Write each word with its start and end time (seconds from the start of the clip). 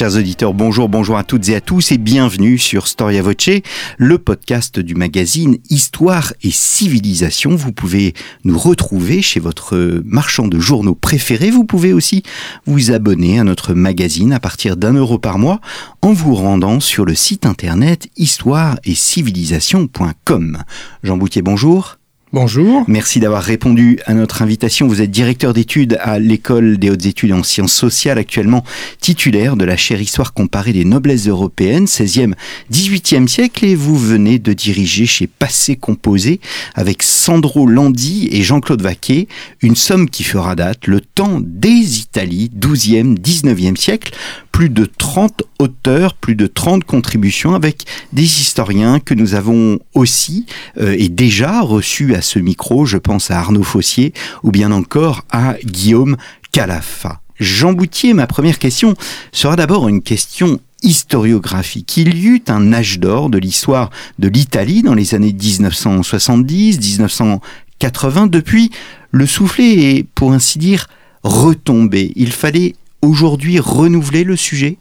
Chers 0.00 0.16
auditeurs, 0.16 0.54
bonjour, 0.54 0.88
bonjour 0.88 1.18
à 1.18 1.24
toutes 1.24 1.50
et 1.50 1.54
à 1.54 1.60
tous 1.60 1.92
et 1.92 1.98
bienvenue 1.98 2.56
sur 2.56 2.86
Storia 2.86 3.20
Voce, 3.20 3.60
le 3.98 4.16
podcast 4.16 4.80
du 4.80 4.94
magazine 4.94 5.58
Histoire 5.68 6.32
et 6.42 6.50
Civilisation. 6.50 7.54
Vous 7.54 7.72
pouvez 7.72 8.14
nous 8.44 8.58
retrouver 8.58 9.20
chez 9.20 9.40
votre 9.40 10.00
marchand 10.06 10.48
de 10.48 10.58
journaux 10.58 10.94
préféré. 10.94 11.50
Vous 11.50 11.66
pouvez 11.66 11.92
aussi 11.92 12.22
vous 12.64 12.92
abonner 12.92 13.38
à 13.40 13.44
notre 13.44 13.74
magazine 13.74 14.32
à 14.32 14.40
partir 14.40 14.78
d'un 14.78 14.94
euro 14.94 15.18
par 15.18 15.38
mois 15.38 15.60
en 16.00 16.14
vous 16.14 16.34
rendant 16.34 16.80
sur 16.80 17.04
le 17.04 17.14
site 17.14 17.44
internet 17.44 18.08
histoire 18.16 18.78
et 18.84 18.94
civilisation.com. 18.94 20.64
Jean 21.02 21.18
Boutier, 21.18 21.42
bonjour. 21.42 21.99
Bonjour. 22.32 22.84
Merci 22.86 23.18
d'avoir 23.18 23.42
répondu 23.42 23.98
à 24.06 24.14
notre 24.14 24.40
invitation. 24.42 24.86
Vous 24.86 25.02
êtes 25.02 25.10
directeur 25.10 25.52
d'études 25.52 25.98
à 26.00 26.20
l'École 26.20 26.78
des 26.78 26.88
hautes 26.88 27.06
études 27.06 27.32
en 27.32 27.42
sciences 27.42 27.72
sociales, 27.72 28.18
actuellement 28.18 28.62
titulaire 29.00 29.56
de 29.56 29.64
la 29.64 29.76
chaire 29.76 30.00
Histoire 30.00 30.32
comparée 30.32 30.72
des 30.72 30.84
noblesses 30.84 31.26
européennes, 31.26 31.86
16e, 31.86 32.34
18e 32.72 33.26
siècle, 33.26 33.64
et 33.64 33.74
vous 33.74 33.98
venez 33.98 34.38
de 34.38 34.52
diriger 34.52 35.06
chez 35.06 35.26
Passé 35.26 35.74
Composé 35.74 36.38
avec 36.76 37.02
Sandro 37.02 37.66
Landi 37.66 38.28
et 38.30 38.42
Jean-Claude 38.42 38.80
Vaquet 38.82 39.26
une 39.60 39.74
somme 39.74 40.08
qui 40.08 40.22
fera 40.22 40.54
date, 40.54 40.86
le 40.86 41.00
temps 41.00 41.40
des 41.40 41.98
Italies, 41.98 42.48
12e, 42.56 43.18
19e 43.18 43.74
siècle, 43.74 44.12
plus 44.52 44.68
de 44.68 44.84
30 44.84 45.42
auteurs, 45.58 46.14
plus 46.14 46.34
de 46.34 46.46
30 46.46 46.84
contributions 46.84 47.54
avec 47.54 47.84
des 48.12 48.22
historiens 48.22 49.00
que 49.00 49.14
nous 49.14 49.34
avons 49.34 49.78
aussi 49.94 50.46
euh, 50.78 50.94
et 50.98 51.08
déjà 51.08 51.60
reçus 51.60 52.14
ce 52.20 52.38
micro. 52.38 52.86
Je 52.86 52.98
pense 52.98 53.30
à 53.30 53.38
Arnaud 53.38 53.62
Fossier 53.62 54.12
ou 54.42 54.50
bien 54.50 54.72
encore 54.72 55.24
à 55.30 55.54
Guillaume 55.64 56.16
Calafa. 56.52 57.20
Jean 57.38 57.72
Boutier, 57.72 58.12
ma 58.12 58.26
première 58.26 58.58
question 58.58 58.94
sera 59.32 59.56
d'abord 59.56 59.88
une 59.88 60.02
question 60.02 60.60
historiographique. 60.82 61.96
Il 61.96 62.16
y 62.16 62.26
eut 62.26 62.42
un 62.48 62.72
âge 62.72 62.98
d'or 62.98 63.30
de 63.30 63.38
l'histoire 63.38 63.90
de 64.18 64.28
l'Italie 64.28 64.82
dans 64.82 64.94
les 64.94 65.14
années 65.14 65.32
1970, 65.32 66.78
1980. 66.78 68.26
Depuis, 68.26 68.70
le 69.10 69.26
soufflet 69.26 69.96
est, 69.96 70.02
pour 70.02 70.32
ainsi 70.32 70.58
dire, 70.58 70.86
retombé. 71.22 72.12
Il 72.16 72.32
fallait 72.32 72.74
aujourd'hui 73.02 73.58
renouveler 73.58 74.24
le 74.24 74.36
sujet? 74.36 74.78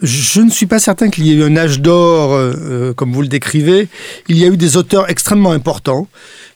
Je 0.00 0.40
ne 0.40 0.50
suis 0.50 0.66
pas 0.66 0.78
certain 0.78 1.10
qu'il 1.10 1.26
y 1.26 1.32
ait 1.32 1.36
eu 1.36 1.44
un 1.44 1.56
âge 1.56 1.80
d'or, 1.80 2.32
euh, 2.32 2.92
comme 2.94 3.12
vous 3.12 3.22
le 3.22 3.28
décrivez. 3.28 3.88
Il 4.28 4.38
y 4.38 4.44
a 4.44 4.48
eu 4.48 4.56
des 4.56 4.76
auteurs 4.76 5.08
extrêmement 5.08 5.52
importants 5.52 6.08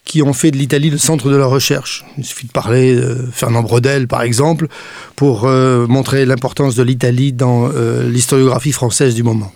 qui 0.04 0.22
ont 0.22 0.32
fait 0.32 0.50
de 0.50 0.56
l'Italie 0.56 0.90
le 0.90 0.98
centre 0.98 1.30
de 1.30 1.36
la 1.36 1.46
recherche. 1.46 2.04
Il 2.16 2.24
suffit 2.24 2.46
de 2.46 2.52
parler 2.52 2.96
de 2.96 3.28
Fernand 3.32 3.62
Brodel, 3.62 4.08
par 4.08 4.22
exemple, 4.22 4.68
pour 5.16 5.44
euh, 5.44 5.86
montrer 5.86 6.24
l'importance 6.24 6.74
de 6.74 6.82
l'Italie 6.82 7.32
dans 7.32 7.70
euh, 7.74 8.08
l'historiographie 8.08 8.72
française 8.72 9.14
du 9.14 9.22
moment. 9.22 9.52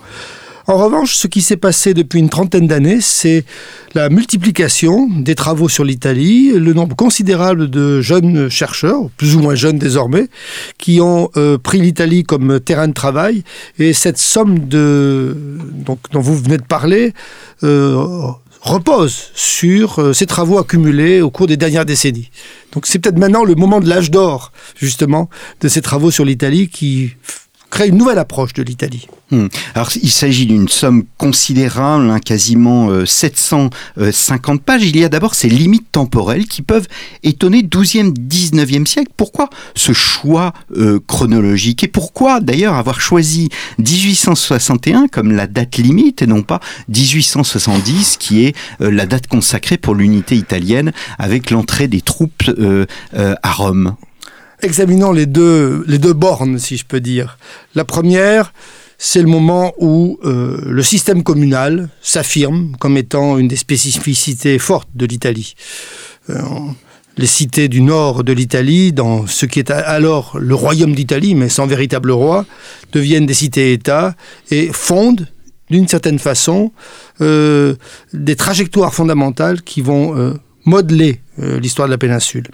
En 0.65 0.77
revanche, 0.77 1.15
ce 1.15 1.27
qui 1.27 1.41
s'est 1.41 1.57
passé 1.57 1.93
depuis 1.93 2.19
une 2.19 2.29
trentaine 2.29 2.67
d'années, 2.67 3.01
c'est 3.01 3.43
la 3.95 4.09
multiplication 4.09 5.09
des 5.09 5.35
travaux 5.35 5.67
sur 5.67 5.83
l'Italie, 5.83 6.51
le 6.51 6.73
nombre 6.73 6.95
considérable 6.95 7.69
de 7.69 7.99
jeunes 7.99 8.47
chercheurs, 8.49 9.09
plus 9.17 9.35
ou 9.35 9.41
moins 9.41 9.55
jeunes 9.55 9.77
désormais, 9.77 10.27
qui 10.77 11.01
ont 11.01 11.29
euh, 11.35 11.57
pris 11.57 11.81
l'Italie 11.81 12.23
comme 12.23 12.61
terrain 12.61 12.87
de 12.87 12.93
travail. 12.93 13.43
Et 13.77 13.91
cette 13.91 14.17
somme 14.17 14.67
de, 14.67 15.35
donc, 15.85 15.99
dont 16.13 16.21
vous 16.21 16.37
venez 16.37 16.57
de 16.57 16.63
parler 16.63 17.13
euh, 17.63 18.01
repose 18.61 19.31
sur 19.35 19.99
euh, 19.99 20.13
ces 20.13 20.25
travaux 20.25 20.59
accumulés 20.59 21.21
au 21.21 21.29
cours 21.29 21.47
des 21.47 21.57
dernières 21.57 21.85
décennies. 21.85 22.29
Donc 22.71 22.87
c'est 22.87 22.99
peut-être 22.99 23.19
maintenant 23.19 23.43
le 23.43 23.55
moment 23.55 23.81
de 23.81 23.89
l'âge 23.89 24.11
d'or, 24.11 24.53
justement, 24.77 25.29
de 25.59 25.67
ces 25.67 25.81
travaux 25.81 26.09
sur 26.09 26.23
l'Italie 26.23 26.69
qui 26.69 27.11
crée 27.73 27.87
une 27.87 27.97
nouvelle 27.97 28.19
approche 28.19 28.53
de 28.53 28.61
l'Italie. 28.61 29.07
Hmm. 29.31 29.47
Alors 29.73 29.89
il 30.01 30.11
s'agit 30.11 30.45
d'une 30.45 30.67
somme 30.67 31.05
considérable, 31.17 32.07
hein, 32.11 32.19
quasiment 32.19 33.03
750 33.03 33.71
euh, 33.97 34.63
pages. 34.63 34.83
Il 34.83 34.95
y 34.95 35.03
a 35.03 35.09
d'abord 35.09 35.33
ces 35.33 35.49
limites 35.49 35.91
temporelles 35.91 36.45
qui 36.45 36.61
peuvent 36.61 36.87
étonner 37.23 37.63
12e, 37.63 38.13
19e 38.13 38.85
siècle. 38.85 39.11
Pourquoi 39.17 39.49
ce 39.73 39.91
choix 39.91 40.53
euh, 40.77 40.99
chronologique? 41.07 41.83
Et 41.83 41.87
pourquoi 41.87 42.41
d'ailleurs 42.41 42.75
avoir 42.75 43.01
choisi 43.01 43.49
1861 43.79 45.07
comme 45.07 45.31
la 45.31 45.47
date 45.47 45.77
limite 45.77 46.21
et 46.21 46.27
non 46.27 46.43
pas 46.43 46.59
1870 46.89 48.17
qui 48.17 48.45
est 48.45 48.55
euh, 48.81 48.91
la 48.91 49.07
date 49.07 49.25
consacrée 49.25 49.77
pour 49.77 49.95
l'unité 49.95 50.35
italienne 50.35 50.91
avec 51.17 51.49
l'entrée 51.49 51.87
des 51.87 52.01
troupes 52.01 52.43
à 53.15 53.51
Rome? 53.51 53.95
Examinons 54.63 55.11
les 55.11 55.25
deux, 55.25 55.83
les 55.87 55.97
deux 55.97 56.13
bornes, 56.13 56.59
si 56.59 56.77
je 56.77 56.85
peux 56.85 56.99
dire. 56.99 57.37
La 57.75 57.85
première, 57.85 58.53
c'est 58.97 59.21
le 59.21 59.27
moment 59.27 59.73
où 59.77 60.17
euh, 60.23 60.57
le 60.65 60.83
système 60.83 61.23
communal 61.23 61.89
s'affirme 62.01 62.75
comme 62.79 62.97
étant 62.97 63.37
une 63.37 63.47
des 63.47 63.55
spécificités 63.55 64.57
fortes 64.59 64.89
de 64.95 65.05
l'Italie. 65.05 65.55
Euh, 66.29 66.41
les 67.17 67.27
cités 67.27 67.67
du 67.67 67.81
nord 67.81 68.23
de 68.23 68.33
l'Italie, 68.33 68.93
dans 68.93 69.27
ce 69.27 69.45
qui 69.45 69.59
est 69.59 69.69
alors 69.71 70.37
le 70.39 70.55
royaume 70.55 70.95
d'Italie, 70.95 71.35
mais 71.35 71.49
sans 71.49 71.67
véritable 71.67 72.11
roi, 72.11 72.45
deviennent 72.91 73.25
des 73.25 73.33
cités-États 73.33 74.15
et 74.49 74.69
fondent, 74.71 75.27
d'une 75.69 75.87
certaine 75.87 76.19
façon, 76.19 76.71
euh, 77.21 77.75
des 78.13 78.35
trajectoires 78.35 78.93
fondamentales 78.93 79.61
qui 79.61 79.81
vont 79.81 80.37
modeler 80.65 81.21
euh, 81.41 81.59
l'histoire 81.59 81.87
de 81.87 81.91
la 81.91 81.97
péninsule. 81.97 82.47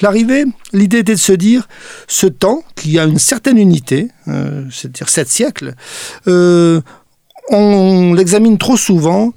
L'arrivée, 0.00 0.44
l'idée 0.72 0.98
était 0.98 1.14
de 1.14 1.18
se 1.18 1.32
dire, 1.32 1.68
ce 2.08 2.26
temps, 2.26 2.64
qui 2.76 2.98
a 2.98 3.04
une 3.04 3.18
certaine 3.18 3.58
unité, 3.58 4.08
euh, 4.28 4.64
c'est-à-dire 4.70 5.08
sept 5.08 5.28
siècles, 5.28 5.74
euh, 6.28 6.80
on 7.50 8.14
l'examine 8.14 8.56
trop 8.56 8.76
souvent 8.76 9.34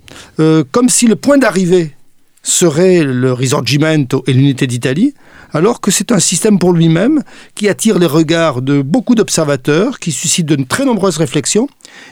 comme 0.71 0.89
si 0.89 1.07
le 1.07 1.15
point 1.15 1.39
d'arrivée 1.39 1.95
serait 2.43 3.03
le 3.03 3.33
Risorgimento 3.33 4.23
et 4.27 4.33
l'unité 4.33 4.67
d'Italie, 4.67 5.15
alors 5.51 5.81
que 5.81 5.89
c'est 5.89 6.11
un 6.11 6.19
système 6.19 6.59
pour 6.59 6.71
lui-même 6.71 7.23
qui 7.55 7.67
attire 7.67 7.97
les 7.97 8.05
regards 8.05 8.61
de 8.61 8.83
beaucoup 8.83 9.15
d'observateurs, 9.15 9.99
qui 9.99 10.11
suscite 10.11 10.45
de 10.45 10.63
très 10.63 10.85
nombreuses 10.85 11.17
réflexions 11.17 11.67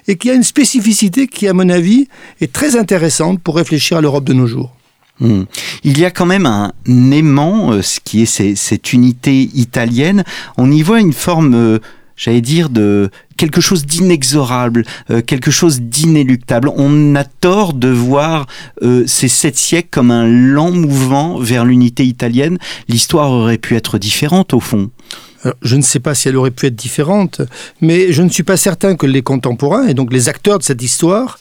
et 0.07 0.17
qui 0.17 0.31
a 0.31 0.33
une 0.33 0.43
spécificité 0.43 1.27
qui, 1.27 1.47
à 1.47 1.53
mon 1.53 1.69
avis, 1.69 2.07
est 2.41 2.51
très 2.51 2.75
intéressante 2.75 3.39
pour 3.39 3.55
réfléchir 3.55 3.97
à 3.97 4.01
l'Europe 4.01 4.23
de 4.23 4.33
nos 4.33 4.47
jours. 4.47 4.75
Hmm. 5.19 5.43
Il 5.83 5.99
y 5.99 6.05
a 6.05 6.11
quand 6.11 6.25
même 6.25 6.45
un 6.45 6.71
aimant, 7.11 7.71
euh, 7.71 7.81
ce 7.81 7.99
qui 8.03 8.23
est 8.23 8.55
cette 8.55 8.93
unité 8.93 9.49
italienne. 9.53 10.23
On 10.57 10.71
y 10.71 10.81
voit 10.81 10.99
une 10.99 11.13
forme, 11.13 11.53
euh, 11.53 11.79
j'allais 12.15 12.41
dire, 12.41 12.69
de 12.69 13.11
quelque 13.37 13.61
chose 13.61 13.85
d'inexorable, 13.85 14.85
euh, 15.11 15.21
quelque 15.21 15.51
chose 15.51 15.81
d'inéluctable. 15.81 16.69
On 16.75 17.15
a 17.15 17.25
tort 17.25 17.73
de 17.73 17.89
voir 17.89 18.47
ces 19.05 19.27
sept 19.27 19.55
siècles 19.55 19.89
comme 19.91 20.09
un 20.09 20.27
lent 20.27 20.71
mouvement 20.71 21.37
vers 21.37 21.63
l'unité 21.63 22.05
italienne. 22.05 22.57
L'histoire 22.89 23.31
aurait 23.31 23.59
pu 23.59 23.75
être 23.75 23.99
différente 23.99 24.53
au 24.53 24.59
fond. 24.59 24.89
je 25.61 25.75
ne 25.75 25.81
sais 25.81 25.99
pas 25.99 26.15
si 26.15 26.29
elle 26.29 26.37
aurait 26.37 26.51
pu 26.51 26.67
être 26.67 26.75
différente, 26.75 27.41
mais 27.81 28.13
je 28.13 28.21
ne 28.23 28.29
suis 28.29 28.43
pas 28.43 28.55
certain 28.55 28.95
que 28.95 29.05
les 29.05 29.21
contemporains, 29.21 29.87
et 29.87 29.93
donc 29.93 30.13
les 30.13 30.29
acteurs 30.29 30.57
de 30.57 30.63
cette 30.63 30.81
histoire, 30.81 31.37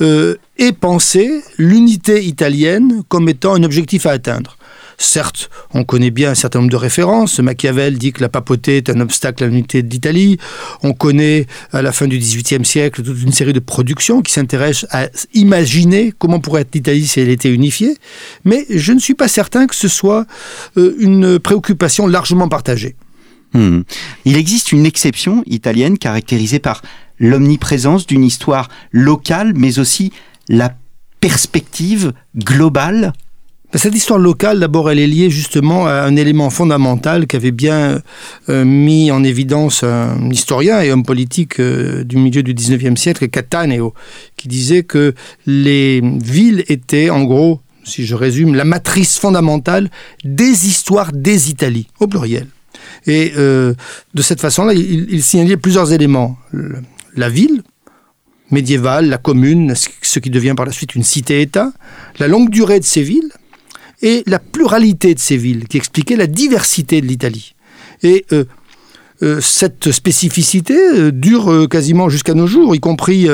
euh, 0.00 0.36
et 0.58 0.72
penser 0.72 1.42
l'unité 1.56 2.24
italienne 2.24 3.02
comme 3.08 3.28
étant 3.28 3.54
un 3.54 3.62
objectif 3.62 4.06
à 4.06 4.12
atteindre. 4.12 4.58
Certes, 5.00 5.48
on 5.74 5.84
connaît 5.84 6.10
bien 6.10 6.32
un 6.32 6.34
certain 6.34 6.58
nombre 6.58 6.72
de 6.72 6.76
références. 6.76 7.38
Machiavel 7.38 7.98
dit 7.98 8.12
que 8.12 8.20
la 8.20 8.28
papauté 8.28 8.78
est 8.78 8.90
un 8.90 9.00
obstacle 9.00 9.44
à 9.44 9.46
l'unité 9.46 9.84
d'Italie. 9.84 10.38
On 10.82 10.92
connaît, 10.92 11.46
à 11.72 11.82
la 11.82 11.92
fin 11.92 12.08
du 12.08 12.18
XVIIIe 12.18 12.64
siècle, 12.64 13.02
toute 13.04 13.22
une 13.22 13.30
série 13.30 13.52
de 13.52 13.60
productions 13.60 14.22
qui 14.22 14.32
s'intéressent 14.32 14.88
à 14.90 15.08
imaginer 15.34 16.12
comment 16.18 16.40
pourrait 16.40 16.62
être 16.62 16.74
l'Italie 16.74 17.06
si 17.06 17.20
elle 17.20 17.28
était 17.28 17.52
unifiée. 17.52 17.96
Mais 18.44 18.66
je 18.70 18.92
ne 18.92 18.98
suis 18.98 19.14
pas 19.14 19.28
certain 19.28 19.68
que 19.68 19.76
ce 19.76 19.86
soit 19.86 20.26
euh, 20.76 20.96
une 20.98 21.38
préoccupation 21.38 22.08
largement 22.08 22.48
partagée. 22.48 22.96
Hmm. 23.54 23.82
Il 24.24 24.36
existe 24.36 24.72
une 24.72 24.84
exception 24.84 25.44
italienne 25.46 25.96
caractérisée 25.96 26.58
par 26.58 26.82
l'omniprésence 27.18 28.06
d'une 28.06 28.24
histoire 28.24 28.68
locale, 28.92 29.52
mais 29.54 29.78
aussi 29.78 30.12
la 30.48 30.74
perspective 31.20 32.12
globale 32.36 33.12
ben, 33.70 33.78
cette 33.78 33.94
histoire 33.94 34.18
locale, 34.18 34.60
d'abord, 34.60 34.90
elle 34.90 34.98
est 34.98 35.06
liée 35.06 35.28
justement 35.28 35.86
à 35.86 35.92
un 35.92 36.16
élément 36.16 36.48
fondamental 36.48 37.26
qu'avait 37.26 37.50
bien 37.50 38.00
euh, 38.48 38.64
mis 38.64 39.10
en 39.10 39.22
évidence 39.22 39.82
un 39.82 40.30
historien 40.30 40.80
et 40.80 40.90
homme 40.90 41.02
politique 41.02 41.60
euh, 41.60 42.02
du 42.02 42.16
milieu 42.16 42.42
du 42.42 42.54
19e 42.54 42.96
siècle, 42.96 43.28
Cataneo, 43.28 43.92
qui 44.36 44.48
disait 44.48 44.84
que 44.84 45.14
les 45.44 46.00
villes 46.02 46.64
étaient, 46.68 47.10
en 47.10 47.24
gros, 47.24 47.60
si 47.84 48.06
je 48.06 48.14
résume, 48.14 48.54
la 48.54 48.64
matrice 48.64 49.18
fondamentale 49.18 49.90
des 50.24 50.66
histoires 50.66 51.12
des 51.12 51.50
Italies, 51.50 51.88
au 52.00 52.06
pluriel. 52.06 52.46
Et 53.06 53.32
de 53.34 53.76
cette 54.20 54.40
façon-là, 54.40 54.72
il, 54.72 55.06
il 55.10 55.22
signalait 55.22 55.56
plusieurs 55.56 55.92
éléments. 55.92 56.36
La 57.14 57.28
ville, 57.28 57.62
médiévale, 58.50 59.08
la 59.08 59.18
commune, 59.18 59.74
ce 59.74 60.18
qui 60.18 60.30
devient 60.30 60.54
par 60.56 60.66
la 60.66 60.72
suite 60.72 60.94
une 60.94 61.04
cité-État, 61.04 61.72
la 62.18 62.28
longue 62.28 62.50
durée 62.50 62.80
de 62.80 62.84
ces 62.84 63.02
villes 63.02 63.32
et 64.02 64.22
la 64.26 64.38
pluralité 64.38 65.14
de 65.14 65.18
ces 65.18 65.36
villes, 65.36 65.66
qui 65.66 65.76
expliquait 65.76 66.16
la 66.16 66.26
diversité 66.26 67.00
de 67.00 67.06
l'Italie. 67.06 67.54
Et 68.02 68.24
euh, 68.32 68.44
euh, 69.22 69.40
cette 69.40 69.90
spécificité 69.90 70.76
euh, 70.76 71.10
dure 71.10 71.68
quasiment 71.68 72.08
jusqu'à 72.08 72.34
nos 72.34 72.46
jours, 72.46 72.74
y 72.74 72.80
compris 72.80 73.28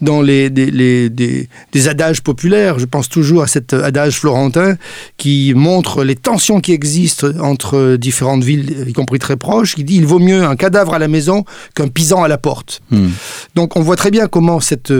dans 0.00 0.22
les, 0.22 0.50
des, 0.50 1.48
adages 1.88 2.22
populaires. 2.22 2.78
Je 2.78 2.86
pense 2.86 3.08
toujours 3.08 3.42
à 3.42 3.46
cet 3.46 3.72
adage 3.72 4.18
florentin 4.18 4.76
qui 5.16 5.52
montre 5.54 6.04
les 6.04 6.16
tensions 6.16 6.60
qui 6.60 6.72
existent 6.72 7.28
entre 7.40 7.96
différentes 7.96 8.44
villes, 8.44 8.86
y 8.88 8.92
compris 8.92 9.18
très 9.18 9.36
proches, 9.36 9.74
qui 9.74 9.84
dit 9.84 9.96
il 9.96 10.06
vaut 10.06 10.18
mieux 10.18 10.44
un 10.44 10.56
cadavre 10.56 10.94
à 10.94 10.98
la 10.98 11.08
maison 11.08 11.44
qu'un 11.74 11.88
pisan 11.88 12.22
à 12.22 12.28
la 12.28 12.38
porte. 12.38 12.80
Hmm. 12.90 13.08
Donc 13.54 13.76
on 13.76 13.82
voit 13.82 13.96
très 13.96 14.10
bien 14.10 14.26
comment 14.26 14.60
cette 14.60 14.92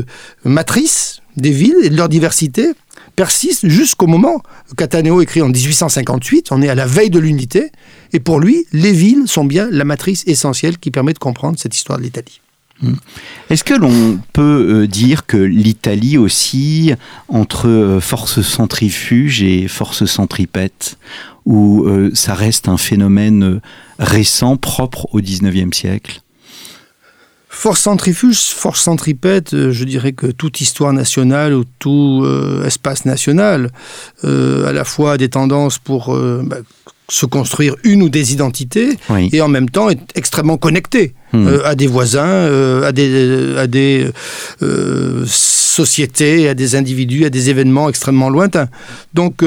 matrice 0.44 1.20
des 1.36 1.50
villes 1.50 1.76
et 1.82 1.90
de 1.90 1.96
leur 1.96 2.08
diversité 2.08 2.72
persiste 3.16 3.68
jusqu'au 3.68 4.06
moment, 4.06 4.42
Cataneo 4.76 5.20
écrit 5.20 5.42
en 5.42 5.48
1858, 5.48 6.52
on 6.52 6.62
est 6.62 6.68
à 6.68 6.74
la 6.74 6.86
veille 6.86 7.10
de 7.10 7.18
l'unité, 7.18 7.70
et 8.12 8.20
pour 8.20 8.40
lui, 8.40 8.66
les 8.72 8.92
villes 8.92 9.24
sont 9.26 9.44
bien 9.44 9.68
la 9.70 9.84
matrice 9.84 10.24
essentielle 10.26 10.78
qui 10.78 10.90
permet 10.90 11.12
de 11.12 11.18
comprendre 11.18 11.58
cette 11.58 11.76
histoire 11.76 11.98
de 11.98 12.04
l'Italie. 12.04 12.40
Hmm. 12.82 12.94
Est-ce 13.50 13.64
que 13.64 13.74
l'on 13.74 14.18
peut 14.32 14.82
euh, 14.82 14.86
dire 14.86 15.26
que 15.26 15.36
l'Italie 15.36 16.16
aussi, 16.16 16.94
entre 17.28 17.68
euh, 17.68 18.00
force 18.00 18.40
centrifuge 18.40 19.42
et 19.42 19.68
force 19.68 20.06
centripète, 20.06 20.96
où 21.44 21.84
euh, 21.84 22.10
ça 22.14 22.34
reste 22.34 22.68
un 22.68 22.78
phénomène 22.78 23.60
récent, 23.98 24.56
propre 24.56 25.08
au 25.12 25.20
XIXe 25.20 25.76
siècle? 25.76 26.22
Force 27.48 27.80
centrifuge, 27.80 28.38
force 28.38 28.80
centripète, 28.80 29.70
je 29.70 29.84
dirais 29.84 30.12
que 30.12 30.28
toute 30.28 30.60
histoire 30.60 30.92
nationale 30.92 31.52
ou 31.52 31.64
tout 31.80 32.24
espace 32.64 33.04
national, 33.04 33.70
à 34.22 34.72
la 34.72 34.84
fois 34.84 35.18
des 35.18 35.28
tendances 35.28 35.78
pour 35.78 36.16
bah, 36.16 36.58
se 37.10 37.26
construire 37.26 37.74
une 37.82 38.02
ou 38.02 38.08
des 38.08 38.32
identités 38.32 38.96
et 39.32 39.40
en 39.42 39.48
même 39.48 39.68
temps 39.68 39.90
être 39.90 40.02
extrêmement 40.14 40.56
connecté 40.56 41.14
hmm. 41.32 41.46
euh, 41.46 41.66
à 41.66 41.74
des 41.74 41.88
voisins, 41.88 42.24
euh, 42.24 42.88
à 42.88 42.92
des, 42.92 43.56
à 43.58 43.66
des 43.66 44.06
euh, 44.62 45.24
sociétés, 45.26 46.48
à 46.48 46.54
des 46.54 46.76
individus, 46.76 47.24
à 47.24 47.30
des 47.30 47.50
événements 47.50 47.88
extrêmement 47.88 48.30
lointains. 48.30 48.68
Donc, 49.12 49.42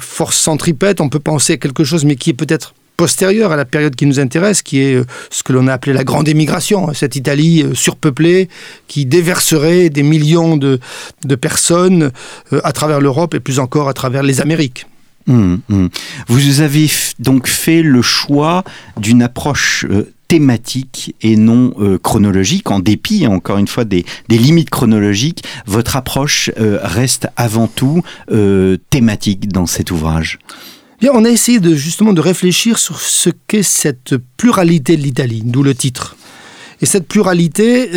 force 0.00 0.36
centripète, 0.36 1.00
on 1.00 1.08
peut 1.08 1.20
penser 1.20 1.54
à 1.54 1.56
quelque 1.56 1.84
chose, 1.84 2.04
mais 2.04 2.16
qui 2.16 2.30
est 2.30 2.34
peut-être 2.34 2.74
postérieur 2.96 3.50
à 3.50 3.56
la 3.56 3.64
période 3.64 3.96
qui 3.96 4.06
nous 4.06 4.20
intéresse, 4.20 4.62
qui 4.62 4.78
est 4.78 5.02
ce 5.30 5.42
que 5.42 5.52
l'on 5.52 5.66
a 5.66 5.72
appelé 5.72 5.92
la 5.92 6.04
grande 6.04 6.28
émigration, 6.28 6.92
cette 6.94 7.16
Italie 7.16 7.64
surpeuplée 7.74 8.48
qui 8.86 9.04
déverserait 9.04 9.90
des 9.90 10.04
millions 10.04 10.56
de, 10.56 10.78
de 11.24 11.34
personnes 11.34 12.12
à 12.52 12.72
travers 12.72 13.00
l'Europe 13.00 13.34
et 13.34 13.40
plus 13.40 13.58
encore 13.58 13.88
à 13.88 13.94
travers 13.94 14.22
les 14.22 14.40
Amériques. 14.40 14.86
Hum, 15.26 15.60
hum. 15.70 15.88
Vous 16.28 16.60
avez 16.60 16.90
donc 17.18 17.46
fait 17.46 17.82
le 17.82 18.02
choix 18.02 18.62
d'une 18.98 19.22
approche 19.22 19.86
euh, 19.88 20.12
thématique 20.28 21.14
et 21.22 21.36
non 21.36 21.72
euh, 21.78 21.98
chronologique, 21.98 22.70
en 22.70 22.78
dépit, 22.78 23.26
encore 23.26 23.56
une 23.56 23.68
fois, 23.68 23.84
des, 23.84 24.04
limites 24.28 24.68
chronologiques. 24.68 25.42
Votre 25.66 25.96
approche 25.96 26.50
euh, 26.58 26.78
reste 26.82 27.28
avant 27.36 27.68
tout 27.68 28.02
thématique 28.90 29.48
dans 29.48 29.66
cet 29.66 29.90
ouvrage. 29.90 30.38
Bien, 31.00 31.10
on 31.14 31.24
a 31.24 31.30
essayé 31.30 31.60
de, 31.60 31.74
justement 31.74 32.12
de 32.12 32.20
réfléchir 32.20 32.78
sur 32.78 33.00
ce 33.00 33.30
qu'est 33.46 33.62
cette 33.62 34.16
pluralité 34.36 34.96
de 34.96 35.02
l'Italie, 35.02 35.42
d'où 35.44 35.62
le 35.62 35.74
titre. 35.74 36.16
Et 36.80 36.86
cette 36.86 37.06
pluralité, 37.06 37.88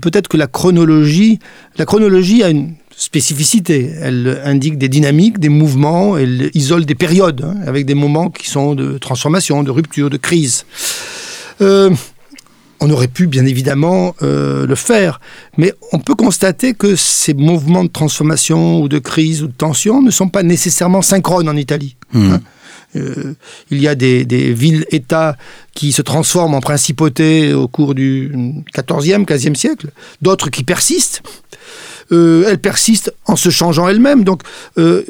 peut-être 0.00 0.28
que 0.28 0.36
la 0.36 0.46
chronologie, 0.46 1.40
la 1.76 1.84
chronologie 1.84 2.42
a 2.42 2.50
une 2.50 2.74
spécificité. 3.00 3.92
Elle 3.98 4.42
indique 4.44 4.76
des 4.76 4.90
dynamiques, 4.90 5.38
des 5.38 5.48
mouvements, 5.48 6.18
elle 6.18 6.50
isole 6.52 6.84
des 6.84 6.94
périodes, 6.94 7.42
hein, 7.42 7.56
avec 7.66 7.86
des 7.86 7.94
moments 7.94 8.28
qui 8.28 8.48
sont 8.48 8.74
de 8.74 8.98
transformation, 8.98 9.62
de 9.62 9.70
rupture, 9.70 10.10
de 10.10 10.18
crise. 10.18 10.66
Euh, 11.62 11.90
on 12.78 12.90
aurait 12.90 13.08
pu 13.08 13.26
bien 13.26 13.46
évidemment 13.46 14.14
euh, 14.22 14.66
le 14.66 14.74
faire, 14.74 15.20
mais 15.56 15.72
on 15.92 15.98
peut 15.98 16.14
constater 16.14 16.74
que 16.74 16.94
ces 16.94 17.32
mouvements 17.32 17.84
de 17.84 17.90
transformation 17.90 18.82
ou 18.82 18.88
de 18.88 18.98
crise 18.98 19.42
ou 19.42 19.46
de 19.46 19.52
tension 19.52 20.02
ne 20.02 20.10
sont 20.10 20.28
pas 20.28 20.42
nécessairement 20.42 21.00
synchrones 21.00 21.48
en 21.48 21.56
Italie. 21.56 21.96
Mmh. 22.12 22.32
Hein. 22.32 22.40
Euh, 22.96 23.34
il 23.70 23.80
y 23.80 23.88
a 23.88 23.94
des, 23.94 24.26
des 24.26 24.52
villes-États 24.52 25.38
qui 25.74 25.92
se 25.92 26.02
transforment 26.02 26.54
en 26.54 26.60
principautés 26.60 27.54
au 27.54 27.66
cours 27.66 27.94
du 27.94 28.30
14e, 28.74 29.24
15e 29.24 29.54
siècle, 29.54 29.88
d'autres 30.20 30.50
qui 30.50 30.64
persistent. 30.64 31.22
Euh, 32.12 32.44
elle 32.48 32.58
persiste 32.58 33.14
en 33.26 33.36
se 33.36 33.50
changeant 33.50 33.88
elle-même. 33.88 34.24
Donc, 34.24 34.42
euh, 34.78 35.02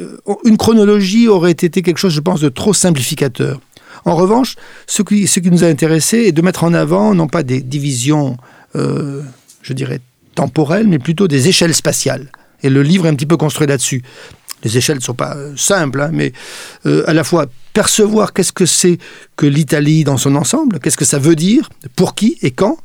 une 0.44 0.56
chronologie 0.56 1.28
aurait 1.28 1.52
été 1.52 1.82
quelque 1.82 1.98
chose, 1.98 2.12
je 2.12 2.20
pense, 2.20 2.40
de 2.40 2.48
trop 2.48 2.74
simplificateur. 2.74 3.60
En 4.04 4.16
revanche, 4.16 4.56
ce 4.86 5.02
qui, 5.02 5.50
nous 5.50 5.64
a 5.64 5.66
intéressé 5.66 6.18
est 6.18 6.32
de 6.32 6.42
mettre 6.42 6.64
en 6.64 6.74
avant, 6.74 7.14
non 7.14 7.26
pas 7.26 7.42
des 7.42 7.60
divisions, 7.60 8.36
euh, 8.76 9.22
je 9.62 9.72
dirais, 9.72 10.00
temporelles, 10.34 10.86
mais 10.88 10.98
plutôt 10.98 11.28
des 11.28 11.48
échelles 11.48 11.74
spatiales. 11.74 12.30
Et 12.62 12.70
le 12.70 12.82
livre 12.82 13.06
est 13.06 13.08
un 13.08 13.14
petit 13.14 13.26
peu 13.26 13.36
construit 13.36 13.66
là-dessus. 13.66 14.02
Les 14.62 14.76
échelles 14.76 14.98
ne 14.98 15.02
sont 15.02 15.14
pas 15.14 15.36
simples, 15.56 16.02
hein, 16.02 16.10
mais 16.12 16.32
à 16.84 17.14
la 17.14 17.24
fois 17.24 17.46
percevoir 17.72 18.34
qu'est-ce 18.34 18.52
que 18.52 18.66
c'est 18.66 18.98
que 19.36 19.46
l'Italie 19.46 20.04
dans 20.04 20.18
son 20.18 20.36
ensemble, 20.36 20.80
qu'est-ce 20.80 20.98
que 20.98 21.06
ça 21.06 21.18
veut 21.18 21.34
dire, 21.34 21.70
pour 21.96 22.14
qui 22.14 22.36
et 22.42 22.50
quand, 22.50 22.76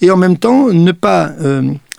et 0.00 0.10
en 0.10 0.16
même 0.16 0.36
temps 0.36 0.72
ne 0.72 0.90
pas 0.90 1.32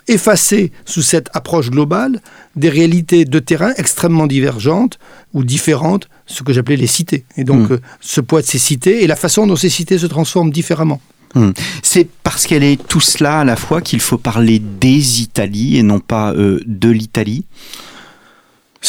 effacer 0.08 0.72
sous 0.86 1.02
cette 1.02 1.30
approche 1.34 1.70
globale 1.70 2.22
des 2.56 2.70
réalités 2.70 3.26
de 3.26 3.40
terrain 3.40 3.74
extrêmement 3.78 4.28
divergentes 4.28 5.00
ou 5.34 5.44
différentes, 5.44 6.10
ce 6.26 6.44
que 6.44 6.54
j'appelais 6.54 6.78
les 6.78 6.88
cités. 6.88 7.26
Et 7.36 7.44
donc 7.44 7.70
hmm. 7.70 7.74
euh, 7.74 7.82
ce 8.02 8.22
poids 8.22 8.42
de 8.42 8.48
ces 8.48 8.60
cités 8.60 9.04
et 9.04 9.08
la 9.08 9.16
façon 9.16 9.48
dont 9.48 9.56
ces 9.56 9.70
cités 9.70 9.98
se 9.98 10.08
transforment 10.08 10.52
différemment. 10.52 11.02
Hmm. 11.36 11.52
C'est 11.84 12.08
parce 12.24 12.48
qu'elle 12.48 12.64
est 12.64 12.82
tout 12.88 13.02
cela 13.02 13.42
à 13.42 13.44
la 13.44 13.56
fois 13.56 13.82
qu'il 13.82 14.00
faut 14.00 14.18
parler 14.18 14.60
des 14.60 15.22
Italies 15.22 15.78
et 15.78 15.84
non 15.84 16.00
pas 16.00 16.34
euh, 16.34 16.62
de 16.66 16.90
l'Italie 16.90 17.46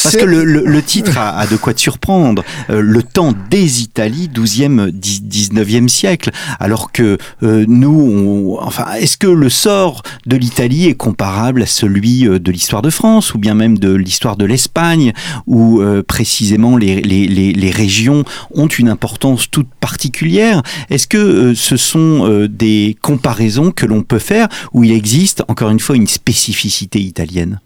parce 0.02 0.16
que 0.16 0.24
le, 0.24 0.82
titre 0.82 1.18
a, 1.18 1.46
de 1.46 1.56
quoi 1.56 1.74
te 1.74 1.80
surprendre. 1.80 2.44
Euh, 2.70 2.80
le 2.80 3.02
temps 3.02 3.34
des 3.50 3.82
Italies, 3.82 4.30
12e, 4.32 4.90
19e 4.90 5.88
siècle. 5.88 6.30
Alors 6.60 6.92
que 6.92 7.18
euh, 7.42 7.64
nous, 7.68 8.56
enfin, 8.60 8.86
est-ce 8.94 9.16
que 9.16 9.26
le 9.26 9.48
sort 9.48 10.02
de 10.26 10.36
l'Italie 10.36 10.86
est 10.86 10.94
comparable 10.94 11.62
à 11.62 11.66
celui 11.66 12.26
euh, 12.26 12.38
de 12.38 12.52
l'histoire 12.52 12.82
de 12.82 12.90
France 12.90 13.34
ou 13.34 13.38
bien 13.38 13.54
même 13.54 13.78
de 13.78 13.92
l'histoire 13.92 14.36
de 14.36 14.44
l'Espagne 14.44 15.12
où 15.46 15.82
précisément 16.06 16.76
les, 16.76 17.00
les, 17.00 17.70
régions 17.70 18.24
ont 18.54 18.66
une 18.66 18.88
importance 18.88 19.50
toute 19.50 19.68
particulière? 19.80 20.62
Est-ce 20.90 21.06
que 21.06 21.54
ce 21.54 21.76
sont 21.76 22.46
des 22.48 22.96
comparaisons 23.02 23.70
que 23.70 23.86
l'on 23.86 24.02
peut 24.02 24.18
faire 24.18 24.48
où 24.72 24.84
il 24.84 24.92
existe 24.92 25.42
encore 25.48 25.70
une 25.70 25.80
fois 25.80 25.96
une 25.96 26.06
spécificité 26.06 27.00
italienne? 27.00 27.60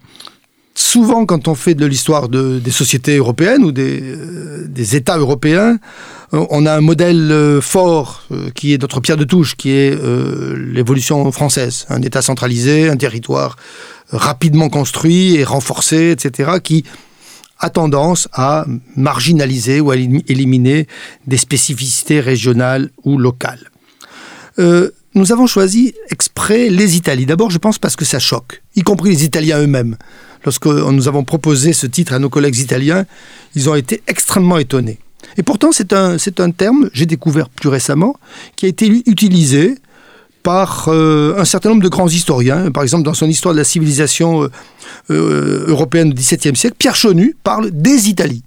Souvent, 0.74 1.26
quand 1.26 1.48
on 1.48 1.54
fait 1.54 1.74
de 1.74 1.86
l'histoire 1.86 2.28
des 2.28 2.70
sociétés 2.70 3.16
européennes 3.16 3.64
ou 3.64 3.72
des, 3.72 4.00
euh, 4.02 4.68
États 4.92 5.18
européens, 5.18 5.78
euh, 6.34 6.46
on 6.50 6.66
a 6.66 6.74
un 6.74 6.80
modèle 6.80 7.30
euh, 7.30 7.60
fort 7.60 8.26
qui 8.54 8.72
est 8.72 8.80
notre 8.80 9.00
pierre 9.00 9.16
de 9.16 9.24
touche, 9.24 9.56
qui 9.56 9.70
est 9.70 9.98
l'évolution 10.56 11.30
française. 11.32 11.86
Un 11.88 12.02
État 12.02 12.22
centralisé, 12.22 12.88
un 12.88 12.96
territoire 12.96 13.56
rapidement 14.10 14.68
construit 14.68 15.36
et 15.36 15.44
renforcé, 15.44 16.10
etc., 16.10 16.52
qui 16.62 16.84
a 17.58 17.70
tendance 17.70 18.28
à 18.32 18.66
marginaliser 18.96 19.80
ou 19.80 19.90
à 19.90 19.96
éliminer 19.96 20.86
des 21.26 21.36
spécificités 21.36 22.20
régionales 22.20 22.90
ou 23.04 23.18
locales. 23.18 23.70
nous 24.58 25.32
avons 25.32 25.46
choisi 25.46 25.94
exprès 26.10 26.68
les 26.68 26.96
Italies. 26.96 27.26
D'abord, 27.26 27.50
je 27.50 27.58
pense 27.58 27.78
parce 27.78 27.96
que 27.96 28.04
ça 28.04 28.18
choque, 28.18 28.62
y 28.74 28.82
compris 28.82 29.10
les 29.10 29.24
Italiens 29.24 29.60
eux-mêmes 29.60 29.96
lorsque 30.44 30.66
nous 30.66 31.08
avons 31.08 31.25
proposé 31.25 31.72
ce 31.72 31.87
titre 31.87 32.12
à 32.12 32.18
nos 32.18 32.28
collègues 32.28 32.58
italiens, 32.58 33.04
ils 33.54 33.68
ont 33.68 33.75
été 33.75 34.02
extrêmement 34.06 34.58
étonnés. 34.58 34.99
Et 35.37 35.42
pourtant, 35.42 35.70
c'est 35.72 35.92
un, 35.92 36.50
terme, 36.50 36.90
j'ai 36.92 37.06
découvert 37.06 37.49
plus 37.49 37.68
récemment, 37.68 38.16
qui 38.56 38.66
a 38.66 38.68
été 38.68 38.87
utilisé 39.06 39.76
par 40.42 40.88
euh, 40.88 41.38
un 41.38 41.44
certain 41.44 41.70
nombre 41.70 41.82
de 41.82 41.88
grands 41.88 42.08
historiens. 42.08 42.70
Par 42.70 42.82
exemple, 42.82 43.04
dans 43.04 43.14
son 43.14 43.28
histoire 43.28 43.54
de 43.54 43.58
la 43.58 43.64
civilisation 43.64 44.42
euh, 44.42 44.49
euh, 45.11 45.64
européenne 45.68 46.11
du 46.11 46.20
XVIIe 46.20 46.56
siècle, 46.56 46.76
Pierre 46.78 46.96
Chonu 46.96 47.37
parle 47.44 47.70
des 47.70 48.08
Italies. 48.08 48.42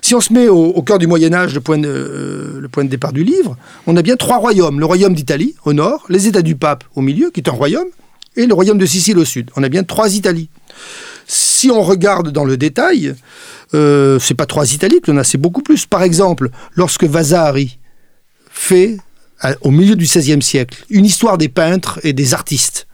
Si 0.00 0.14
on 0.14 0.20
se 0.20 0.32
met 0.32 0.48
au, 0.48 0.80
cœur 0.82 0.98
du 0.98 1.06
Moyen 1.06 1.32
Âge, 1.34 1.54
le 1.54 1.60
point 1.60 1.76
de 1.78 2.88
départ 2.88 3.12
du 3.12 3.24
livre, 3.24 3.56
on 3.86 3.96
a 3.96 4.02
bien 4.02 4.16
trois 4.16 4.38
royaumes. 4.38 4.78
Le 4.78 4.86
royaume 4.86 5.12
d'Italie 5.12 5.54
au 5.64 5.72
nord, 5.72 6.04
les 6.08 6.28
États 6.28 6.42
du 6.42 6.54
Pape 6.54 6.84
au 6.94 7.00
milieu, 7.00 7.30
qui 7.30 7.40
est 7.40 7.48
un 7.48 7.52
royaume, 7.52 7.88
et 8.38 8.46
le 8.46 8.54
royaume 8.54 8.78
de 8.78 8.86
Sicile 8.86 9.18
au 9.18 9.24
sud. 9.24 9.50
On 9.56 9.62
a 9.62 9.68
bien 9.68 9.82
trois 9.82 10.14
Italies. 10.14 10.48
Si 11.26 11.70
on 11.70 11.82
regarde 11.82 12.30
dans 12.30 12.44
le 12.44 12.56
détail, 12.56 13.14
euh, 13.74 14.18
c'est 14.18 14.34
pas 14.34 14.46
trois 14.46 14.72
Italies 14.72 15.00
que 15.02 15.10
l'on 15.10 15.18
a, 15.18 15.24
c'est 15.24 15.38
beaucoup 15.38 15.60
plus. 15.60 15.84
Par 15.84 16.02
exemple, 16.02 16.48
lorsque 16.74 17.04
Vasari 17.04 17.78
fait, 18.48 18.96
au 19.60 19.70
milieu 19.70 19.96
du 19.96 20.06
XVIe 20.06 20.40
siècle, 20.40 20.84
une 20.88 21.04
histoire 21.04 21.36
des 21.36 21.48
peintres 21.48 22.00
et 22.04 22.12
des 22.12 22.32
artistes. 22.32 22.86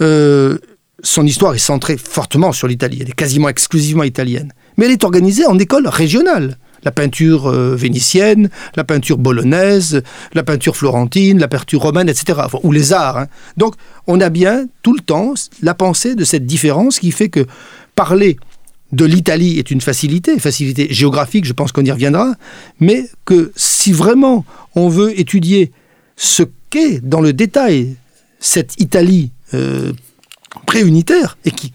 Euh, 0.00 0.58
son 1.02 1.26
histoire 1.26 1.54
est 1.54 1.58
centrée 1.58 1.96
fortement 1.96 2.52
sur 2.52 2.68
l'Italie, 2.68 2.98
elle 3.00 3.10
est 3.10 3.14
quasiment 3.14 3.48
exclusivement 3.48 4.04
italienne. 4.04 4.52
Mais 4.76 4.86
elle 4.86 4.92
est 4.92 5.04
organisée 5.04 5.46
en 5.46 5.58
écoles 5.58 5.88
régionales. 5.88 6.58
La 6.86 6.92
peinture 6.92 7.48
euh, 7.48 7.76
vénitienne, 7.76 8.48
la 8.76 8.84
peinture 8.84 9.18
bolognaise, 9.18 10.02
la 10.32 10.42
peinture 10.42 10.76
florentine, 10.76 11.38
la 11.38 11.48
peinture 11.48 11.82
romaine, 11.82 12.08
etc. 12.08 12.40
ou 12.62 12.72
les 12.72 12.94
arts. 12.94 13.18
Hein. 13.18 13.26
Donc 13.58 13.74
on 14.06 14.20
a 14.20 14.30
bien 14.30 14.66
tout 14.82 14.94
le 14.94 15.00
temps 15.00 15.34
la 15.60 15.74
pensée 15.74 16.14
de 16.14 16.24
cette 16.24 16.46
différence 16.46 16.98
qui 17.00 17.10
fait 17.10 17.28
que 17.28 17.44
parler 17.94 18.38
de 18.92 19.04
l'Italie 19.04 19.58
est 19.58 19.70
une 19.70 19.80
facilité, 19.80 20.38
facilité 20.38 20.86
géographique, 20.90 21.44
je 21.44 21.52
pense 21.52 21.72
qu'on 21.72 21.84
y 21.84 21.90
reviendra, 21.90 22.34
mais 22.78 23.10
que 23.24 23.52
si 23.56 23.92
vraiment 23.92 24.44
on 24.74 24.88
veut 24.88 25.18
étudier 25.18 25.72
ce 26.16 26.44
qu'est 26.70 27.00
dans 27.00 27.20
le 27.20 27.32
détail 27.32 27.96
cette 28.38 28.80
Italie 28.80 29.32
euh, 29.54 29.92
préunitaire 30.66 31.36
et 31.44 31.50
qui 31.50 31.72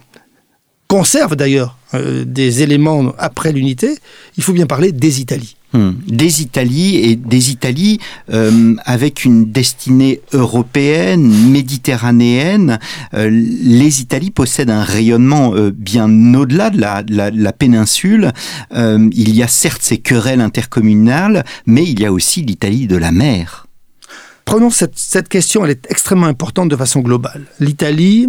conserve 0.87 1.35
d'ailleurs 1.35 1.77
euh, 1.93 2.24
des 2.25 2.63
éléments 2.63 3.13
après 3.17 3.51
l'unité, 3.51 3.98
il 4.38 4.43
faut 4.43 4.53
bien 4.53 4.65
parler 4.65 4.91
des 4.91 5.21
Italies. 5.21 5.55
Hmm. 5.74 5.91
Des 6.07 6.41
Italies 6.41 6.98
et 6.98 7.15
des 7.15 7.51
Italies 7.51 8.00
euh, 8.31 8.75
avec 8.86 9.24
une 9.24 9.51
destinée 9.51 10.21
européenne, 10.33 11.27
méditerranéenne. 11.50 12.79
Euh, 13.13 13.29
les 13.29 14.01
Italies 14.01 14.31
possèdent 14.31 14.69
un 14.69 14.83
rayonnement 14.83 15.53
bien 15.74 16.33
au-delà 16.33 16.69
de 16.69 16.81
la, 16.81 17.03
la 17.07 17.53
péninsule. 17.53 18.31
il 18.74 19.36
y 19.36 19.43
a 19.43 19.48
certes 19.48 19.81
ces 19.81 19.98
querelles 19.98 20.41
intercommunales, 20.41 21.45
mais 21.65 21.83
il 21.83 22.00
y 22.00 22.05
a 22.05 22.12
aussi 22.12 22.41
l'Italie 22.41 22.88
de 22.88 22.98
la 22.98 23.12
mer. 23.12 23.67
Prenons 24.45 24.69
cette, 24.69 24.98
cette 24.98 25.29
question, 25.29 25.63
elle 25.63 25.71
est 25.71 25.88
extrêmement 25.89 26.25
importante 26.25 26.69
de 26.69 26.75
façon 26.75 27.00
globale. 27.00 27.45
L'Italie, 27.60 28.27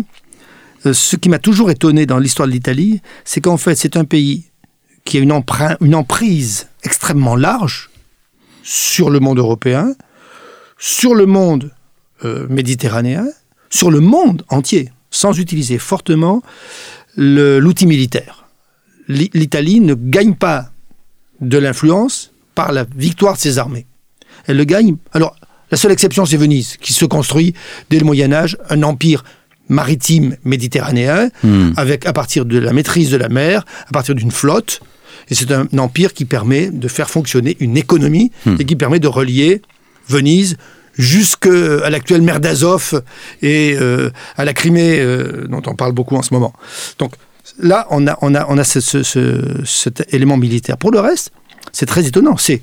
ce 0.84 1.16
qui 1.16 1.28
m'a 1.28 1.38
toujours 1.38 1.70
étonné 1.70 2.06
dans 2.06 2.18
l'histoire 2.18 2.48
de 2.48 2.52
l'Italie, 2.52 3.00
c'est 3.24 3.40
qu'en 3.40 3.56
fait, 3.56 3.76
c'est 3.76 3.96
un 3.96 4.04
pays 4.04 4.50
qui 5.04 5.18
a 5.18 5.20
une, 5.20 5.32
emprise 5.94 6.68
extrêmement 6.82 7.36
large 7.36 7.90
sur 8.62 9.10
le 9.10 9.20
monde 9.20 9.38
européen, 9.38 9.94
sur 10.78 11.14
le 11.14 11.26
monde 11.26 11.72
euh, 12.24 12.46
méditerranéen, 12.48 13.26
sur 13.70 13.90
le 13.90 14.00
monde 14.00 14.44
entier, 14.48 14.90
sans 15.10 15.38
utiliser 15.38 15.78
fortement 15.78 16.42
l'outil 17.16 17.86
militaire. 17.86 18.46
L'Italie 19.08 19.80
ne 19.80 19.94
gagne 19.94 20.34
pas 20.34 20.70
de 21.40 21.58
l'influence 21.58 22.32
par 22.54 22.72
la 22.72 22.84
victoire 22.96 23.34
de 23.34 23.38
ses 23.38 23.58
armées. 23.58 23.86
Elle 24.46 24.56
le 24.56 24.64
gagne. 24.64 24.96
Alors, 25.12 25.36
la 25.70 25.76
seule 25.76 25.92
exception, 25.92 26.24
c'est 26.24 26.36
Venise, 26.36 26.76
qui 26.76 26.92
se 26.92 27.04
construit 27.04 27.54
dès 27.90 27.98
le 27.98 28.04
Moyen 28.04 28.32
Âge 28.32 28.56
un 28.70 28.82
empire 28.82 29.24
maritime 29.68 30.36
méditerranéen, 30.44 31.30
hmm. 31.42 31.72
avec 31.76 32.06
à 32.06 32.12
partir 32.12 32.44
de 32.44 32.58
la 32.58 32.72
maîtrise 32.72 33.10
de 33.10 33.16
la 33.16 33.28
mer, 33.28 33.64
à 33.88 33.92
partir 33.92 34.14
d'une 34.14 34.30
flotte. 34.30 34.80
Et 35.28 35.34
c'est 35.34 35.52
un 35.52 35.66
empire 35.78 36.12
qui 36.12 36.24
permet 36.24 36.68
de 36.70 36.88
faire 36.88 37.08
fonctionner 37.08 37.56
une 37.60 37.76
économie 37.76 38.32
hmm. 38.44 38.56
et 38.58 38.64
qui 38.64 38.76
permet 38.76 38.98
de 38.98 39.08
relier 39.08 39.62
Venise 40.08 40.56
jusqu'à 40.98 41.88
l'actuelle 41.88 42.22
mer 42.22 42.40
d'Azov 42.40 43.02
et 43.40 43.76
euh, 43.80 44.10
à 44.36 44.44
la 44.44 44.52
Crimée, 44.52 44.98
euh, 45.00 45.46
dont 45.48 45.62
on 45.66 45.74
parle 45.74 45.92
beaucoup 45.92 46.16
en 46.16 46.22
ce 46.22 46.34
moment. 46.34 46.52
Donc 46.98 47.14
là, 47.58 47.86
on 47.90 48.06
a, 48.06 48.18
on 48.20 48.34
a, 48.34 48.46
on 48.48 48.58
a 48.58 48.64
cet 48.64 50.14
élément 50.14 50.36
militaire. 50.36 50.76
Pour 50.76 50.90
le 50.90 51.00
reste, 51.00 51.32
c'est 51.72 51.86
très 51.86 52.06
étonnant. 52.06 52.36
C'est 52.36 52.62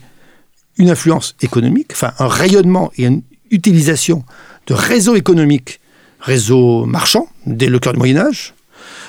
une 0.77 0.89
influence 0.89 1.35
économique, 1.41 1.89
enfin 1.91 2.13
un 2.19 2.27
rayonnement 2.27 2.91
et 2.97 3.05
une 3.05 3.21
utilisation 3.51 4.23
de 4.67 4.73
réseaux 4.73 5.15
économiques 5.15 5.79
réseau 6.19 6.85
marchand, 6.85 7.27
dès 7.45 7.67
le 7.67 7.79
cœur 7.79 7.93
du 7.93 7.99
Moyen 7.99 8.17
Âge, 8.17 8.53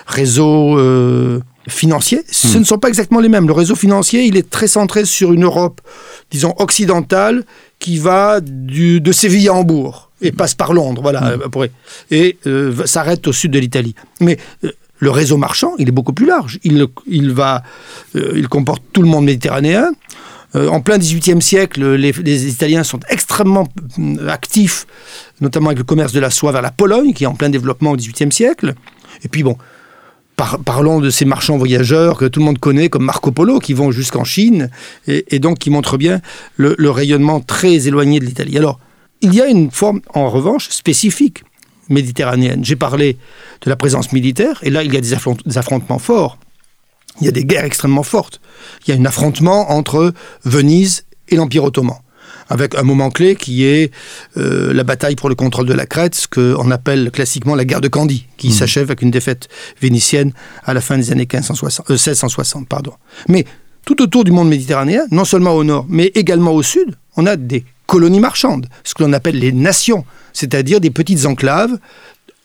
réseau 0.06 0.78
euh, 0.78 1.40
financier. 1.68 2.22
Ce 2.30 2.56
hmm. 2.56 2.60
ne 2.60 2.64
sont 2.64 2.78
pas 2.78 2.88
exactement 2.88 3.20
les 3.20 3.28
mêmes. 3.28 3.46
Le 3.46 3.52
réseau 3.52 3.74
financier, 3.74 4.24
il 4.24 4.36
est 4.36 4.48
très 4.48 4.66
centré 4.66 5.04
sur 5.04 5.32
une 5.32 5.44
Europe, 5.44 5.80
disons, 6.30 6.54
occidentale, 6.58 7.44
qui 7.78 7.98
va 7.98 8.40
du, 8.40 9.00
de 9.00 9.12
Séville 9.12 9.48
à 9.48 9.54
Hambourg 9.54 10.10
et 10.22 10.32
passe 10.32 10.54
par 10.54 10.74
Londres, 10.74 11.00
voilà, 11.00 11.28
euh, 11.28 11.66
et 12.10 12.36
euh, 12.46 12.84
s'arrête 12.84 13.26
au 13.26 13.32
sud 13.32 13.52
de 13.52 13.58
l'Italie. 13.58 13.94
Mais 14.20 14.36
le 14.98 15.10
réseau 15.10 15.38
marchand, 15.38 15.72
il 15.78 15.88
est 15.88 15.92
beaucoup 15.92 16.12
plus 16.12 16.26
large. 16.26 16.58
Il, 16.62 16.86
il 17.06 17.32
va, 17.32 17.62
il 18.14 18.46
comporte 18.48 18.82
tout 18.92 19.00
le 19.00 19.08
monde 19.08 19.24
méditerranéen. 19.24 19.92
Euh, 20.57 20.69
en 20.69 20.80
plein 20.80 20.99
XVIIIe 20.99 21.40
siècle, 21.40 21.95
les, 21.95 22.49
Italiens 22.49 22.83
sont 22.83 23.00
extrêmement 23.09 23.69
euh, 23.99 24.28
actifs, 24.28 24.87
notamment 25.40 25.69
avec 25.69 25.78
le 25.78 25.85
commerce 25.85 26.12
de 26.12 26.21
la 26.21 26.30
soie 26.30 26.52
vers 26.52 26.62
la 26.62 26.73
Pologne, 26.73 27.12
qui 27.12 27.25
est 27.25 27.28
en 27.28 27.35
plein 27.35 27.50
développement 27.50 27.92
au 27.92 27.97
XVIIIe 27.97 28.33
siècle. 28.33 28.75
Et 29.23 29.28
puis 29.28 29.42
bon, 29.42 29.57
parlons 30.64 31.00
de 31.00 31.11
ces 31.11 31.25
marchands 31.25 31.57
voyageurs 31.57 32.16
que 32.16 32.25
tout 32.25 32.40
le 32.40 32.47
monde 32.47 32.59
connaît, 32.59 32.88
comme 32.88 33.04
Marco 33.04 33.30
Polo, 33.30 33.59
qui 33.59 33.75
vont 33.75 33.92
jusqu'en 33.92 34.25
Chine, 34.25 34.71
et, 35.07 35.38
donc 35.38 35.59
qui 35.59 35.71
montrent 35.71 35.99
bien 35.99 36.21
le, 36.57 36.90
rayonnement 36.90 37.40
très 37.40 37.87
éloigné 37.87 38.21
de 38.21 38.25
l'Italie. 38.25 38.57
Alors, 38.57 38.80
il 39.21 39.35
y 39.35 39.40
a 39.40 39.47
une 39.47 39.71
forme, 39.71 40.00
en 40.14 40.30
revanche, 40.30 40.69
spécifique 40.71 41.45
méditerranéenne. 41.88 42.64
J'ai 42.64 42.76
parlé 42.76 43.19
de 43.62 43.71
la 43.71 43.76
présence 43.76 44.12
militaire, 44.12 44.59
et 44.62 44.71
là, 44.71 44.83
il 44.83 44.92
y 44.92 44.97
a 44.97 45.00
des 45.00 45.14
affrontements 45.59 45.99
forts 45.99 46.38
il 47.20 47.26
y 47.26 47.28
a 47.28 47.32
des 47.32 47.44
guerres 47.44 47.64
extrêmement 47.64 48.02
fortes. 48.02 48.40
Il 48.86 48.94
y 48.94 48.96
a 48.96 49.00
un 49.00 49.04
affrontement 49.04 49.70
entre 49.72 50.12
Venise 50.44 51.04
et 51.28 51.36
l'Empire 51.36 51.64
ottoman 51.64 51.96
avec 52.50 52.74
un 52.74 52.82
moment 52.82 53.10
clé 53.10 53.36
qui 53.36 53.64
est 53.64 53.92
euh, 54.36 54.74
la 54.74 54.82
bataille 54.82 55.14
pour 55.14 55.28
le 55.28 55.36
contrôle 55.36 55.66
de 55.66 55.72
la 55.72 55.86
Crète, 55.86 56.16
ce 56.16 56.26
qu'on 56.26 56.70
appelle 56.70 57.10
classiquement 57.12 57.54
la 57.54 57.64
guerre 57.64 57.80
de 57.80 57.88
Candie, 57.88 58.26
qui 58.36 58.48
mmh. 58.48 58.52
s'achève 58.52 58.84
avec 58.84 59.02
une 59.02 59.12
défaite 59.12 59.48
vénitienne 59.80 60.32
à 60.64 60.74
la 60.74 60.80
fin 60.80 60.98
des 60.98 61.12
années 61.12 61.28
1560, 61.32 61.88
1660. 61.88 62.62
Euh, 62.62 62.66
pardon. 62.68 62.92
Mais 63.28 63.44
tout 63.86 64.02
autour 64.02 64.24
du 64.24 64.32
monde 64.32 64.48
méditerranéen, 64.48 65.04
non 65.10 65.24
seulement 65.24 65.54
au 65.54 65.64
nord, 65.64 65.86
mais 65.88 66.06
également 66.16 66.52
au 66.52 66.62
sud, 66.62 66.96
on 67.16 67.24
a 67.24 67.36
des 67.36 67.64
colonies 67.86 68.20
marchandes, 68.20 68.66
ce 68.84 68.94
que 68.94 69.04
l'on 69.04 69.12
appelle 69.12 69.38
les 69.38 69.52
nations, 69.52 70.04
c'est-à-dire 70.32 70.80
des 70.80 70.90
petites 70.90 71.26
enclaves 71.26 71.78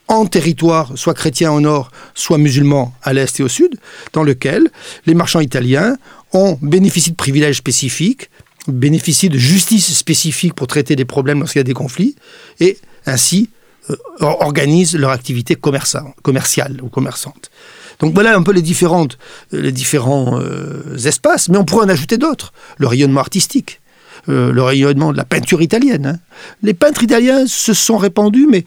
en 0.07 0.25
territoire, 0.25 0.91
soit 0.95 1.13
chrétien 1.13 1.51
au 1.51 1.61
nord, 1.61 1.91
soit 2.13 2.37
musulman 2.37 2.93
à 3.01 3.13
l'est 3.13 3.39
et 3.39 3.43
au 3.43 3.47
sud, 3.47 3.75
dans 4.13 4.23
lequel 4.23 4.69
les 5.05 5.13
marchands 5.13 5.39
italiens 5.39 5.97
ont 6.33 6.57
bénéficié 6.61 7.11
de 7.11 7.15
privilèges 7.15 7.57
spécifiques, 7.57 8.29
bénéficient 8.67 9.29
de 9.29 9.37
justice 9.37 9.93
spécifique 9.93 10.53
pour 10.53 10.67
traiter 10.67 10.95
des 10.95 11.05
problèmes 11.05 11.39
lorsqu'il 11.39 11.59
y 11.59 11.61
a 11.61 11.63
des 11.63 11.73
conflits, 11.73 12.15
et 12.59 12.77
ainsi 13.05 13.49
euh, 13.89 13.95
organisent 14.19 14.95
leur 14.95 15.11
activité 15.11 15.55
commerciale 15.55 16.79
ou 16.81 16.89
commerçante. 16.89 17.51
Donc 17.99 18.13
voilà 18.13 18.35
un 18.35 18.43
peu 18.43 18.51
les, 18.51 18.61
différentes, 18.61 19.17
les 19.51 19.71
différents 19.71 20.39
euh, 20.39 20.97
espaces, 20.97 21.49
mais 21.49 21.57
on 21.57 21.65
pourrait 21.65 21.85
en 21.85 21.89
ajouter 21.89 22.17
d'autres. 22.17 22.51
Le 22.77 22.87
rayonnement 22.87 23.21
artistique, 23.21 23.79
euh, 24.27 24.51
le 24.51 24.63
rayonnement 24.63 25.11
de 25.11 25.17
la 25.17 25.23
peinture 25.23 25.61
italienne. 25.61 26.05
Hein. 26.05 26.19
Les 26.63 26.73
peintres 26.73 27.03
italiens 27.03 27.45
se 27.47 27.73
sont 27.73 27.97
répandus, 27.97 28.47
mais 28.49 28.65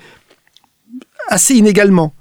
assez 1.29 1.55
inégalement. 1.55 2.15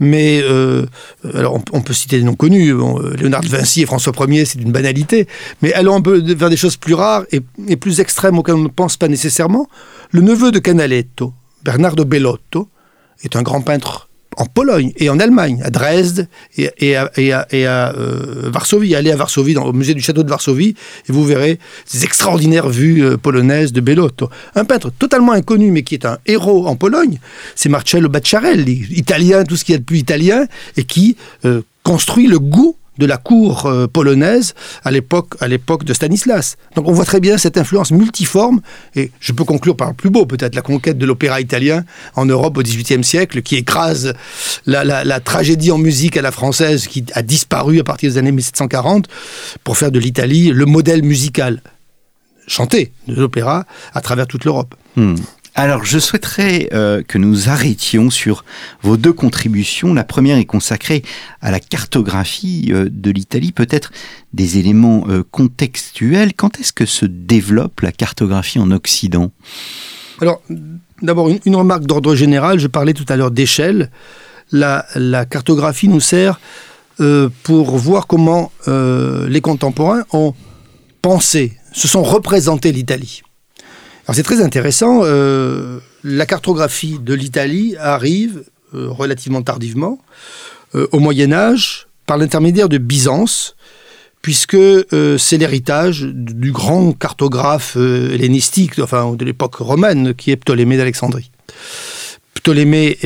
Mais 0.00 0.40
euh, 0.42 0.86
alors 1.34 1.60
on, 1.72 1.80
peut 1.82 1.92
citer 1.92 2.16
des 2.18 2.24
noms 2.24 2.34
connus. 2.34 2.72
Euh, 2.72 3.14
Léonard 3.16 3.42
de 3.42 3.48
Vinci 3.48 3.82
et 3.82 3.86
François 3.86 4.12
Ier, 4.28 4.44
c'est 4.44 4.60
une 4.60 4.72
banalité. 4.72 5.28
Mais 5.60 5.72
allons 5.74 5.96
un 5.96 6.00
peu 6.00 6.20
vers 6.34 6.48
des 6.48 6.56
choses 6.56 6.76
plus 6.76 6.94
rares 6.94 7.24
et, 7.30 7.40
et, 7.68 7.76
plus 7.76 8.00
extrêmes 8.00 8.38
auxquelles 8.38 8.54
on 8.54 8.62
ne 8.62 8.68
pense 8.68 8.96
pas 8.96 9.08
nécessairement. 9.08 9.68
Le 10.10 10.22
neveu 10.22 10.50
de 10.50 10.58
Canaletto, 10.58 11.34
Bernardo 11.64 12.04
Bellotto, 12.04 12.68
est 13.22 13.36
un 13.36 13.42
grand 13.42 13.60
peintre 13.60 14.08
en 14.36 14.46
Pologne 14.46 14.92
et 14.96 15.10
en 15.10 15.18
Allemagne, 15.18 15.62
à 15.64 15.70
Dresde 15.70 16.28
et, 16.56 16.96
à, 16.96 17.10
euh, 17.18 18.50
Varsovie. 18.50 18.94
Allez 18.94 19.10
à 19.10 19.16
Varsovie, 19.16 19.54
dans, 19.54 19.64
au 19.64 19.72
musée 19.72 19.94
du 19.94 20.00
château 20.00 20.22
de 20.22 20.30
Varsovie, 20.30 20.74
et 21.08 21.12
vous 21.12 21.24
verrez 21.24 21.58
ces 21.84 22.04
extraordinaires 22.04 22.68
vues 22.68 23.04
euh, 23.04 23.16
polonaises 23.16 23.72
de 23.72 23.80
Bellotto. 23.80 24.30
Un 24.54 24.64
peintre 24.64 24.90
totalement 24.90 25.32
inconnu, 25.32 25.70
mais 25.70 25.82
qui 25.82 25.94
est 25.94 26.06
un 26.06 26.18
héros 26.26 26.66
en 26.66 26.76
Pologne, 26.76 27.18
c'est 27.54 27.68
Marcello 27.68 28.08
Bacciarelli, 28.08 28.86
italien, 28.90 29.44
tout 29.44 29.56
ce 29.56 29.64
qu'il 29.64 29.72
y 29.72 29.76
a 29.76 29.78
de 29.78 29.84
plus 29.84 29.98
italien, 29.98 30.46
et 30.76 30.84
qui 30.84 31.16
euh, 31.44 31.62
construit 31.82 32.26
le 32.26 32.38
goût 32.38 32.76
de 32.98 33.06
la 33.06 33.16
cour 33.16 33.66
euh, 33.66 33.86
polonaise 33.86 34.54
à 34.84 34.90
l'époque 34.90 35.34
à 35.40 35.48
l'époque 35.48 35.84
de 35.84 35.94
Stanislas. 35.94 36.56
Donc 36.76 36.88
on 36.88 36.92
voit 36.92 37.04
très 37.04 37.20
bien 37.20 37.38
cette 37.38 37.56
influence 37.56 37.90
multiforme 37.90 38.60
et 38.94 39.10
je 39.20 39.32
peux 39.32 39.44
conclure 39.44 39.76
par 39.76 39.88
le 39.88 39.94
plus 39.94 40.10
beau 40.10 40.26
peut-être 40.26 40.54
la 40.54 40.62
conquête 40.62 40.98
de 40.98 41.06
l'opéra 41.06 41.40
italien 41.40 41.84
en 42.14 42.26
Europe 42.26 42.58
au 42.58 42.62
XVIIIe 42.62 43.04
siècle 43.04 43.42
qui 43.42 43.56
écrase 43.56 44.14
la, 44.66 45.20
tragédie 45.20 45.70
en 45.70 45.78
musique 45.78 46.16
à 46.16 46.22
la 46.22 46.32
française 46.32 46.86
qui 46.86 47.04
a 47.14 47.22
disparu 47.22 47.80
à 47.80 47.84
partir 47.84 48.10
des 48.10 48.18
années 48.18 48.32
1740 48.32 49.08
pour 49.64 49.76
faire 49.76 49.90
de 49.90 49.98
l'Italie 49.98 50.50
le 50.50 50.66
modèle 50.66 51.02
musical 51.02 51.62
chanté 52.46 52.92
de 53.08 53.14
l'opéra 53.14 53.64
à 53.94 54.00
travers 54.00 54.26
toute 54.26 54.44
l'Europe. 54.44 54.74
Hmm. 54.96 55.14
Alors, 55.54 55.84
je 55.84 55.98
souhaiterais 55.98 56.70
euh, 56.72 57.02
que 57.06 57.18
nous 57.18 57.50
arrêtions 57.50 58.08
sur 58.08 58.44
vos 58.82 58.96
deux 58.96 59.12
contributions. 59.12 59.92
La 59.92 60.04
première 60.04 60.38
est 60.38 60.46
consacrée 60.46 61.02
à 61.42 61.50
la 61.50 61.60
cartographie 61.60 62.70
euh, 62.70 62.88
de 62.90 63.10
l'Italie, 63.10 63.52
peut-être 63.52 63.92
des 64.32 64.56
éléments 64.58 65.04
euh, 65.08 65.22
contextuels. 65.30 66.32
Quand 66.32 66.58
est-ce 66.58 66.72
que 66.72 66.86
se 66.86 67.04
développe 67.04 67.80
la 67.82 67.92
cartographie 67.92 68.58
en 68.58 68.70
Occident? 68.70 69.30
Alors, 70.22 70.40
d'abord, 71.02 71.28
une, 71.28 71.56
remarque 71.56 71.84
d'ordre 71.84 72.14
général. 72.14 72.58
Je 72.58 72.66
parlais 72.66 72.94
tout 72.94 73.06
à 73.10 73.16
l'heure 73.16 73.30
d'échelle. 73.30 73.90
La, 74.52 74.86
la, 74.94 75.26
cartographie 75.26 75.88
nous 75.88 76.00
sert 76.00 76.40
pour 77.42 77.76
voir 77.78 78.06
comment 78.06 78.52
les 78.66 79.40
contemporains 79.40 80.04
ont 80.12 80.34
pensé, 81.00 81.58
se 81.72 81.88
sont 81.88 82.02
représentés 82.02 82.70
l'Italie. 82.70 83.22
C'est 84.10 84.22
très 84.24 84.42
intéressant. 84.42 85.02
Euh, 85.04 85.78
la 86.02 86.26
cartographie 86.26 86.98
de 86.98 87.14
l'Italie 87.14 87.76
arrive 87.78 88.44
euh, 88.74 88.88
relativement 88.90 89.42
tardivement 89.42 89.98
euh, 90.74 90.88
au 90.92 90.98
Moyen 90.98 91.32
Âge 91.32 91.86
par 92.06 92.18
l'intermédiaire 92.18 92.68
de 92.68 92.78
Byzance, 92.78 93.54
puisque 94.20 94.56
c'est 95.18 95.36
l'héritage 95.36 96.02
du 96.02 96.52
grand 96.52 96.92
cartographe 96.92 97.76
hellénistique, 97.76 98.78
enfin 98.80 99.14
de 99.14 99.24
l'époque 99.24 99.56
romaine, 99.56 100.14
qui 100.14 100.30
est 100.30 100.36
Ptolémée 100.36 100.76
d'Alexandrie. 100.76 101.30
Ptolémée 102.34 102.98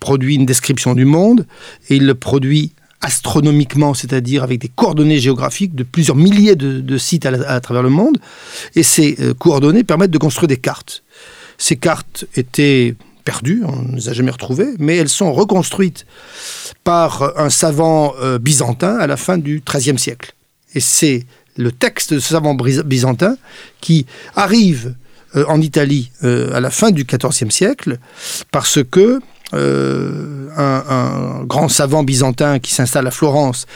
produit 0.00 0.36
une 0.36 0.46
description 0.46 0.94
du 0.94 1.04
monde 1.04 1.46
et 1.88 1.96
il 1.96 2.06
le 2.06 2.14
produit 2.14 2.72
astronomiquement, 3.00 3.94
c'est-à-dire 3.94 4.42
avec 4.42 4.60
des 4.60 4.68
coordonnées 4.68 5.18
géographiques 5.18 5.74
de 5.74 5.84
plusieurs 5.84 6.16
milliers 6.16 6.56
de, 6.56 6.98
sites 6.98 7.26
à, 7.26 7.60
travers 7.60 7.82
le 7.82 7.90
monde. 7.90 8.18
Et 8.74 8.82
ces 8.82 9.16
euh, 9.20 9.34
coordonnées 9.34 9.84
permettent 9.84 10.10
de 10.10 10.18
construire 10.18 10.48
des 10.48 10.56
cartes. 10.56 11.02
Ces 11.58 11.76
cartes 11.76 12.24
étaient 12.34 12.94
perdues, 13.24 13.62
on 13.66 13.82
ne 13.82 13.96
les 13.96 14.08
a 14.08 14.12
jamais 14.12 14.30
retrouvées, 14.30 14.74
mais 14.78 14.96
elles 14.96 15.08
sont 15.08 15.32
reconstruites 15.32 16.06
par 16.84 17.38
un 17.38 17.50
savant 17.50 18.14
euh, 18.20 18.38
byzantin 18.38 18.96
à 18.96 19.06
la 19.06 19.16
fin 19.16 19.36
du 19.38 19.62
XIIIe 19.66 19.98
siècle. 19.98 20.34
Et 20.74 20.80
c'est 20.80 21.26
le 21.56 21.72
texte 21.72 22.14
de 22.14 22.18
ce 22.20 22.28
savant 22.28 22.54
byzantin 22.54 23.36
qui 23.80 24.06
arrive 24.34 24.94
euh, 25.34 25.44
en 25.48 25.60
Italie 25.60 26.10
à 26.22 26.60
la 26.60 26.70
fin 26.70 26.90
du 26.90 27.04
XIVe 27.04 27.50
siècle 27.50 27.98
parce 28.52 28.78
que 28.82 29.20
euh, 29.54 30.48
un, 30.56 31.44
grand 31.44 31.68
savant 31.68 32.02
byzantin 32.02 32.58
qui 32.58 32.74
s'installe 32.74 33.06
à 33.06 33.10
Florence 33.10 33.66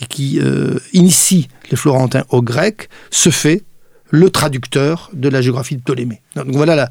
et 0.00 0.06
qui 0.06 0.40
euh, 0.40 0.78
initie 0.92 1.48
les 1.70 1.76
Florentins 1.76 2.24
au 2.30 2.42
grec, 2.42 2.88
se 3.10 3.30
fait 3.30 3.62
le 4.10 4.30
traducteur 4.30 5.10
de 5.12 5.28
la 5.28 5.40
géographie 5.40 5.76
de 5.76 5.82
Ptolémée. 5.82 6.20
Donc 6.34 6.48
voilà, 6.50 6.90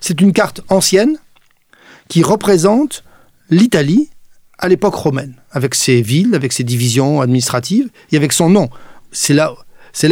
c'est 0.00 0.20
une 0.20 0.32
carte 0.32 0.62
ancienne 0.70 1.18
qui 2.08 2.22
représente 2.22 3.04
l'Italie 3.50 4.08
à 4.58 4.68
l'époque 4.68 4.94
romaine, 4.94 5.34
avec 5.50 5.74
ses 5.74 6.00
villes, 6.00 6.34
avec 6.34 6.52
ses 6.52 6.64
divisions 6.64 7.20
administratives 7.20 7.90
et 8.10 8.16
avec 8.16 8.32
son 8.32 8.48
nom. 8.48 8.70
C'est 9.12 9.34
là 9.34 9.52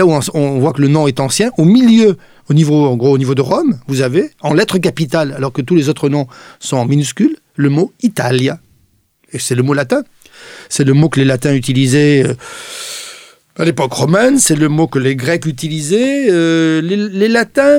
où 0.06 0.20
on 0.35 0.58
voit 0.58 0.73
que 0.73 0.82
le 0.82 0.88
nom 0.88 1.06
est 1.06 1.18
ancien. 1.20 1.50
Au 1.56 1.64
milieu 1.64 2.18
au 2.49 2.55
niveau, 2.55 2.87
en 2.87 2.97
gros, 2.97 3.12
au 3.12 3.19
niveau 3.19 3.35
de 3.35 3.43
Rome, 3.43 3.79
vous 3.88 4.03
avez, 4.03 4.31
en 4.41 4.55
lettres 4.55 4.79
capitales, 4.79 5.33
alors 5.37 5.53
que 5.53 5.62
tous 5.62 5.75
les 5.75 5.88
autres 5.88 6.09
noms 6.09 6.26
sont 6.61 6.76
en 6.76 6.87
minuscules, 6.87 7.37
le 7.55 7.69
mot 7.69 7.93
Italia. 8.03 8.61
Et 9.33 9.38
c'est 9.38 9.55
le 9.55 9.62
mot 9.62 9.75
latin. 9.75 10.03
C'est 10.69 10.85
le 10.85 10.93
mot 10.93 11.09
que 11.09 11.19
les 11.19 11.26
latins 11.26 11.55
utilisaient 11.55 12.25
euh, 12.25 12.35
à 13.59 13.65
l'époque 13.65 13.93
romaine, 13.93 14.38
c'est 14.38 14.55
le 14.55 14.69
mot 14.69 14.87
que 14.87 14.99
les 14.99 15.17
grecs 15.17 15.47
utilisaient. 15.47 16.26
Euh, 16.31 16.83
les, 16.83 17.29
latins 17.29 17.79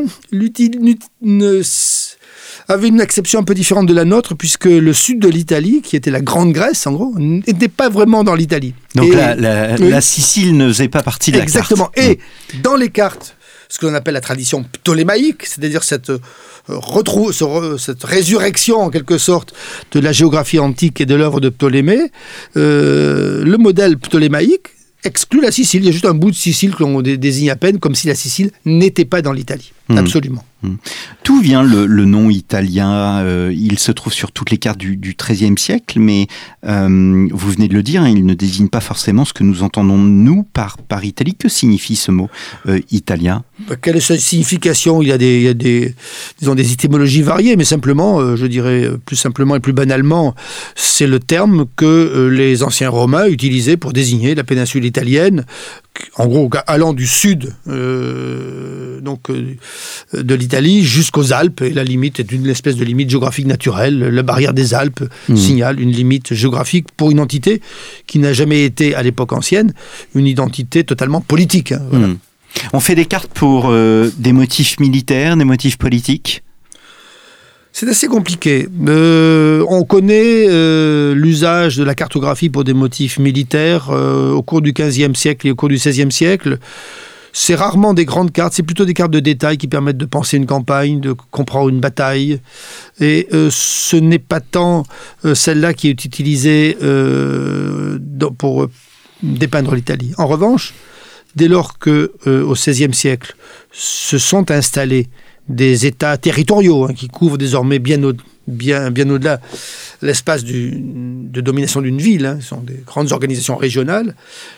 avaient 2.68 2.88
une 2.88 3.00
acception 3.00 3.40
un 3.40 3.44
peu 3.44 3.54
différente 3.54 3.86
de 3.86 3.94
la 3.94 4.04
nôtre, 4.04 4.36
puisque 4.36 4.66
le 4.66 4.92
sud 4.92 5.20
de 5.20 5.28
l'Italie, 5.28 5.82
qui 5.84 5.96
était 5.96 6.10
la 6.10 6.22
Grande 6.22 6.52
Grèce 6.52 6.88
en 6.88 6.94
gros, 6.94 7.14
n'était 7.18 7.68
pas 7.68 7.90
vraiment 7.90 8.24
dans 8.24 8.34
l'Italie. 8.34 8.74
Donc 8.96 9.14
la, 9.14 10.02
Sicile 10.02 10.58
ne 10.58 10.68
faisait 10.68 10.90
pas 10.90 11.04
partie 11.04 11.32
de 11.32 11.38
la 11.38 11.46
carte. 11.46 11.56
Exactement. 11.56 11.92
Et 11.96 12.20
dans 12.64 12.76
les 12.76 12.90
cartes 12.90 13.37
ce 13.70 13.80
que 13.80 13.86
l'on 13.86 13.94
appelle 13.94 14.14
la 14.14 14.22
tradition 14.22 14.64
ptolémaïque, 14.64 15.46
c'est-à-dire 15.46 15.84
cette, 15.84 16.10
euh, 16.10 17.78
cette 17.78 18.04
résurrection 18.04 18.80
en 18.80 18.90
quelque 18.90 19.18
sorte 19.18 19.54
de 19.92 20.00
la 20.00 20.12
géographie 20.12 20.60
antique 20.60 21.02
et 21.02 21.06
de 21.06 21.16
l'œuvre 21.16 21.40
de 21.40 21.50
Ptolémée, 21.50 22.12
euh, 22.56 23.44
le 23.44 23.58
modèle 23.58 23.98
ptolémaïque 23.98 24.68
exclut 25.04 25.42
la 25.42 25.52
Sicile. 25.52 25.84
Il 25.84 25.86
y 25.88 25.90
a 25.90 25.92
juste 25.92 26.06
un 26.06 26.14
bout 26.14 26.32
de 26.32 26.36
Sicile 26.36 26.76
que 26.76 26.84
l'on 26.84 27.02
désigne 27.02 27.50
à 27.50 27.56
peine 27.56 27.80
comme 27.80 27.96
si 27.96 28.08
la 28.08 28.16
Sicile 28.16 28.52
n'était 28.66 29.06
pas 29.06 29.22
dans 29.22 29.32
l'Italie. 29.32 29.72
Hmm. 29.90 29.98
Absolument. 29.98 30.44
Hmm. 30.64 30.76
D'où 31.24 31.40
vient 31.40 31.64
le, 31.64 31.86
nom 32.06 32.30
italien 32.30 33.20
euh, 33.20 33.54
Il 33.56 33.80
se 33.80 33.92
trouve 33.92 34.12
sur 34.12 34.32
toutes 34.32 34.50
les 34.50 34.58
cartes 34.58 34.80
du 34.80 35.16
XIIIe 35.18 35.58
siècle, 35.58 36.00
mais 36.00 36.28
euh, 36.66 37.28
vous 37.32 37.52
venez 37.52 37.68
de 37.68 37.74
le 37.74 37.84
dire, 37.84 38.02
hein, 38.02 38.10
il 38.10 38.26
ne 38.26 38.34
désigne 38.34 38.68
pas 38.68 38.82
forcément 38.82 39.24
ce 39.24 39.34
que 39.34 39.44
nous 39.44 39.64
entendons 39.64 39.98
nous 39.98 40.44
par, 40.44 40.78
par 40.78 41.06
Italie. 41.06 41.36
Que 41.36 41.48
signifie 41.48 41.96
ce 41.96 42.12
mot 42.12 42.30
euh, 42.68 42.80
italien? 42.92 43.44
Bah, 43.70 43.76
Quelle 43.76 43.98
est 43.98 44.02
sa 44.02 44.18
signification? 44.18 45.02
Il 45.02 45.08
y, 45.08 45.12
a 45.12 45.18
des, 45.18 45.38
il 45.38 45.44
y 45.44 45.48
a 45.48 45.54
des, 45.54 45.96
disons, 46.40 46.56
des 46.56 46.72
étymologies 46.74 47.22
variées, 47.22 47.56
mais 47.56 47.66
simplement, 47.66 48.36
je 48.36 48.46
dirais 48.46 48.90
plus 49.06 49.16
simplement 49.16 49.56
et 49.56 49.60
plus 49.60 49.74
banalement, 49.74 50.36
c'est 50.76 51.08
le 51.08 51.20
terme 51.20 51.66
que 51.76 52.30
les 52.34 52.64
anciens 52.64 52.90
Romains 52.90 53.28
utilisaient 53.28 53.78
pour 53.78 53.94
désigner 53.94 54.36
la 54.36 54.44
péninsule 54.44 54.86
italienne, 54.86 55.46
en 56.16 56.28
gros, 56.28 56.50
allant 56.68 56.94
du 56.94 57.08
sud 57.08 57.54
donc, 57.66 59.32
de 59.32 60.36
l'Italie 60.36 60.84
jusqu'aux 60.84 61.34
Alpes. 61.34 61.62
Et 61.62 61.72
la 61.72 61.84
limite 61.84 62.20
est 62.20 62.32
une 62.32 62.48
espèce 62.48 62.76
de 62.76 62.84
limite 62.84 63.10
géographique 63.10 63.46
naturelle. 63.46 64.00
La 64.00 64.24
barrière 64.24 64.54
des 64.54 64.74
Alpes 64.74 65.04
mmh. 65.30 65.36
signale 65.36 65.80
une 65.80 65.92
limite 65.92 66.34
géographique 66.34 66.88
pour 66.96 67.12
une 67.12 67.20
entité 67.20 67.62
qui 68.06 68.20
n'a 68.20 68.34
jamais 68.34 68.64
été, 68.64 68.96
à 68.96 69.04
l'époque 69.04 69.34
ancienne, 69.34 69.74
une 70.16 70.28
identité 70.28 70.84
totalement 70.84 71.22
politique. 71.22 71.72
Hein, 71.72 71.82
mmh. 71.92 72.16
On 72.74 72.80
fait 72.80 72.96
des 72.96 73.06
cartes 73.06 73.32
pour 73.34 73.68
euh, 73.70 74.12
des 74.18 74.34
motifs 74.34 74.80
militaires, 74.80 75.38
des 75.38 75.46
motifs 75.46 75.78
politiques? 75.78 76.44
C'est 77.80 77.88
assez 77.88 78.08
compliqué. 78.08 78.68
Euh, 78.88 79.64
on 79.70 79.84
connaît 79.84 80.48
euh, 80.50 81.14
l'usage 81.14 81.78
de 81.78 81.84
la 81.84 81.94
cartographie 81.94 82.50
pour 82.50 82.64
des 82.64 82.74
motifs 82.74 83.20
militaires 83.20 83.90
au 83.90 84.42
cours 84.42 84.62
du 84.62 84.74
XVe 84.74 85.14
siècle 85.14 85.46
et 85.46 85.52
au 85.52 85.56
cours 85.56 85.70
du 85.70 85.76
XVIe 85.76 86.12
siècle. 86.12 86.58
C'est 87.34 87.54
rarement 87.54 87.94
des 87.94 88.06
grandes 88.06 88.32
cartes, 88.32 88.54
c'est 88.54 88.64
plutôt 88.64 88.84
des 88.84 88.96
cartes 88.96 89.12
de 89.12 89.20
détail 89.20 89.60
qui 89.60 89.68
permettent 89.68 89.98
de 89.98 90.08
penser 90.08 90.38
une 90.38 90.48
campagne, 90.48 91.00
de 91.00 91.14
comprendre 91.30 91.70
une 91.70 91.80
bataille. 91.80 92.42
Et 93.00 93.28
euh, 93.32 93.50
ce 93.52 93.96
n'est 93.96 94.18
pas 94.18 94.40
tant 94.40 94.82
euh, 95.24 95.36
celle-là 95.36 95.76
qui 95.76 95.88
est 95.88 96.04
utilisée 96.04 96.80
euh, 96.82 98.00
pour 98.40 98.68
dépeindre 99.22 99.76
l'Italie. 99.76 100.14
En 100.18 100.26
revanche, 100.26 100.74
dès 101.36 101.48
lors 101.48 101.78
que 101.78 102.12
au 102.26 102.54
XVIe 102.54 102.92
siècle 102.92 103.36
se 103.72 104.18
sont 104.18 104.50
installés 104.50 105.08
des 105.50 105.86
États 105.86 106.18
territoriaux 106.18 106.86
hein, 106.86 106.94
qui 106.94 107.08
couvrent 107.08 107.38
désormais 107.38 107.80
bien, 107.80 108.04
au, 108.04 108.14
bien, 108.48 108.92
bien 108.92 109.10
au-delà 109.10 109.40
l'espace 110.02 110.44
de 110.44 111.42
domination 111.42 111.82
d'une 111.82 112.00
ville, 112.00 112.26
hein, 112.26 112.38
ce 112.40 112.48
sont 112.48 112.62
des 112.62 112.82
grandes 112.86 113.12
organisations 113.12 113.56
régionales, 113.56 114.16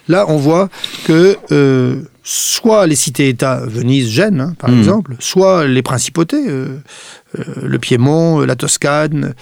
là 0.08 0.26
on 0.28 0.38
voit 0.38 0.70
que 1.06 1.38
euh, 1.52 2.02
soit 2.24 2.88
les 2.88 2.96
cités-États, 2.96 3.66
Venise, 3.66 4.10
Gênes 4.10 4.42
hein, 4.42 4.56
par 4.58 4.72
mmh. 4.72 4.80
exemple, 4.80 5.16
soit 5.20 5.68
les 5.68 5.82
principautés, 5.82 6.48
euh, 6.48 6.80
euh, 7.38 7.44
le 7.64 7.80
Piémont, 7.80 8.40
la 8.42 8.56
Toscane, 8.56 9.34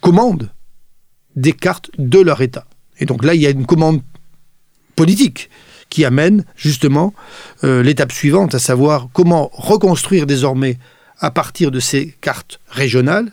commandent 0.00 0.50
des 1.36 1.52
cartes 1.52 1.90
de 1.98 2.20
leur 2.20 2.40
État. 2.40 2.66
Et 2.98 3.04
donc 3.04 3.24
là 3.24 3.34
il 3.34 3.40
y 3.40 3.46
a 3.46 3.50
une 3.50 3.66
commande 3.66 4.00
politique 4.96 5.50
qui 5.90 6.04
amène 6.04 6.44
justement 6.56 7.14
l'étape 7.62 8.12
suivante, 8.12 8.54
à 8.54 8.58
savoir 8.58 9.08
comment 9.12 9.50
reconstruire 9.52 10.26
désormais 10.26 10.78
à 11.18 11.30
partir 11.30 11.70
de 11.70 11.80
ces 11.80 12.14
cartes 12.20 12.60
régionales 12.68 13.32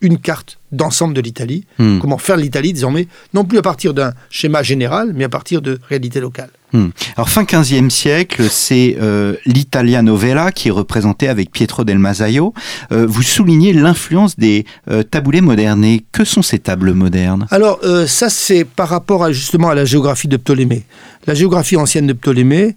une 0.00 0.18
carte 0.18 0.58
d'ensemble 0.72 1.14
de 1.14 1.20
l'Italie. 1.20 1.64
Hmm. 1.78 1.98
Comment 1.98 2.18
faire 2.18 2.36
l'Italie 2.36 2.72
désormais, 2.72 3.08
non 3.34 3.44
plus 3.44 3.58
à 3.58 3.62
partir 3.62 3.94
d'un 3.94 4.12
schéma 4.30 4.62
général, 4.62 5.12
mais 5.14 5.24
à 5.24 5.28
partir 5.28 5.62
de 5.62 5.78
réalités 5.88 6.20
locales. 6.20 6.50
Hmm. 6.72 6.88
Alors 7.16 7.28
fin 7.28 7.44
15e 7.44 7.90
siècle, 7.90 8.48
c'est 8.50 8.96
euh, 9.00 9.36
l'Italia 9.46 10.02
Novella 10.02 10.50
qui 10.50 10.68
est 10.68 10.72
représenté 10.72 11.28
avec 11.28 11.52
Pietro 11.52 11.84
del 11.84 11.98
Masaio. 11.98 12.54
Euh, 12.90 13.06
vous 13.08 13.22
soulignez 13.22 13.72
l'influence 13.72 14.36
des 14.36 14.66
euh, 14.90 15.04
taboulés 15.04 15.40
modernés. 15.40 16.04
Que 16.10 16.24
sont 16.24 16.42
ces 16.42 16.58
tables 16.58 16.92
modernes? 16.92 17.46
Alors 17.50 17.80
ça 18.06 18.28
c'est 18.28 18.64
par 18.64 18.88
rapport 18.88 19.22
à, 19.22 19.32
justement 19.32 19.68
à 19.68 19.74
la 19.74 19.84
géographie 19.84 20.28
de 20.28 20.36
Ptolémée. 20.36 20.84
La 21.26 21.34
géographie 21.34 21.76
ancienne 21.76 22.06
de 22.06 22.12
Ptolémée 22.12 22.76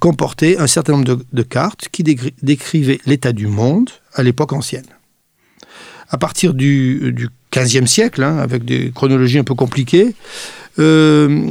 comportait 0.00 0.58
un 0.58 0.66
certain 0.66 0.92
nombre 0.92 1.20
de 1.32 1.42
cartes 1.42 1.88
qui 1.90 2.02
décrivaient 2.02 3.00
l'état 3.06 3.32
du 3.32 3.46
monde 3.46 3.90
à 4.14 4.22
l'époque 4.22 4.52
ancienne 4.52 4.84
à 6.08 6.18
partir 6.18 6.54
du, 6.54 7.12
du 7.12 7.28
15e 7.52 7.86
siècle, 7.86 8.22
hein, 8.22 8.38
avec 8.38 8.64
des 8.64 8.92
chronologies 8.94 9.38
un 9.38 9.44
peu 9.44 9.54
compliquées, 9.54 10.14
euh, 10.78 11.46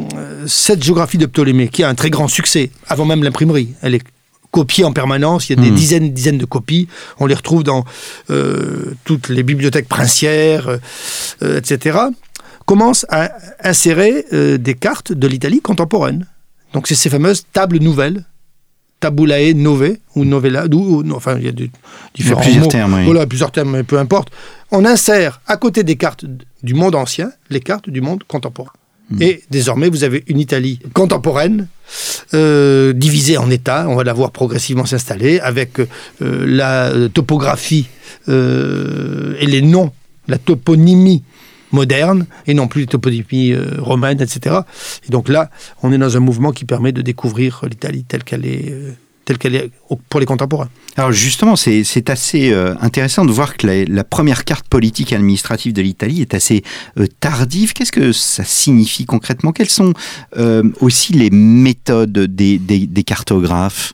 cette 0.48 0.84
géographie 0.84 1.18
de 1.18 1.26
Ptolémée, 1.26 1.68
qui 1.68 1.84
a 1.84 1.90
un 1.90 1.96
très 1.96 2.10
grand 2.10 2.28
succès, 2.28 2.72
avant 2.88 3.06
même 3.06 3.24
l'imprimerie, 3.24 3.70
elle 3.82 3.96
est 3.96 4.04
copiées 4.52 4.86
en 4.86 4.94
permanence. 4.94 5.50
Il 5.50 5.58
y 5.58 5.60
a 5.60 5.64
des 5.64 5.72
mmh. 5.72 5.76
dizaines 5.76 6.14
dizaines 6.14 6.38
de 6.38 6.46
copies. 6.46 6.88
On 7.20 7.26
les 7.26 7.36
retrouve 7.36 7.64
dans 7.64 7.84
toutes 9.04 9.28
les 9.28 9.44
bibliothèques 9.44 9.90
princières, 9.90 10.80
etc. 11.42 12.00
Commence 12.66 13.06
à 13.10 13.32
insérer 13.62 14.26
des 14.32 14.74
cartes 14.76 15.12
de 15.12 15.28
l'Italie 15.28 15.60
contemporaine. 15.60 16.26
Donc 16.72 16.88
c'est 16.88 16.96
ces 16.96 17.10
fameuses 17.10 17.44
tables 17.52 17.80
nouvelles 17.80 18.24
tabulae 19.00 19.54
nove 19.54 19.98
ou 20.16 20.26
novella, 20.26 20.66
ou, 20.74 21.04
enfin 21.14 21.38
il 21.38 21.46
y 21.46 21.50
a 21.50 21.52
différents 22.14 22.42
plusieurs 22.42 22.64
mots. 22.64 22.70
termes, 22.70 22.94
oui. 22.96 23.06
Voilà, 23.06 23.28
plusieurs 23.28 23.52
termes, 23.52 23.72
mais 23.72 23.84
peu 23.84 24.00
importe. 24.00 24.30
On 24.72 24.86
insère 24.86 25.42
à 25.48 25.58
côté 25.58 25.84
des 25.84 25.96
cartes 25.96 26.26
du 26.64 26.74
monde 26.74 26.96
ancien 26.96 27.32
les 27.50 27.60
cartes 27.60 27.90
du 27.90 28.02
monde 28.02 28.24
contemporain. 28.28 28.72
Hmm. 29.10 29.22
Et 29.22 29.44
désormais, 29.52 29.90
vous 29.90 30.04
avez 30.04 30.24
une 30.28 30.40
Italie 30.40 30.80
contemporaine, 30.94 31.68
euh, 32.34 32.94
divisée 32.94 33.38
en 33.38 33.50
États, 33.52 33.88
on 33.88 33.96
va 33.96 34.04
la 34.04 34.14
voir 34.14 34.32
progressivement 34.32 34.86
s'installer, 34.86 35.40
avec 35.40 35.80
euh, 35.80 35.88
la 36.20 36.92
topographie 37.10 37.88
euh, 38.30 39.36
et 39.40 39.46
les 39.46 39.62
noms, 39.62 39.92
la 40.28 40.38
toponymie 40.38 41.24
moderne 41.72 42.26
et 42.48 42.54
non 42.54 42.68
plus 42.68 42.82
les 42.82 42.88
toponymies 42.88 43.56
romaines, 43.78 44.22
etc. 44.22 44.58
Et 45.08 45.12
donc 45.12 45.30
là, 45.30 45.50
on 45.84 45.92
est 45.92 45.98
dans 45.98 46.16
un 46.16 46.22
mouvement 46.22 46.52
qui 46.52 46.66
permet 46.66 46.92
de 46.92 47.02
découvrir 47.02 47.62
l'Italie 47.70 48.06
telle 48.06 48.24
qu'elle 48.24 48.46
est. 48.46 48.74
Euh, 49.26 49.34
telle 49.34 49.38
qu'elle 49.38 49.56
est 49.56 49.72
pour 50.10 50.20
les 50.20 50.26
contemporains. 50.26 50.70
Alors 50.98 51.12
justement, 51.12 51.56
c'est 51.56 52.10
assez 52.10 52.52
euh, 52.52 52.76
intéressant 52.80 53.26
de 53.26 53.32
voir 53.32 53.58
que 53.58 53.68
la, 53.68 54.04
première 54.04 54.46
carte 54.46 54.68
politique 54.68 55.12
et 55.12 55.16
administrative 55.16 55.74
de 55.74 55.82
l'Italie 55.82 56.22
est 56.22 56.34
assez 56.34 56.64
tardive. 57.20 57.74
Qu'est-ce 57.74 57.92
que 57.92 58.12
ça 58.12 58.44
signifie 58.44 59.06
concrètement? 59.06 59.52
Quelles 59.52 59.70
sont 59.70 59.94
aussi 60.80 61.14
les 61.14 61.30
méthodes 61.32 62.12
des, 62.12 62.58
des, 62.60 63.04
cartographes? 63.04 63.94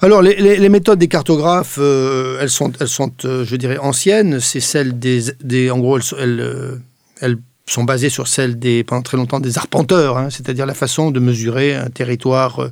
Alors, 0.00 0.22
les, 0.22 0.36
les, 0.36 0.68
méthodes 0.68 0.98
des 0.98 1.08
cartographes, 1.08 1.78
elles 1.78 2.50
sont, 2.50 2.72
elles 2.80 2.88
sont 2.88 3.12
je 3.22 3.56
dirais, 3.56 3.78
anciennes. 3.78 4.40
C'est 4.40 4.60
celles 4.60 4.98
des, 4.98 5.24
des, 5.42 5.70
En 5.70 5.78
gros, 5.78 5.98
elles, 6.18 6.80
elles 7.20 7.38
sont 7.70 7.84
basées 7.84 8.08
sur 8.08 8.28
celles 8.28 8.58
des, 8.58 8.84
pendant 8.84 9.02
très 9.02 9.16
longtemps 9.16 9.40
des 9.40 9.58
arpenteurs, 9.58 10.18
hein, 10.18 10.28
c'est-à-dire 10.30 10.66
la 10.66 10.74
façon 10.74 11.10
de 11.10 11.20
mesurer 11.20 11.74
un 11.74 11.90
territoire, 11.90 12.62
euh, 12.62 12.70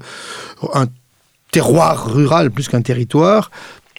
un 0.72 0.86
terroir 1.50 2.12
rural 2.12 2.50
plus 2.50 2.68
qu'un 2.68 2.82
territoire, 2.82 3.50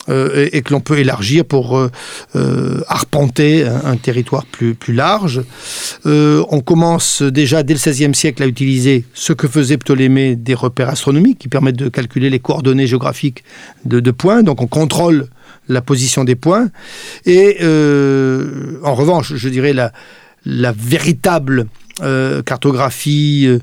euh, 0.10 0.48
et, 0.54 0.62
que 0.62 0.72
l'on 0.74 0.80
peut 0.80 1.00
élargir 1.00 1.44
pour 1.44 1.78
euh, 1.78 2.82
arpenter 2.88 3.66
un, 3.66 3.98
territoire 3.98 4.46
plus, 4.46 4.78
large. 4.88 5.42
on 6.06 6.62
commence 6.62 7.22
déjà 7.22 7.64
dès 7.64 7.74
le 7.74 7.80
XVIe 7.80 8.16
siècle 8.16 8.42
à 8.42 8.48
utiliser 8.48 9.04
ce 9.14 9.34
que 9.34 9.50
faisait 9.50 9.78
Ptolémée 9.78 10.38
des 10.38 10.54
repères 10.54 10.90
astronomiques 10.90 11.40
qui 11.40 11.50
permettent 11.50 11.76
de 11.76 11.90
calculer 11.90 12.30
les 12.30 12.40
coordonnées 12.40 12.88
géographiques 12.88 13.44
de, 13.84 14.00
de 14.00 14.12
points. 14.12 14.44
Donc 14.44 14.62
on 14.62 14.68
contrôle 14.68 15.28
la 15.68 15.82
position 15.82 16.24
des 16.24 16.36
points. 16.36 16.70
Et 17.26 17.58
en 18.84 18.96
revanche, 18.96 19.34
je 19.36 19.50
dirais 19.50 19.74
la 19.74 20.72
véritable 20.72 21.68
euh, 22.02 22.44
cartographie 22.44 23.46
euh, 23.48 23.60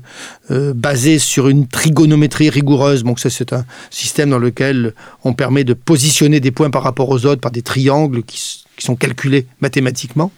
euh, 0.51 0.73
basée 0.73 1.19
sur 1.19 1.47
une 1.47 1.67
trigonométrie 1.67 2.49
rigoureuse. 2.49 3.03
Donc 3.03 3.19
ça, 3.19 3.29
c'est 3.29 3.53
un 3.53 3.65
système 3.89 4.29
dans 4.29 4.39
lequel 4.39 4.93
on 5.23 5.33
permet 5.33 5.63
de 5.63 5.73
positionner 5.73 6.39
des 6.39 6.51
points 6.51 6.69
par 6.69 6.83
rapport 6.83 7.09
aux 7.09 7.25
autres 7.25 7.39
par 7.39 7.51
des 7.51 7.61
triangles 7.61 8.23
qui, 8.23 8.63
sont 8.77 8.97
calculés 8.97 9.47
mathématiquement. 9.61 10.33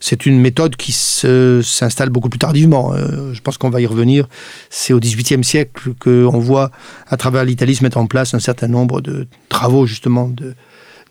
C'est 0.00 0.24
une 0.24 0.40
méthode 0.40 0.74
qui 0.74 0.90
s'installe 0.90 2.08
beaucoup 2.08 2.30
plus 2.30 2.38
tardivement. 2.38 2.94
je 2.96 3.38
pense 3.42 3.58
qu'on 3.58 3.68
va 3.68 3.82
y 3.82 3.86
revenir. 3.86 4.26
C'est 4.70 4.94
au 4.94 5.00
XVIIIe 5.00 5.44
siècle 5.44 5.92
qu'on 6.00 6.38
voit 6.38 6.70
à 7.08 7.18
travers 7.18 7.44
l'Italie 7.44 7.74
se 7.74 7.82
mettre 7.82 7.98
en 7.98 8.06
place 8.06 8.32
un 8.32 8.38
certain 8.38 8.68
nombre 8.68 9.02
de 9.02 9.26
travaux 9.50 9.84
justement 9.84 10.28
de, 10.28 10.54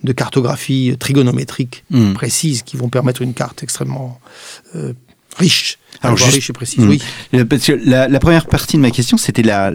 de 0.04 0.12
cartographie 0.12 0.96
trigonométrique 1.00 1.84
hmm. 1.90 2.14
précise 2.14 2.64
qui 2.64 2.78
vont 2.78 2.90
permettre 2.90 3.22
une 3.22 3.34
carte 3.34 3.64
extrêmement 3.64 4.20
euh, 4.76 4.94
riche. 5.38 5.78
Alors, 6.02 6.18
riche 6.18 6.50
et 6.50 6.54
précise, 6.54 6.84
hmm. 6.84 6.90
oui. 6.90 7.02
la, 7.86 8.20
première 8.20 8.48
partie 8.48 8.76
de 8.76 8.82
ma 8.82 8.92
question, 8.92 9.18
c'était 9.18 9.42
la, 9.42 9.72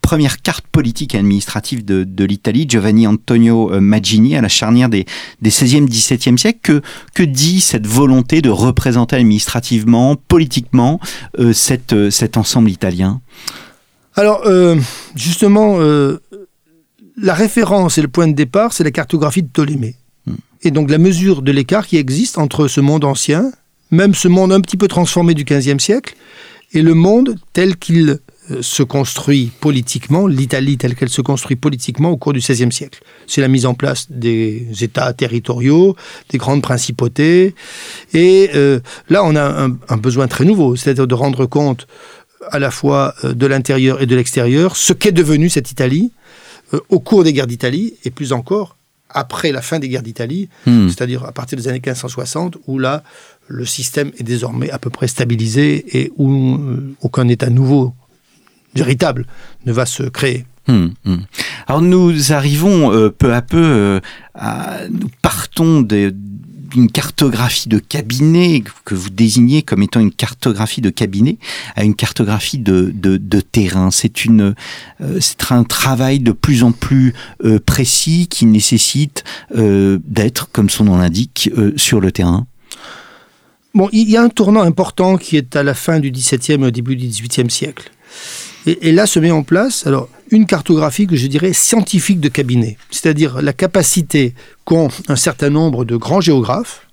première 0.00 0.40
carte 0.40 0.66
politique 0.66 1.14
et 1.14 1.18
administrative 1.18 1.84
de, 1.84 2.24
l'Italie, 2.24 2.66
Giovanni 2.68 3.06
Antonio 3.06 3.72
euh, 3.72 3.80
Maggini, 3.80 4.36
à 4.36 4.40
la 4.40 4.48
charnière 4.48 4.88
des, 4.88 5.04
des 5.42 5.50
16e, 5.50 5.86
17e 5.86 6.38
siècles. 6.38 6.60
Que, 6.62 6.82
que 7.14 7.22
dit 7.22 7.60
cette 7.60 7.86
volonté 7.86 8.40
de 8.40 8.50
représenter 8.50 9.16
administrativement, 9.16 10.16
politiquement, 10.16 10.98
euh, 11.38 11.52
cette, 11.52 12.10
cet 12.10 12.36
ensemble 12.36 12.70
italien? 12.70 13.20
Alors, 14.14 14.42
justement, 15.14 15.78
la 17.20 17.34
référence 17.34 17.98
et 17.98 18.02
le 18.02 18.08
point 18.08 18.28
de 18.28 18.32
départ, 18.32 18.72
c'est 18.72 18.84
la 18.84 18.90
cartographie 18.90 19.42
de 19.42 19.48
Ptolémée. 19.48 19.96
Hmm. 20.26 20.34
Et 20.62 20.70
donc 20.70 20.90
la 20.90 20.98
mesure 20.98 21.42
de 21.42 21.52
l'écart 21.52 21.86
qui 21.86 21.96
existe 21.96 22.38
entre 22.38 22.68
ce 22.68 22.80
monde 22.80 23.04
ancien, 23.04 23.50
même 23.90 24.14
ce 24.14 24.28
monde 24.28 24.52
un 24.52 24.60
petit 24.60 24.76
peu 24.76 24.88
transformé 24.88 25.34
du 25.34 25.44
XVe 25.44 25.78
siècle, 25.78 26.14
et 26.72 26.82
le 26.82 26.94
monde 26.94 27.36
tel 27.52 27.76
qu'il 27.76 28.18
euh, 28.50 28.62
se 28.62 28.82
construit 28.82 29.50
politiquement, 29.60 30.26
l'Italie 30.26 30.76
telle 30.76 30.94
qu'elle 30.94 31.08
se 31.08 31.22
construit 31.22 31.56
politiquement 31.56 32.10
au 32.10 32.18
cours 32.18 32.34
du 32.34 32.40
XVIe 32.40 32.70
siècle. 32.70 33.00
C'est 33.26 33.40
la 33.40 33.48
mise 33.48 33.64
en 33.64 33.74
place 33.74 34.06
des 34.10 34.66
États 34.80 35.12
territoriaux, 35.14 35.96
des 36.28 36.38
grandes 36.38 36.62
principautés. 36.62 37.54
Et 38.12 38.50
euh, 38.54 38.80
là, 39.08 39.24
on 39.24 39.34
a 39.34 39.64
un, 39.64 39.78
un, 39.88 39.96
besoin 39.96 40.28
très 40.28 40.44
nouveau, 40.44 40.76
c'est-à-dire 40.76 41.06
de 41.06 41.14
rendre 41.14 41.46
compte 41.46 41.86
à 42.50 42.58
la 42.58 42.70
fois 42.70 43.14
euh, 43.24 43.34
de 43.34 43.46
l'intérieur 43.46 44.00
et 44.00 44.06
de 44.06 44.16
l'extérieur, 44.16 44.76
ce 44.76 44.92
qu'est 44.92 45.12
devenu 45.12 45.48
cette 45.48 45.70
Italie, 45.70 46.12
euh, 46.74 46.80
au 46.88 47.00
cours 47.00 47.24
des 47.24 47.32
guerres 47.32 47.46
d'Italie, 47.46 47.94
et 48.04 48.10
plus 48.10 48.32
encore 48.32 48.76
après 49.10 49.52
la 49.52 49.62
fin 49.62 49.78
des 49.78 49.88
guerres 49.88 50.02
d'Italie, 50.02 50.48
hmm. 50.66 50.88
c'est-à-dire 50.88 51.24
à 51.24 51.32
partir 51.32 51.56
des 51.56 51.66
années 51.68 51.78
1560, 51.78 52.58
où 52.66 52.78
là, 52.78 53.02
le 53.48 53.64
système 53.64 54.12
est 54.18 54.22
désormais 54.22 54.70
à 54.70 54.78
peu 54.78 54.90
près 54.90 55.08
stabilisé 55.08 55.84
et 55.98 56.12
où 56.16 56.54
euh, 56.54 56.94
aucun 57.00 57.28
État 57.28 57.50
nouveau, 57.50 57.94
véritable, 58.74 59.26
ne 59.66 59.72
va 59.72 59.86
se 59.86 60.04
créer. 60.04 60.44
Hmm, 60.68 60.88
hmm. 61.04 61.16
Alors 61.66 61.80
nous 61.80 62.32
arrivons 62.32 62.92
euh, 62.92 63.08
peu 63.08 63.32
à 63.32 63.40
peu, 63.40 64.00
à, 64.34 64.80
nous 64.90 65.10
partons 65.22 65.80
d'une 66.68 66.90
cartographie 66.90 67.68
de 67.68 67.78
cabinet 67.78 68.62
que 68.84 68.94
vous 68.94 69.10
désignez 69.10 69.62
comme 69.62 69.82
étant 69.82 70.00
une 70.00 70.12
cartographie 70.12 70.80
de 70.80 70.90
cabinet 70.90 71.38
à 71.76 71.84
une 71.84 71.94
cartographie 71.94 72.58
de, 72.58 72.92
terrain. 73.40 73.90
C'est 73.90 74.12
euh, 74.28 74.54
un 75.50 75.64
travail 75.64 76.20
de 76.20 76.32
plus 76.32 76.62
en 76.62 76.72
plus 76.72 77.14
euh, 77.44 77.58
précis 77.58 78.26
qui 78.28 78.46
nécessite 78.46 79.24
euh, 79.56 79.98
d'être, 80.04 80.50
comme 80.52 80.70
son 80.70 80.84
nom 80.84 80.98
l'indique, 80.98 81.50
sur 81.76 82.00
le 82.00 82.12
terrain. 82.12 82.46
Il 83.92 84.10
y 84.10 84.16
a 84.16 84.22
un 84.22 84.28
tournant 84.28 84.62
important 84.62 85.16
qui 85.16 85.36
est 85.36 85.56
à 85.56 85.62
la 85.62 85.74
fin 85.74 86.00
du 86.00 86.10
XVIIe 86.10 86.62
et 86.62 86.66
au 86.66 86.70
début 86.70 86.96
du 86.96 87.06
XVIIIe 87.06 87.50
siècle. 87.50 87.90
Et, 88.66 88.88
et, 88.88 88.92
là 88.92 89.06
se 89.06 89.18
met 89.18 89.30
en 89.30 89.42
place 89.42 89.86
alors 89.86 90.08
une 90.30 90.44
cartographie 90.44 91.06
que 91.06 91.16
je 91.16 91.26
dirais 91.26 91.52
scientifique 91.52 92.20
de 92.20 92.28
cabinet, 92.28 92.76
c'est-à-dire 92.90 93.40
la 93.40 93.52
capacité 93.52 94.34
qu'ont 94.64 94.88
un 95.08 95.16
certain 95.16 95.50
nombre 95.50 95.84
de 95.84 95.96
grands 95.96 96.20
géographes 96.20 96.88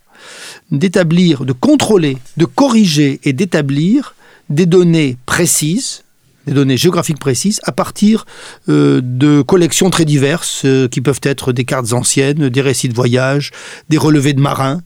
d'établir, 0.71 1.45
de 1.45 1.53
contrôler, 1.53 2.17
de 2.37 2.45
corriger 2.45 3.19
et 3.23 3.33
d'établir 3.33 4.15
des 4.49 4.65
données 4.65 5.17
précises, 5.25 6.03
des 6.47 6.53
données 6.53 6.77
géographiques 6.77 7.19
précises, 7.19 7.59
à 7.63 7.71
partir 7.71 8.25
euh, 8.69 9.01
de 9.03 9.41
collections 9.41 9.89
très 9.89 10.05
diverses, 10.05 10.63
euh, 10.65 10.87
qui 10.87 11.01
peuvent 11.01 11.21
être 11.23 11.51
des 11.51 11.65
cartes 11.65 11.93
anciennes, 11.93 12.49
des 12.49 12.61
récits 12.61 12.89
de 12.89 12.93
voyage, 12.93 13.51
des 13.89 13.97
relevés 13.97 14.33
de 14.33 14.41
marins, 14.41 14.81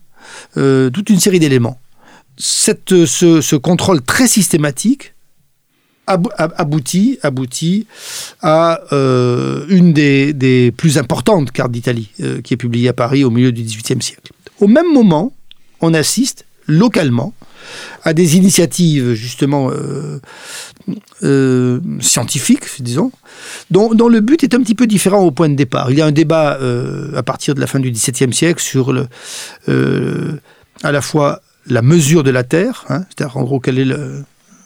euh, 0.58 0.90
toute 0.90 1.10
une 1.10 1.20
série 1.20 1.40
d'éléments. 1.40 1.80
Cette, 2.39 3.06
ce, 3.06 3.56
contrôle 3.56 4.02
très 4.02 4.28
systématique 4.28 5.13
aboutit, 6.08 7.19
aboutit 7.21 7.86
à 8.41 8.80
une 8.91 9.93
des, 9.93 10.34
des, 10.34 10.71
plus 10.71 10.97
importantes 10.97 11.52
cartes 11.52 11.71
d'Italie, 11.71 12.12
qui 12.43 12.54
est 12.54 12.58
publiée 12.58 12.88
à 12.89 12.93
Paris 12.93 13.23
au 13.23 13.30
milieu 13.30 13.52
du 13.52 13.62
XVIIIe 13.63 14.02
siècle. 14.02 14.32
Au 14.60 14.67
même 14.67 14.91
moment, 14.91 15.34
on 15.82 15.93
assiste 15.93 16.45
localement 16.67 17.34
à 18.04 18.13
des 18.13 18.38
initiatives 18.38 19.13
justement 19.13 19.69
euh, 19.71 20.19
euh, 21.23 21.80
scientifiques, 21.99 22.63
disons, 22.80 23.12
dont, 23.71 23.89
le 24.08 24.19
but 24.21 24.43
est 24.43 24.54
un 24.54 24.62
petit 24.62 24.75
peu 24.75 24.88
différent 24.88 25.19
au 25.19 25.32
point 25.32 25.49
de 25.49 25.56
départ. 25.56 25.91
Il 25.91 25.97
y 25.97 26.02
a 26.02 26.06
un 26.06 26.12
débat 26.12 26.58
euh, 26.62 27.15
à 27.15 27.23
partir 27.23 27.56
de 27.56 27.60
la 27.60 27.67
fin 27.67 27.80
du 27.80 27.91
XVIIe 27.91 28.34
siècle 28.34 28.62
sur 28.62 28.93
le, 28.93 29.08
à 30.84 30.91
la 30.91 31.02
fois 31.02 31.41
la 31.69 31.82
mesure 31.82 32.23
de 32.23 32.32
la 32.32 32.43
Terre, 32.43 32.86
hein, 32.89 33.05
c'est-à-dire 33.10 33.38
en 33.38 33.43
gros 33.43 33.60
quelle 33.60 33.79
est 33.79 33.86
le, 33.86 34.23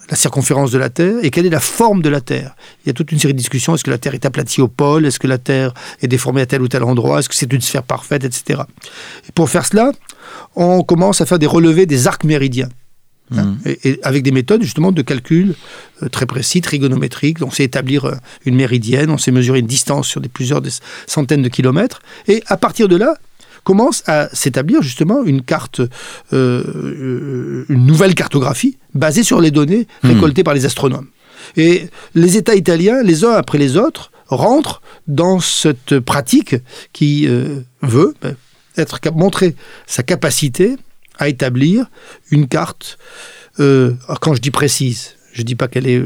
la 0.10 0.16
circonférence 0.16 0.72
de 0.72 0.78
la 0.78 0.90
Terre 0.90 1.16
et 1.22 1.32
quelle 1.32 1.46
est 1.46 1.52
la 1.52 1.60
forme 1.60 2.02
de 2.02 2.10
la 2.10 2.22
Terre. 2.22 2.56
Il 2.84 2.88
y 2.88 2.90
a 2.90 2.94
toute 2.94 3.12
une 3.12 3.20
série 3.20 3.34
de 3.34 3.38
discussions. 3.38 3.76
Est-ce 3.76 3.84
que 3.84 3.92
la 3.92 3.98
Terre 3.98 4.14
est 4.14 4.26
aplatie 4.26 4.62
au 4.62 4.68
pôle? 4.68 5.06
Est-ce 5.06 5.20
que 5.20 5.28
la 5.28 5.38
Terre 5.38 5.74
est 6.02 6.08
déformée 6.08 6.42
à 6.42 6.46
tel 6.46 6.62
ou 6.62 6.68
tel 6.68 6.84
endroit? 6.84 7.20
Est-ce 7.20 7.30
que 7.30 7.36
c'est 7.36 7.52
une 7.52 7.62
sphère 7.62 7.84
parfaite, 7.84 8.24
etc. 8.24 8.62
Et 9.28 9.32
pour 9.34 9.50
faire 9.50 9.66
cela, 9.66 9.92
on 10.56 10.84
commence 10.84 11.22
à 11.22 11.26
faire 11.26 11.40
des 11.40 11.48
relevés 11.48 11.86
des 11.86 12.08
arcs 12.08 12.24
méridiens. 12.24 12.70
Hein, 13.32 13.56
Mmh. 13.64 13.68
et, 13.70 13.90
et 13.90 14.00
avec 14.04 14.22
des 14.22 14.32
méthodes 14.32 14.62
justement 14.62 14.92
de 14.92 15.02
calcul 15.02 15.56
euh, 16.04 16.10
très 16.10 16.26
précis, 16.26 16.62
trigonométriques. 16.62 17.38
On 17.42 17.52
sait 17.52 17.64
établir 17.64 18.06
euh, 18.06 18.16
une 18.46 18.56
méridienne, 18.56 19.10
on 19.10 19.18
sait 19.18 19.32
mesurer 19.32 19.60
une 19.60 19.66
distance 19.66 20.08
sur 20.08 20.20
des 20.20 20.30
plusieurs 20.30 20.62
des 20.62 20.72
centaines 21.08 21.42
de 21.42 21.50
kilomètres. 21.50 22.02
Et 22.28 22.44
à 22.48 22.58
partir 22.58 22.88
de 22.90 22.98
là, 22.98 23.16
commence 23.64 24.04
à 24.08 24.30
s'établir 24.34 24.82
justement 24.82 25.24
une 25.24 25.42
carte, 25.42 25.80
euh, 25.80 25.88
euh, 26.34 27.66
une 27.70 27.86
nouvelle 27.86 28.16
cartographie 28.16 28.78
basée 28.94 29.24
sur 29.24 29.40
les 29.42 29.52
données 29.52 29.88
Mmh. 30.04 30.08
récoltées 30.08 30.44
par 30.44 30.54
les 30.54 30.66
astronomes. 30.66 31.08
Et 31.58 31.88
les 32.16 32.38
États 32.38 32.56
italiens, 32.56 33.02
les 33.04 33.24
uns 33.26 33.32
après 33.32 33.58
les 33.58 33.78
autres, 33.78 34.12
rentrent 34.28 34.82
dans 35.08 35.40
cette 35.40 36.00
pratique 36.00 36.56
qui 36.94 37.28
euh, 37.28 37.60
veut 37.82 38.14
ben, 38.22 38.36
être 38.78 39.00
montrer 39.14 39.56
sa 39.86 40.04
capacité 40.04 40.76
à 41.20 41.28
établir 41.30 41.86
une 42.32 42.48
carte. 42.48 42.98
euh, 43.60 43.94
quand 44.22 44.34
je 44.34 44.42
dis 44.42 44.52
précise, 44.52 45.16
je 45.34 45.44
dis 45.44 45.56
pas 45.56 45.68
qu'elle 45.68 45.88
est 45.88 46.02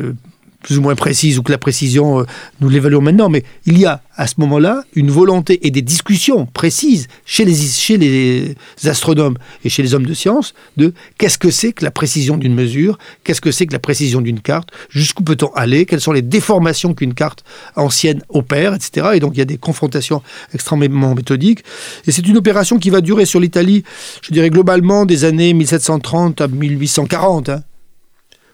plus 0.68 0.78
ou 0.80 0.82
moins 0.82 0.96
précise 0.96 1.40
ou 1.40 1.44
que 1.44 1.52
la 1.54 1.58
précision, 1.58 2.20
euh, 2.20 2.24
nous 2.60 2.68
l'évaluons 2.68 3.00
maintenant, 3.00 3.30
mais 3.30 3.46
il 3.66 3.80
y 3.80 3.86
a 3.86 4.02
à 4.18 4.28
ce 4.28 4.34
moment-là 4.40 4.84
une 4.96 5.10
volonté 5.10 5.66
et 5.66 5.72
des 5.72 5.82
discussions 5.82 6.46
précises 6.46 7.08
chez 7.26 7.46
les, 7.46 7.56
chez 7.56 7.96
les 7.96 8.54
astronomes 8.84 9.38
et 9.64 9.70
chez 9.70 9.82
les 9.82 9.94
hommes 9.94 10.06
de 10.06 10.14
science 10.14 10.54
de 10.76 10.94
qu'est-ce 11.18 11.38
que 11.38 11.52
c'est 11.52 11.72
que 11.72 11.86
la 11.86 11.92
précision 11.92 12.36
d'une 12.36 12.54
mesure, 12.54 13.00
qu'est-ce 13.24 13.40
que 13.40 13.50
c'est 13.50 13.66
que 13.66 13.72
la 13.72 13.80
précision 13.80 14.20
d'une 14.20 14.42
carte, 14.42 14.72
jusqu'où 14.90 15.24
peut-on 15.24 15.54
aller, 15.54 15.86
quelles 15.86 16.02
sont 16.02 16.12
les 16.12 16.22
déformations 16.22 16.94
qu'une 16.94 17.14
carte 17.14 17.46
ancienne 17.78 18.22
opère, 18.28 18.74
etc. 18.74 19.12
Et 19.14 19.22
donc 19.22 19.36
il 19.36 19.40
y 19.40 19.44
a 19.44 19.46
des 19.46 19.58
confrontations 19.58 20.22
extrêmement 20.54 21.16
méthodiques. 21.16 21.64
Et 22.08 22.12
c'est 22.12 22.28
une 22.28 22.36
opération 22.36 22.78
qui 22.78 22.90
va 22.90 23.00
durer 23.00 23.24
sur 23.24 23.40
l'Italie, 23.40 23.86
je 24.22 24.34
dirais 24.34 24.50
globalement 24.50 25.06
des 25.06 25.24
années 25.24 25.54
1730 25.54 26.42
à 26.42 26.50
1840, 26.50 27.48
hein, 27.48 27.64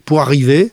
pour 0.05 0.21
arriver 0.21 0.71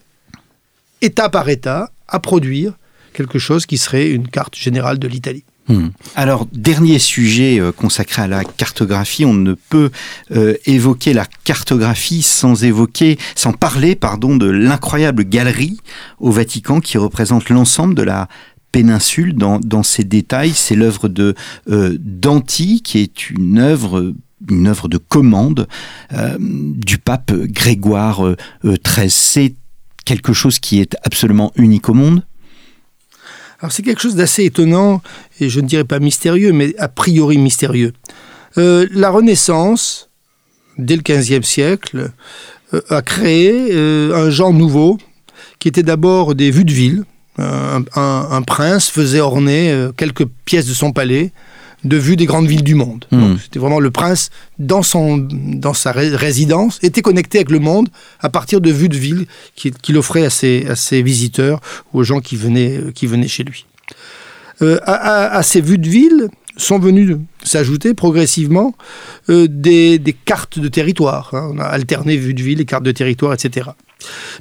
état 1.03 1.29
par 1.29 1.49
état, 1.49 1.91
à 2.09 2.21
produire 2.21 2.75
quelque 3.13 3.39
chose 3.39 3.67
qui 3.67 3.79
serait 3.79 4.11
une 4.11 4.29
carte 4.29 4.57
générale 4.57 4.99
de 4.99 5.09
l'Italie. 5.09 5.45
Hmm. 5.69 5.89
Alors, 6.17 6.47
dernier 6.53 6.99
sujet 6.99 7.61
euh, 7.61 7.71
consacré 7.71 8.23
à 8.23 8.27
la 8.27 8.45
cartographie, 8.45 9.25
on 9.25 9.35
ne 9.35 9.55
peut 9.55 9.91
euh, 10.33 10.55
évoquer 10.67 11.13
la 11.13 11.27
cartographie 11.45 12.23
sans 12.23 12.65
évoquer, 12.65 13.19
sans 13.37 13.53
parler, 13.53 13.95
pardon, 13.95 14.37
de 14.37 14.47
l'incroyable 14.47 15.25
galerie 15.25 15.79
au 16.19 16.33
Vatican 16.33 16.81
qui 16.81 16.99
représente 16.99 17.51
l'ensemble 17.51 17.95
de 17.95 18.03
la 18.03 18.29
péninsule 18.73 19.35
dans, 19.35 19.83
ses 19.83 20.05
détails. 20.05 20.53
C'est 20.55 20.77
l'œuvre 20.77 21.09
de 21.09 21.35
euh, 21.69 21.97
Danti, 22.01 22.83
qui 22.83 22.99
est 22.99 23.31
une 23.31 23.59
œuvre 23.59 24.15
de 24.41 24.97
commande 24.97 25.69
euh, 26.13 26.37
du 26.41 26.99
pape 26.99 27.33
Grégoire 27.33 28.23
XIII. 28.65 29.55
Quelque 30.11 30.33
chose 30.33 30.59
qui 30.59 30.81
est 30.81 30.97
absolument 31.05 31.53
unique 31.55 31.89
au 31.89 31.95
monde 31.95 32.25
Alors 33.61 33.71
c'est 33.71 33.85
quelque 33.85 34.03
chose 34.03 34.17
d'assez 34.17 34.45
étonnant, 34.45 35.03
et 35.39 35.49
je 35.49 35.61
ne 35.61 35.69
dirais 35.69 35.85
pas 35.85 36.01
mystérieux, 36.01 36.53
mais 36.53 36.75
a 36.79 36.89
priori 36.89 37.39
mystérieux. 37.39 37.93
Euh, 38.59 38.89
la 38.91 39.11
Renaissance, 39.11 40.11
dès 40.79 40.97
le 40.97 41.03
XVe 41.03 41.45
siècle, 41.45 42.11
euh, 42.75 42.81
a 42.89 43.03
créé 43.03 43.69
euh, 43.71 44.27
un 44.27 44.31
genre 44.31 44.53
nouveau, 44.53 44.99
qui 45.61 45.69
était 45.69 45.85
d'abord 45.85 46.35
des 46.35 46.51
vues 46.51 46.65
de 46.65 46.73
ville. 46.73 47.05
Un, 47.39 48.43
prince 48.47 48.91
faisait 48.91 49.21
orner 49.21 49.89
quelques 49.97 50.27
pièces 50.45 50.67
de 50.67 50.75
son 50.75 50.93
palais 50.93 51.33
de 51.85 51.97
vues 51.97 52.17
des 52.17 52.27
grandes 52.27 52.47
villes 52.47 52.63
du 52.65 52.75
monde. 52.75 53.07
Donc, 53.11 53.39
C'était 53.43 53.59
vraiment 53.59 53.81
le 53.81 53.91
prince, 53.91 54.31
dans, 54.59 54.83
son, 54.83 55.17
dans 55.19 55.73
sa 55.75 55.93
ré- 55.93 56.15
résidence, 56.15 56.79
était 56.83 57.01
connecté 57.03 57.39
avec 57.39 57.51
le 57.51 57.59
monde 57.59 57.89
à 58.21 58.29
partir 58.29 58.61
de 58.61 58.71
vues 58.71 58.89
de 58.91 58.97
ville 58.99 59.27
qu'il 59.57 59.97
offrait 59.97 60.25
à 60.25 60.31
ses, 60.31 60.67
à 60.69 60.77
ses 60.77 61.03
visiteurs 61.03 61.61
ou 61.93 62.01
aux 62.01 62.05
gens 62.05 62.21
qui 62.21 62.37
venaient, 62.37 62.81
qui 62.95 63.07
venaient 63.07 63.29
chez 63.29 63.45
lui. 63.45 63.67
Euh, 64.63 64.79
à, 64.85 64.93
à- 64.93 65.37
à 65.39 65.43
ces 65.43 65.61
vues 65.63 65.79
de 65.79 65.89
ville 65.89 66.29
sont 66.57 66.79
venues 66.79 67.17
s'ajouter 67.43 67.95
progressivement 67.95 68.75
euh, 69.31 69.47
des, 69.49 69.99
des 69.99 70.13
cartes 70.13 70.59
de 70.59 70.69
territoire. 70.69 71.31
hein. 71.33 71.51
On 71.55 71.59
a 71.59 71.65
alterné 71.65 72.17
vues 72.19 72.35
de 72.35 72.43
ville 72.43 72.61
et 72.61 72.67
cartes 72.67 72.83
de 72.85 72.93
territoire, 72.93 73.33
etc. 73.33 73.71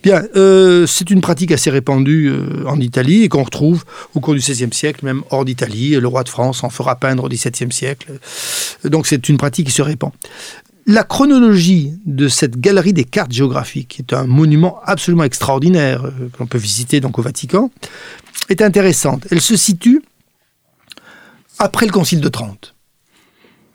Bien, 0.03 0.23
euh, 0.35 0.85
c'est 0.87 1.09
une 1.09 1.21
pratique 1.21 1.51
assez 1.51 1.69
répandue 1.69 2.29
euh, 2.29 2.65
en 2.67 2.79
Italie 2.79 3.23
et 3.23 3.29
qu'on 3.29 3.43
retrouve 3.43 3.83
au 4.15 4.19
cours 4.19 4.33
du 4.33 4.39
XVIe 4.39 4.73
siècle, 4.73 5.03
même 5.03 5.23
hors 5.29 5.45
d'Italie. 5.45 5.91
Le 5.99 6.07
roi 6.07 6.23
de 6.23 6.29
France 6.29 6.63
en 6.63 6.69
fera 6.69 6.95
peindre 6.95 7.25
au 7.25 7.29
XVIIe 7.29 7.71
siècle. 7.71 8.19
Donc 8.83 9.07
c'est 9.07 9.29
une 9.29 9.37
pratique 9.37 9.67
qui 9.67 9.73
se 9.73 9.81
répand. 9.81 10.11
La 10.85 11.03
chronologie 11.03 11.93
de 12.05 12.27
cette 12.27 12.59
galerie 12.59 12.93
des 12.93 13.03
cartes 13.03 13.31
géographiques, 13.31 13.89
qui 13.89 14.01
est 14.01 14.13
un 14.13 14.25
monument 14.25 14.79
absolument 14.85 15.23
extraordinaire 15.23 16.05
euh, 16.05 16.29
qu'on 16.37 16.47
peut 16.47 16.57
visiter 16.57 16.99
donc 16.99 17.19
au 17.19 17.21
Vatican, 17.21 17.69
est 18.49 18.61
intéressante. 18.61 19.27
Elle 19.29 19.41
se 19.41 19.55
situe 19.55 20.01
après 21.59 21.85
le 21.85 21.91
Concile 21.91 22.21
de 22.21 22.29
Trente. 22.29 22.75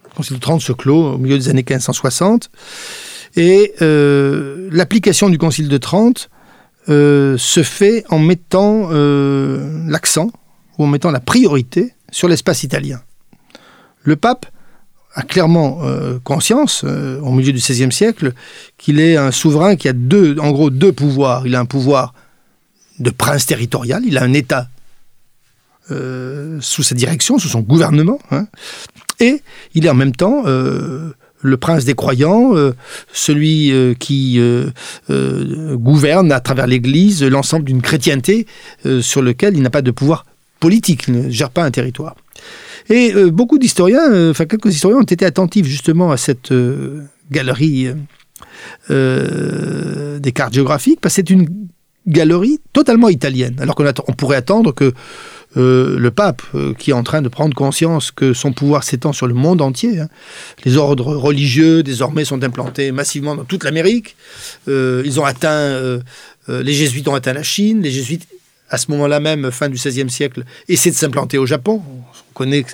Le 0.04 0.10
Concile 0.16 0.36
de 0.36 0.40
Trente 0.40 0.62
se 0.62 0.72
clôt 0.72 1.12
au 1.12 1.18
milieu 1.18 1.38
des 1.38 1.48
années 1.48 1.64
1560 1.68 2.50
et 3.36 3.74
euh, 3.82 4.68
l'application 4.72 5.28
du 5.28 5.38
Concile 5.38 5.68
de 5.68 5.78
Trente 5.78 6.30
euh, 6.88 7.36
se 7.38 7.62
fait 7.62 8.04
en 8.10 8.18
mettant 8.18 8.88
euh, 8.90 9.84
l'accent 9.88 10.30
ou 10.78 10.84
en 10.84 10.86
mettant 10.86 11.10
la 11.10 11.20
priorité 11.20 11.94
sur 12.10 12.28
l'espace 12.28 12.62
italien. 12.62 13.00
Le 14.02 14.16
pape 14.16 14.46
a 15.16 15.22
clairement 15.22 15.80
conscience, 16.24 16.82
au 16.82 17.30
milieu 17.30 17.52
du 17.52 17.60
XVIe 17.60 17.92
siècle, 17.92 18.32
qu'il 18.78 18.98
est 18.98 19.16
un 19.16 19.30
souverain 19.30 19.76
qui 19.76 19.88
a 19.88 19.92
deux, 19.92 20.36
en 20.40 20.50
gros 20.50 20.70
deux 20.70 20.92
pouvoirs. 20.92 21.46
Il 21.46 21.54
a 21.54 21.60
un 21.60 21.66
pouvoir 21.66 22.14
de 22.98 23.10
prince 23.10 23.46
territorial, 23.46 24.02
il 24.04 24.18
a 24.18 24.24
un 24.24 24.32
État 24.32 24.68
sous 25.88 26.82
sa 26.82 26.96
direction, 26.96 27.38
sous 27.38 27.46
son 27.46 27.60
gouvernement, 27.60 28.18
hein, 28.32 28.48
et 29.20 29.40
il 29.74 29.86
est 29.86 29.88
en 29.88 29.94
même 29.94 30.16
temps 30.16 30.42
le 31.44 31.56
prince 31.58 31.84
des 31.84 31.94
croyants, 31.94 32.56
euh, 32.56 32.72
celui 33.12 33.70
euh, 33.70 33.94
qui 33.94 34.38
euh, 34.38 34.70
gouverne 35.76 36.32
à 36.32 36.40
travers 36.40 36.66
l'Église 36.66 37.22
l'ensemble 37.22 37.66
d'une 37.66 37.82
chrétienté 37.82 38.46
sur 39.00 39.22
lequel 39.22 39.56
il 39.56 39.62
n'a 39.62 39.70
pas 39.70 39.82
de 39.82 39.90
pouvoir 39.90 40.24
politique, 40.58 41.04
il 41.08 41.14
ne 41.14 41.30
gère 41.30 41.50
pas 41.50 41.62
un 41.62 41.70
territoire. 41.70 42.16
Et 42.88 43.12
beaucoup 43.30 43.58
d'historiens, 43.58 44.30
enfin 44.30 44.46
quelques 44.46 44.74
historiens 44.74 44.98
ont 44.98 45.02
été 45.02 45.24
attentifs 45.24 45.66
justement 45.66 46.10
à 46.10 46.16
cette 46.16 46.52
galerie 47.30 47.88
des 48.88 50.32
cartes 50.32 50.54
géographiques, 50.54 51.00
parce 51.00 51.14
que 51.14 51.22
c'est 51.22 51.30
une 51.30 51.46
galerie 52.06 52.60
totalement 52.72 53.08
italienne, 53.08 53.56
alors 53.60 53.74
qu'on 53.74 54.12
pourrait 54.12 54.36
attendre 54.36 54.72
que 54.72 54.92
euh, 55.56 55.98
le 55.98 56.10
pape, 56.10 56.42
euh, 56.54 56.74
qui 56.74 56.90
est 56.90 56.94
en 56.94 57.04
train 57.04 57.22
de 57.22 57.28
prendre 57.28 57.54
conscience 57.54 58.10
que 58.10 58.32
son 58.32 58.52
pouvoir 58.52 58.82
s'étend 58.82 59.12
sur 59.12 59.26
le 59.26 59.34
monde 59.34 59.60
entier, 59.62 60.00
hein, 60.00 60.08
les 60.64 60.76
ordres 60.76 61.14
religieux 61.14 61.82
désormais 61.82 62.24
sont 62.24 62.42
implantés 62.42 62.90
massivement 62.90 63.36
dans 63.36 63.44
toute 63.44 63.64
l'Amérique, 63.64 64.16
Euh, 64.68 65.02
ils 65.04 65.20
ont 65.20 65.24
atteint, 65.24 66.00
les 66.48 66.72
jésuites 66.72 67.06
ont 67.08 67.14
atteint 67.14 67.32
la 67.32 67.42
Chine, 67.42 67.82
les 67.82 67.90
jésuites 67.90 68.26
à 68.70 68.78
ce 68.78 68.90
moment-là 68.90 69.20
même, 69.20 69.50
fin 69.50 69.68
du 69.68 69.76
XVIe 69.76 70.10
siècle, 70.10 70.44
essaient 70.68 70.90
de 70.90 70.96
s'implanter 70.96 71.38
au 71.38 71.46
Japon. 71.46 71.82
On 71.86 72.32
connaît 72.32 72.64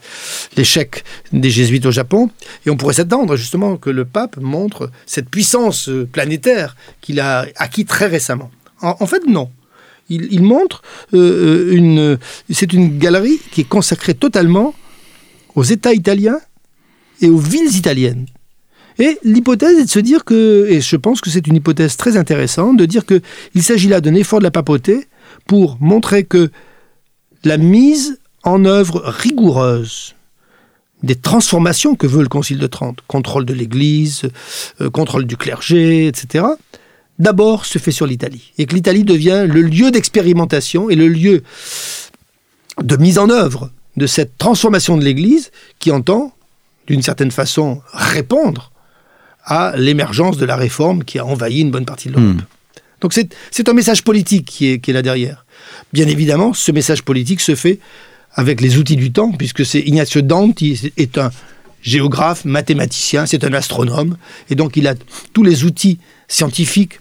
l'échec 0.56 1.04
des 1.32 1.50
jésuites 1.50 1.84
au 1.86 1.90
Japon, 1.90 2.30
et 2.64 2.70
on 2.70 2.76
pourrait 2.76 2.94
s'attendre 2.94 3.36
justement 3.36 3.76
que 3.76 3.90
le 3.90 4.04
pape 4.04 4.36
montre 4.38 4.90
cette 5.06 5.28
puissance 5.28 5.90
planétaire 6.12 6.76
qu'il 7.00 7.20
a 7.20 7.46
acquis 7.56 7.84
très 7.84 8.06
récemment. 8.06 8.50
En, 8.80 8.96
en 9.00 9.06
fait, 9.06 9.22
non. 9.26 9.50
Il, 10.10 10.42
montre 10.42 10.82
euh, 11.14 11.72
une. 11.72 12.18
C'est 12.50 12.72
une 12.72 12.98
galerie 12.98 13.40
qui 13.52 13.62
est 13.62 13.68
consacrée 13.68 14.14
totalement 14.14 14.74
aux 15.54 15.62
États 15.62 15.92
italiens 15.92 16.40
et 17.20 17.28
aux 17.28 17.38
villes 17.38 17.76
italiennes. 17.76 18.26
Et 18.98 19.18
l'hypothèse 19.22 19.78
est 19.78 19.84
de 19.84 19.90
se 19.90 19.98
dire 19.98 20.24
que, 20.24 20.66
et 20.68 20.80
je 20.80 20.96
pense 20.96 21.20
que 21.20 21.30
c'est 21.30 21.46
une 21.46 21.56
hypothèse 21.56 21.96
très 21.96 22.16
intéressante, 22.16 22.76
de 22.76 22.84
dire 22.84 23.06
que 23.06 23.22
il 23.54 23.62
s'agit 23.62 23.88
là 23.88 24.00
d'un 24.00 24.14
effort 24.14 24.40
de 24.40 24.44
la 24.44 24.50
papauté 24.50 25.06
pour 25.46 25.78
montrer 25.80 26.24
que 26.24 26.50
la 27.44 27.56
mise 27.56 28.18
en 28.42 28.64
œuvre 28.64 29.02
rigoureuse 29.04 30.14
des 31.02 31.14
transformations 31.14 31.94
que 31.94 32.06
veut 32.06 32.22
le 32.22 32.28
Concile 32.28 32.58
de 32.58 32.66
Trente, 32.66 32.98
contrôle 33.06 33.46
de 33.46 33.54
l'Église, 33.54 34.28
euh, 34.80 34.90
contrôle 34.90 35.24
du 35.24 35.36
clergé, 35.36 36.06
etc., 36.06 36.44
d'abord 37.20 37.66
se 37.66 37.78
fait 37.78 37.92
sur 37.92 38.06
l'Italie. 38.06 38.52
Et 38.58 38.66
que 38.66 38.74
l'Italie 38.74 39.04
devient 39.04 39.46
le 39.46 39.62
lieu 39.62 39.92
d'expérimentation 39.92 40.90
et 40.90 40.96
le 40.96 41.06
lieu 41.06 41.42
de 42.82 42.96
mise 42.96 43.18
en 43.18 43.30
œuvre 43.30 43.70
de 43.96 44.06
cette 44.06 44.38
transformation 44.38 44.96
de 44.96 45.04
l'Église 45.04 45.52
qui 45.78 45.92
entend, 45.92 46.32
d'une 46.86 47.02
certaine 47.02 47.30
façon, 47.30 47.82
répondre 47.92 48.72
à 49.44 49.74
l'émergence 49.76 50.38
de 50.38 50.46
la 50.46 50.56
réforme 50.56 51.04
qui 51.04 51.18
a 51.18 51.26
envahi 51.26 51.60
une 51.60 51.70
bonne 51.70 51.84
partie 51.84 52.08
de 52.08 52.14
l'Europe. 52.14 52.42
Donc 53.00 53.14
c'est 53.50 53.68
un 53.68 53.72
message 53.72 54.02
politique 54.02 54.46
qui 54.46 54.68
est, 54.68 54.78
qui 54.78 54.90
est 54.90 54.94
là 54.94 55.02
derrière. 55.02 55.44
Bien 55.92 56.06
évidemment, 56.06 56.52
ce 56.52 56.72
message 56.72 57.02
politique 57.02 57.40
se 57.40 57.54
fait 57.54 57.78
avec 58.34 58.60
les 58.60 58.78
outils 58.78 58.96
du 58.96 59.12
temps, 59.12 59.32
puisque 59.32 59.64
c'est 59.64 59.80
Ignazio 59.80 60.20
Danti 60.22 60.92
est 60.96 61.18
un 61.18 61.30
géographe, 61.82 62.44
mathématicien, 62.44 63.26
c'est 63.26 63.44
un 63.44 63.52
astronome, 63.54 64.16
et 64.50 64.54
donc 64.54 64.76
il 64.76 64.86
a 64.86 64.94
tous 65.32 65.42
les 65.42 65.64
outils 65.64 65.98
scientifiques 66.28 66.99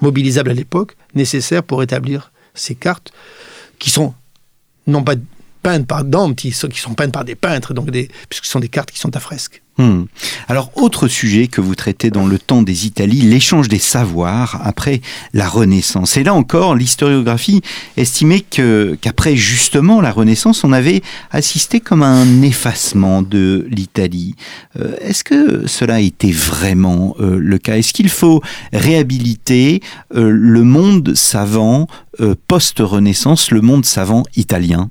mobilisables 0.00 0.50
à 0.50 0.54
l'époque, 0.54 0.96
nécessaires 1.14 1.62
pour 1.62 1.82
établir 1.82 2.32
ces 2.54 2.74
cartes, 2.74 3.12
qui 3.78 3.90
sont 3.90 4.14
non 4.86 5.02
pas 5.02 5.14
peintes 5.62 5.86
par 5.86 6.04
Dante, 6.04 6.36
qui 6.36 6.52
sont, 6.52 6.94
peintes 6.94 7.12
par 7.12 7.24
des 7.24 7.34
peintres, 7.34 7.74
donc 7.74 7.90
puisque 8.28 8.44
ce 8.44 8.50
sont 8.50 8.60
des 8.60 8.68
cartes 8.68 8.90
qui 8.90 8.98
sont 8.98 9.14
à 9.16 9.20
fresque. 9.20 9.62
Hmm. 9.80 10.04
Alors, 10.48 10.72
autre 10.74 11.08
sujet 11.08 11.46
que 11.46 11.62
vous 11.62 11.74
traitez 11.74 12.10
dans 12.10 12.26
le 12.26 12.38
temps 12.38 12.60
des 12.60 12.86
Italies, 12.86 13.22
l'échange 13.22 13.68
des 13.68 13.78
savoirs 13.78 14.60
après 14.62 15.00
la 15.32 15.48
Renaissance. 15.48 16.18
Et 16.18 16.22
là 16.22 16.34
encore, 16.34 16.74
l'historiographie 16.74 17.62
estimait 17.96 18.40
que, 18.40 18.98
qu'après 19.00 19.36
justement 19.36 20.02
la 20.02 20.10
Renaissance, 20.10 20.64
on 20.64 20.72
avait 20.72 21.00
assisté 21.30 21.80
comme 21.80 22.02
à 22.02 22.08
un 22.08 22.42
effacement 22.42 23.22
de 23.22 23.66
l'Italie. 23.70 24.34
Euh, 24.78 24.96
est-ce 25.00 25.24
que 25.24 25.66
cela 25.66 26.00
été 26.00 26.30
vraiment 26.30 27.16
euh, 27.18 27.38
le 27.38 27.56
cas? 27.56 27.78
Est-ce 27.78 27.94
qu'il 27.94 28.10
faut 28.10 28.42
réhabiliter 28.74 29.80
euh, 30.14 30.30
le 30.30 30.62
monde 30.62 31.14
savant 31.14 31.86
post-Renaissance, 32.48 33.50
le 33.50 33.62
monde 33.62 33.86
savant 33.86 34.24
italien? 34.36 34.90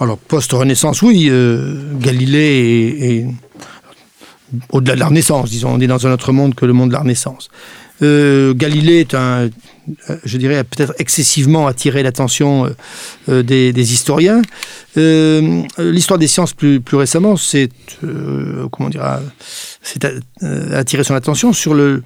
Alors, 0.00 0.18
post-Renaissance, 0.18 1.02
oui, 1.02 1.30
Galilée 2.00 2.96
est, 3.00 3.26
au-delà 4.70 4.94
de 4.94 5.00
la 5.00 5.06
Renaissance, 5.06 5.50
disons, 5.50 5.74
on 5.74 5.80
est 5.80 5.86
dans 5.86 6.06
un 6.06 6.12
autre 6.12 6.32
monde 6.32 6.54
que 6.54 6.66
le 6.66 6.72
monde 6.72 6.88
de 6.88 6.94
la 6.94 7.00
Renaissance. 7.00 7.48
Euh, 8.02 8.54
Galilée 8.54 9.06
un, 9.12 9.50
je 10.24 10.38
dirais, 10.38 10.64
peut-être 10.64 10.94
excessivement 10.98 11.66
attiré 11.66 12.02
l'attention 12.02 12.66
euh, 12.66 12.70
euh, 13.28 13.42
des, 13.42 13.92
historiens. 13.92 14.40
L'histoire 14.96 16.18
des 16.18 16.26
sciences 16.26 16.54
plus, 16.54 16.80
récemment, 16.92 17.36
c'est 17.36 17.68
comment 18.70 18.88
dire, 18.88 19.20
c'est 19.82 20.06
attiré 20.72 21.04
son 21.04 21.14
attention 21.14 21.52
sur 21.52 21.74
le, 21.74 22.02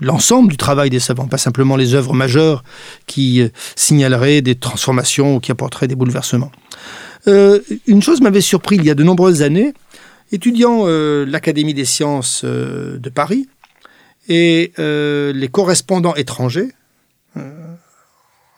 l'ensemble 0.00 0.50
du 0.50 0.56
travail 0.56 0.90
des 0.90 1.00
savants, 1.00 1.26
pas 1.26 1.38
simplement 1.38 1.76
les 1.76 1.94
œuvres 1.94 2.14
majeures 2.14 2.62
qui 3.06 3.42
signaleraient 3.76 4.42
des 4.42 4.54
transformations 4.54 5.36
ou 5.36 5.40
qui 5.40 5.50
apporteraient 5.50 5.88
des 5.88 5.94
bouleversements. 5.94 6.52
une 7.26 8.02
chose 8.02 8.20
m'avait 8.20 8.40
surpris 8.40 8.76
il 8.76 8.84
y 8.84 8.90
a 8.90 8.94
de 8.94 9.02
nombreuses 9.02 9.42
années, 9.42 9.72
étudiant 10.32 10.82
euh, 10.84 11.24
l'Académie 11.26 11.74
des 11.74 11.84
sciences 11.84 12.42
euh, 12.44 12.98
de 12.98 13.08
Paris 13.10 13.48
et 14.28 14.72
euh, 14.78 15.32
les 15.32 15.48
correspondants 15.48 16.14
étrangers, 16.16 16.72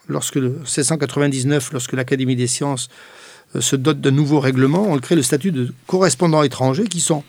lorsque 0.07 0.35
le 0.35 0.49
1699, 0.49 1.73
lorsque 1.73 1.93
l'Académie 1.93 2.37
des 2.37 2.47
sciences 2.47 2.87
se 3.59 3.75
dote 3.75 3.99
d'un 3.99 4.11
nouveau 4.11 4.39
règlement, 4.39 4.87
on 4.89 4.97
crée 4.99 5.15
le 5.15 5.21
statut 5.21 5.51
de 5.51 5.73
correspondants 5.85 6.43
étrangers 6.43 6.85
qui 6.85 7.01
sont 7.01 7.23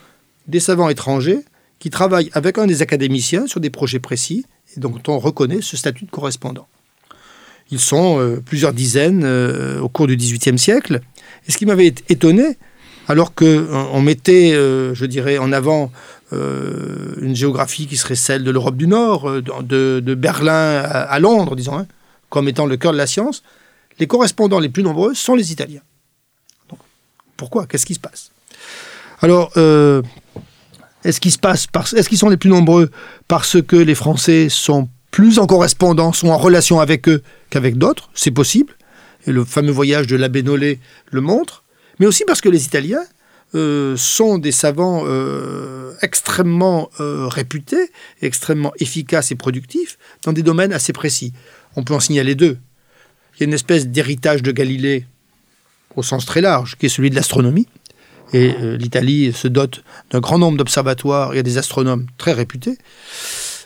des 0.46 0.60
savants 0.60 0.88
étrangers 0.88 1.40
qui 1.80 1.90
travaillent 1.90 2.30
avec 2.34 2.58
un 2.58 2.66
des 2.66 2.82
académiciens 2.82 3.48
sur 3.48 3.58
des 3.58 3.70
projets 3.70 3.98
précis 3.98 4.46
et 4.76 4.80
dont 4.80 5.00
on 5.08 5.18
reconnaît 5.18 5.62
ce 5.62 5.76
statut 5.76 6.04
de 6.04 6.10
correspondant. 6.10 6.68
Ils 7.72 7.80
sont 7.80 8.40
plusieurs 8.44 8.72
dizaines 8.72 9.24
au 9.24 9.88
cours 9.88 10.06
du 10.06 10.16
XVIIIe 10.16 10.58
siècle. 10.58 11.00
Et 11.48 11.52
ce 11.52 11.56
qui 11.56 11.66
m'avait 11.66 11.94
étonné, 12.08 12.58
alors 13.10 13.34
qu'on 13.34 13.44
euh, 13.44 14.00
mettait, 14.00 14.52
euh, 14.52 14.94
je 14.94 15.04
dirais, 15.04 15.36
en 15.36 15.50
avant 15.50 15.90
euh, 16.32 17.16
une 17.20 17.34
géographie 17.34 17.88
qui 17.88 17.96
serait 17.96 18.14
celle 18.14 18.44
de 18.44 18.52
l'Europe 18.52 18.76
du 18.76 18.86
Nord, 18.86 19.28
de, 19.42 20.14
Berlin 20.14 20.80
à, 20.84 21.18
Londres, 21.18 21.56
disons, 21.56 21.76
hein, 21.76 21.86
comme 22.28 22.48
étant 22.48 22.66
le 22.66 22.76
cœur 22.76 22.92
de 22.92 22.96
la 22.96 23.08
science, 23.08 23.42
les 23.98 24.06
correspondants 24.06 24.60
les 24.60 24.68
plus 24.68 24.84
nombreux 24.84 25.14
sont 25.14 25.34
les 25.34 25.50
Italiens. 25.50 25.82
pourquoi? 27.36 27.66
Qu'est-ce 27.66 27.84
qui 27.86 27.94
se 27.94 28.00
passe? 28.00 28.30
Alors, 29.22 29.50
est-ce 31.04 31.20
qu'ils 31.20 32.18
sont 32.18 32.28
les 32.28 32.36
plus 32.36 32.50
nombreux 32.50 32.90
parce 33.28 33.60
que 33.62 33.76
les 33.76 33.94
Français 33.94 34.48
sont 34.48 34.88
plus 35.10 35.38
en 35.38 35.46
correspondance, 35.46 36.18
sont 36.18 36.28
en 36.28 36.38
relation 36.38 36.80
avec 36.80 37.08
eux 37.08 37.22
qu'avec 37.50 37.78
d'autres? 37.78 38.10
C'est 38.14 38.30
possible. 38.30 38.74
Et 39.26 39.32
le 39.32 39.44
fameux 39.44 39.72
voyage 39.72 40.06
de 40.06 40.16
l'abbé 40.16 40.42
Nollet 40.42 40.78
le 41.10 41.20
montre 41.20 41.64
mais 42.00 42.06
aussi 42.06 42.24
parce 42.26 42.40
que 42.40 42.48
les 42.48 42.64
Italiens 42.64 43.04
euh, 43.54 43.96
sont 43.96 44.38
des 44.38 44.52
savants 44.52 45.04
euh, 45.06 45.92
extrêmement 46.02 46.90
euh, 46.98 47.28
réputés, 47.28 47.90
extrêmement 48.22 48.72
efficaces 48.80 49.30
et 49.30 49.34
productifs 49.36 49.98
dans 50.24 50.32
des 50.32 50.42
domaines 50.42 50.72
assez 50.72 50.92
précis. 50.92 51.32
On 51.76 51.84
peut 51.84 51.94
en 51.94 52.00
signaler 52.00 52.34
deux. 52.34 52.58
Il 53.34 53.40
y 53.40 53.42
a 53.44 53.46
une 53.46 53.54
espèce 53.54 53.86
d'héritage 53.86 54.42
de 54.42 54.50
Galilée 54.50 55.04
au 55.94 56.02
sens 56.02 56.24
très 56.24 56.40
large, 56.40 56.76
qui 56.78 56.86
est 56.86 56.88
celui 56.88 57.10
de 57.10 57.16
l'astronomie. 57.16 57.66
Et 58.32 58.52
l'Italie 58.78 59.32
se 59.32 59.48
dote 59.48 59.82
d'un 60.10 60.20
grand 60.20 60.38
nombre 60.38 60.56
d'observatoires, 60.56 61.30
a 61.30 61.42
des 61.42 61.58
astronomes 61.58 62.06
très 62.16 62.32
réputés. 62.32 62.78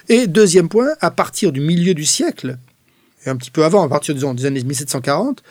Et 0.09 0.27
deuxième 0.27 0.69
point, 0.69 0.89
à 1.01 1.11
partir 1.11 1.53
du 1.53 1.61
milieu 1.61 1.95
du 1.95 2.05
siècle, 2.05 2.59
et 3.27 3.31
un 3.31 3.37
petit 3.37 3.51
peu 3.51 3.65
avant, 3.65 3.83
à 3.83 3.89
partir 3.89 4.15
des 4.15 4.47
années 4.47 4.63
1740, 4.63 5.43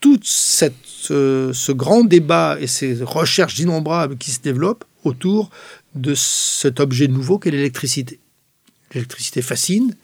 tout 0.00 0.20
cette, 0.22 0.74
ce 0.84 1.72
grand 1.72 2.04
débat 2.04 2.56
et 2.60 2.66
ces 2.66 3.02
recherches 3.02 3.58
innombrables 3.58 4.16
qui 4.16 4.30
se 4.30 4.40
développent 4.40 4.84
autour 5.04 5.50
de 5.94 6.14
cet 6.14 6.80
objet 6.80 7.08
nouveau 7.08 7.38
qu'est 7.38 7.50
l'électricité. 7.50 8.20
L'électricité 8.94 9.42
fascine, 9.42 9.94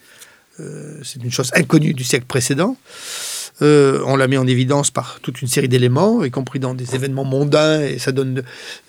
euh, 0.61 1.00
c'est 1.02 1.22
une 1.22 1.33
chose 1.33 1.50
inconnue 1.54 1.94
du 1.94 2.04
siècle 2.04 2.26
précédent. 2.26 2.76
Euh, 3.62 4.00
on 4.06 4.16
la 4.16 4.26
met 4.26 4.36
en 4.36 4.46
évidence 4.46 4.90
par 4.90 5.20
toute 5.20 5.40
une 5.40 5.48
série 5.48 5.68
d'éléments, 5.68 6.24
y 6.24 6.30
compris 6.30 6.58
dans 6.58 6.74
des 6.74 6.94
événements 6.94 7.24
mondains, 7.24 7.82
et 7.82 7.98
ça 7.98 8.10
donne, 8.10 8.42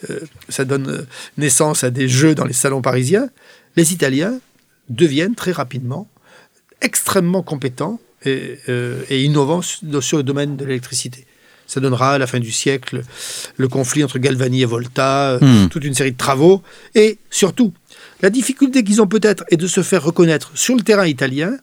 euh, 0.10 0.20
ça 0.50 0.66
donne 0.66 1.06
naissance 1.38 1.84
à 1.84 1.92
des 1.92 2.08
jeux 2.08 2.34
dans 2.34 2.46
les 2.46 2.54
salons 2.54 2.82
parisiens. 2.82 3.30
Les 3.76 3.94
Italiens 3.94 4.40
deviennent 4.90 5.36
très 5.36 5.52
rapidement 5.52 6.08
extrêmement 6.82 7.42
compétents 7.42 8.00
et, 8.26 8.58
euh, 8.70 9.04
innovant 9.10 9.62
sur 9.62 10.18
le 10.18 10.24
domaine 10.24 10.56
de 10.56 10.66
l'électricité. 10.66 11.26
Ça 11.68 11.80
donnera 11.80 12.14
à 12.14 12.18
la 12.18 12.28
fin 12.28 12.40
du 12.40 12.52
siècle 12.52 13.02
le 13.58 13.68
conflit 13.68 14.04
entre 14.04 14.20
Galvani 14.20 14.62
et 14.62 14.66
Volta, 14.66 15.32
euh, 15.32 15.40
hmm. 15.42 15.70
toute 15.70 15.84
une 15.84 15.96
série 15.96 16.12
de 16.12 16.18
travaux. 16.18 16.62
Et 16.94 17.18
surtout, 17.32 17.74
la 18.22 18.30
difficulté 18.30 18.84
qu'ils 18.84 19.02
ont 19.02 19.08
peut-être 19.08 19.44
est 19.50 19.58
de 19.58 19.68
se 19.68 19.82
faire 19.82 20.04
reconnaître 20.04 20.52
sur 20.54 20.76
le 20.76 20.82
terrain 20.82 21.08
italien. 21.08 21.58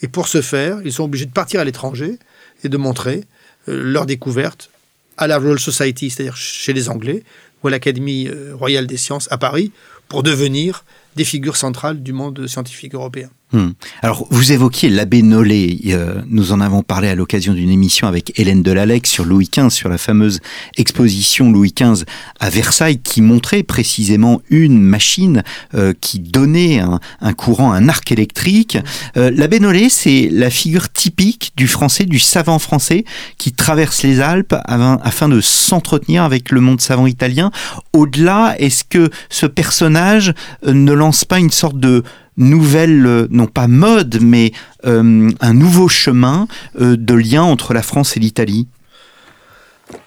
Et 0.00 0.08
pour 0.08 0.26
ce 0.26 0.40
faire, 0.40 0.80
ils 0.84 0.92
sont 0.92 1.04
obligés 1.04 1.26
de 1.26 1.32
partir 1.32 1.60
à 1.60 1.64
l'étranger 1.64 2.18
et 2.62 2.68
de 2.68 2.76
montrer 2.76 3.24
euh, 3.68 3.82
leur 3.82 4.06
découverte 4.06 4.70
à 5.16 5.26
la 5.26 5.38
Royal 5.38 5.58
Society, 5.58 6.10
c'est-à-dire 6.10 6.36
chez 6.36 6.72
les 6.72 6.88
Anglais, 6.88 7.22
ou 7.62 7.68
à 7.68 7.70
l'Académie 7.70 8.28
royale 8.54 8.88
des 8.88 8.96
sciences 8.96 9.30
à 9.30 9.38
Paris, 9.38 9.70
pour 10.08 10.24
devenir 10.24 10.84
des 11.14 11.24
figures 11.24 11.56
centrales 11.56 12.02
du 12.02 12.12
monde 12.12 12.46
scientifique 12.48 12.94
européen. 12.94 13.30
Hmm. 13.52 13.72
Alors, 14.00 14.26
vous 14.30 14.52
évoquiez 14.52 14.88
l'abbé 14.88 15.20
Nollet. 15.20 15.78
Euh, 15.88 16.22
nous 16.28 16.52
en 16.52 16.60
avons 16.62 16.82
parlé 16.82 17.08
à 17.08 17.14
l'occasion 17.14 17.52
d'une 17.52 17.68
émission 17.68 18.08
avec 18.08 18.38
Hélène 18.38 18.62
Delalec 18.62 19.06
sur 19.06 19.26
Louis 19.26 19.50
XV, 19.54 19.68
sur 19.68 19.90
la 19.90 19.98
fameuse 19.98 20.40
exposition 20.78 21.52
Louis 21.52 21.74
XV 21.78 22.04
à 22.40 22.48
Versailles, 22.48 22.98
qui 22.98 23.20
montrait 23.20 23.62
précisément 23.62 24.40
une 24.48 24.80
machine 24.80 25.42
euh, 25.74 25.92
qui 26.00 26.18
donnait 26.18 26.80
un, 26.80 27.32
courant, 27.34 27.72
un 27.72 27.90
arc 27.90 28.10
électrique. 28.10 28.78
Euh, 29.18 29.30
l'abbé 29.30 29.60
Nollet, 29.60 29.90
c'est 29.90 30.30
la 30.32 30.48
figure 30.48 30.90
typique 30.90 31.52
du 31.54 31.68
français, 31.68 32.04
du 32.04 32.18
savant 32.18 32.58
français, 32.58 33.04
qui 33.36 33.52
traverse 33.52 34.02
les 34.02 34.20
Alpes 34.20 34.54
afin, 34.64 34.98
afin 35.02 35.28
de 35.28 35.42
s'entretenir 35.42 36.22
avec 36.22 36.52
le 36.52 36.62
monde 36.62 36.80
savant 36.80 37.06
italien. 37.06 37.50
Au-delà, 37.92 38.54
est-ce 38.58 38.84
que 38.84 39.10
ce 39.28 39.44
personnage 39.44 40.32
ne 40.66 40.92
lance 40.92 41.26
pas 41.26 41.38
une 41.38 41.50
sorte 41.50 41.78
de 41.78 42.02
nouvelle, 42.36 43.06
euh, 43.06 43.26
non 43.30 43.46
pas 43.46 43.68
mode, 43.68 44.18
mais 44.22 44.52
euh, 44.86 45.30
un 45.40 45.54
nouveau 45.54 45.88
chemin 45.88 46.48
euh, 46.80 46.96
de 46.96 47.14
lien 47.14 47.42
entre 47.42 47.74
la 47.74 47.82
France 47.82 48.16
et 48.16 48.20
l'Italie 48.20 48.68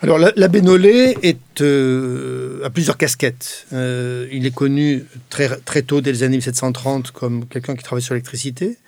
alors, 0.01 0.17
l'abbé 0.17 0.61
Nollet 0.61 1.15
est 1.21 1.61
à 1.61 2.69
plusieurs 2.71 2.97
casquettes. 2.97 3.67
il 3.71 4.43
est 4.43 4.53
connu 4.53 5.05
très, 5.29 5.47
très 5.59 5.83
tôt, 5.83 6.01
dès 6.01 6.11
les 6.11 6.23
années 6.23 6.37
1730, 6.37 7.11
comme 7.11 7.45
quelqu'un 7.45 7.75
qui 7.75 7.83
travaille 7.83 8.01
sur 8.01 8.15
l'électricité. 8.15 8.79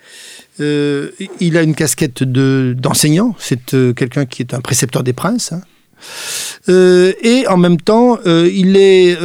il 0.58 1.56
a 1.56 1.62
une 1.62 1.76
casquette 1.76 2.24
d'enseignant. 2.24 3.36
C'est 3.38 3.76
quelqu'un 3.94 4.26
qui 4.26 4.42
est 4.42 4.54
un 4.54 4.60
précepteur 4.60 5.04
des 5.04 5.12
princes. 5.12 5.52
Hein. 5.52 5.62
et 7.22 7.46
en 7.46 7.58
même 7.58 7.80
temps, 7.80 8.18
il 8.24 8.76
est 8.76 9.16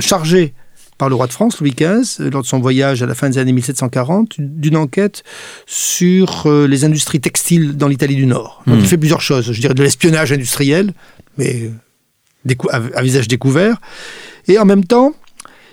chargé 0.00 0.52
par 0.98 1.08
le 1.08 1.14
roi 1.14 1.26
de 1.26 1.32
France, 1.32 1.60
Louis 1.60 1.74
XV, 1.76 2.20
euh, 2.20 2.30
lors 2.30 2.42
de 2.42 2.46
son 2.46 2.58
voyage 2.58 3.02
à 3.02 3.06
la 3.06 3.14
fin 3.14 3.28
des 3.28 3.38
années 3.38 3.52
1740, 3.52 4.36
d'une 4.38 4.76
enquête 4.76 5.22
sur 5.66 6.46
euh, 6.46 6.66
les 6.66 6.84
industries 6.84 7.20
textiles 7.20 7.76
dans 7.76 7.88
l'Italie 7.88 8.16
du 8.16 8.26
Nord. 8.26 8.62
Donc, 8.66 8.76
il 8.78 8.82
hmm. 8.82 8.86
fait 8.86 8.98
plusieurs 8.98 9.20
choses, 9.20 9.52
je 9.52 9.60
dirais 9.60 9.74
de 9.74 9.82
l'espionnage 9.82 10.32
industriel, 10.32 10.92
mais 11.38 11.70
à, 12.70 13.02
visage 13.02 13.28
découvert, 13.28 13.76
et 14.48 14.58
en 14.58 14.64
même 14.64 14.84
temps, 14.84 15.12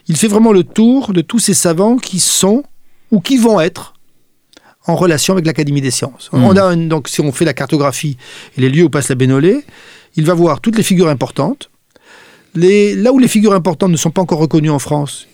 il 0.07 0.17
fait 0.17 0.27
vraiment 0.27 0.51
le 0.51 0.63
tour 0.63 1.13
de 1.13 1.21
tous 1.21 1.39
ces 1.39 1.53
savants 1.53 1.97
qui 1.97 2.19
sont 2.19 2.63
ou 3.11 3.21
qui 3.21 3.37
vont 3.37 3.61
être 3.61 3.93
en 4.85 4.95
relation 4.95 5.33
avec 5.33 5.45
l'Académie 5.45 5.79
des 5.79 5.91
sciences. 5.91 6.29
Hmm. 6.33 6.43
On 6.43 6.57
a 6.57 6.75
donc, 6.75 7.07
si 7.07 7.21
on 7.21 7.31
fait 7.31 7.45
la 7.45 7.53
cartographie 7.53 8.17
et 8.57 8.61
les 8.61 8.69
lieux 8.69 8.83
où 8.83 8.89
passe 8.89 9.09
la 9.09 9.15
Bénolé, 9.15 9.63
il 10.15 10.25
va 10.25 10.33
voir 10.33 10.59
toutes 10.59 10.75
les 10.75 10.83
figures 10.83 11.07
importantes, 11.07 11.69
là 12.55 13.11
où 13.11 13.19
les 13.19 13.27
figures 13.27 13.53
importantes 13.53 13.91
ne 13.91 13.97
sont 13.97 14.11
pas 14.11 14.21
encore 14.21 14.39
reconnues 14.39 14.69
en 14.69 14.79
France, 14.79 15.27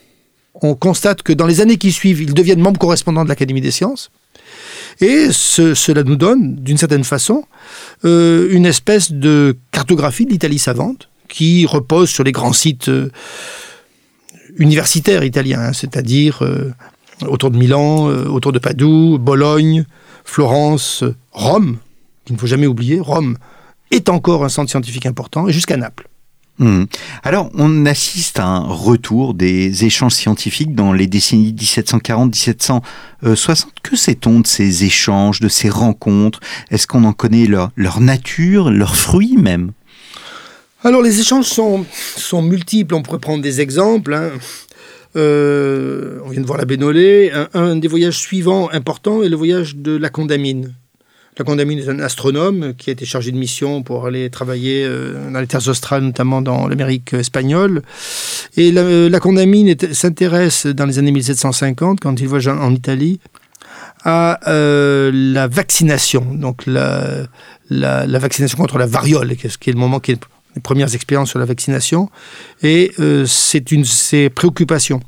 on 0.62 0.76
constate 0.76 1.22
que 1.24 1.34
dans 1.34 1.46
les 1.46 1.62
années 1.62 1.78
qui 1.78 1.92
suivent, 1.92 2.22
ils 2.22 2.34
deviennent 2.34 2.62
membres 2.62 2.80
correspondants 2.80 3.24
de 3.24 3.30
l'Académie 3.30 3.62
des 3.62 3.72
sciences. 3.72 4.12
Et 5.02 5.32
cela 5.32 6.04
nous 6.04 6.18
donne, 6.18 6.56
d'une 6.56 6.78
certaine 6.78 7.06
façon, 7.06 7.46
euh, 8.04 8.50
une 8.52 8.66
espèce 8.66 9.12
de 9.12 9.56
cartographie 9.72 10.26
de 10.26 10.32
l'Italie 10.32 10.60
savante 10.60 11.10
qui 11.30 11.66
repose 11.66 12.10
sur 12.10 12.24
les 12.24 12.34
grands 12.34 12.54
sites 12.54 12.90
euh, 12.90 13.10
universitaires 14.58 15.24
italiens, 15.24 15.62
hein, 15.62 15.74
c'est-à-dire 15.74 16.44
euh, 16.44 16.74
autour 17.28 17.52
de 17.52 17.58
Milan, 17.58 18.08
autour 18.08 18.52
de 18.52 18.60
Padoue, 18.60 19.18
Bologne, 19.20 19.86
Florence, 20.26 21.04
Rome, 21.32 21.78
qu'il 22.26 22.36
ne 22.36 22.40
faut 22.40 22.48
jamais 22.48 22.68
oublier, 22.68 23.00
Rome 23.00 23.38
est 23.92 24.10
encore 24.10 24.44
un 24.44 24.50
centre 24.50 24.70
scientifique 24.70 25.06
important, 25.06 25.48
et 25.48 25.54
jusqu'à 25.54 25.78
Naples. 25.78 26.08
Hmm. 26.60 26.84
Alors, 27.24 27.50
on 27.56 27.86
assiste 27.86 28.38
à 28.38 28.46
un 28.46 28.60
retour 28.68 29.34
des 29.34 29.86
échanges 29.86 30.16
scientifiques 30.16 30.76
dans 30.76 30.92
les 30.92 31.08
décennies 31.08 31.54
1740-1760. 31.54 32.82
Que 33.82 33.96
sait-on 33.96 34.42
de 34.42 34.48
ces 34.48 34.84
échanges, 34.84 35.40
de 35.40 35.48
ces 35.48 35.70
rencontres? 35.70 36.42
Est-ce 36.70 36.86
qu'on 36.86 37.06
en 37.06 37.14
connaît 37.14 37.46
leur, 37.46 37.72
nature, 38.02 38.72
leurs 38.72 38.98
fruits 38.98 39.38
même? 39.38 39.72
Alors, 40.84 41.02
les 41.02 41.22
échanges 41.22 41.46
sont, 41.46 41.86
multiples. 42.42 42.94
On 42.94 43.04
pourrait 43.04 43.20
prendre 43.20 43.42
des 43.42 43.62
exemples. 43.62 44.14
Hein. 44.14 44.32
Euh, 45.16 46.20
on 46.26 46.30
vient 46.30 46.42
de 46.42 46.46
voir 46.46 46.60
la 46.60 46.66
Bénolée. 46.66 47.32
Un, 47.54 47.78
des 47.78 47.88
voyages 47.88 48.18
suivants 48.18 48.70
importants 48.74 49.24
est 49.24 49.30
le 49.30 49.38
voyage 49.38 49.78
de 49.78 49.96
la 49.96 50.10
Condamine. 50.10 50.76
La 51.40 51.46
Condamine 51.46 51.80
est 51.80 51.88
un 51.88 52.02
astronome 52.02 52.74
qui 52.78 52.90
a 52.90 52.94
été 52.94 53.06
chargé 53.06 53.32
de 53.32 53.38
mission 53.38 53.82
pour 53.82 54.06
aller 54.06 54.30
travailler 54.30 54.84
euh, 54.84 55.32
dans 55.32 55.40
les 55.40 55.48
terres 55.48 55.70
australes, 55.70 56.04
notamment 56.04 56.42
dans 56.42 56.68
l'Amérique 56.68 57.14
espagnole. 57.14 57.82
Et 58.58 58.74
la, 58.74 58.82
euh, 58.82 59.20
Condamine 59.20 59.74
s'intéresse 59.94 60.66
dans 60.66 60.86
les 60.86 61.00
années 61.00 61.14
1750, 61.14 62.02
quand 62.02 62.20
il 62.20 62.28
voyage 62.28 62.50
en 62.50 62.74
Italie, 62.74 63.22
à 64.04 64.38
euh, 64.50 65.12
la 65.14 65.48
vaccination, 65.48 66.26
donc 66.36 66.66
la, 66.66 67.30
vaccination 67.70 68.58
contre 68.58 68.78
la 68.78 68.86
variole, 68.86 69.38
qui 69.38 69.70
est 69.70 69.74
le 69.74 69.80
moment 69.80 70.02
qui 70.02 70.12
est 70.12 70.22
les 70.56 70.62
premières 70.62 70.94
expériences 70.94 71.30
sur 71.30 71.40
la 71.40 71.46
vaccination, 71.46 72.10
et 72.64 72.92
c'est 73.26 73.72
une 73.72 73.84
de 73.84 73.88
ses 73.88 74.30
préoccupations. 74.30 75.00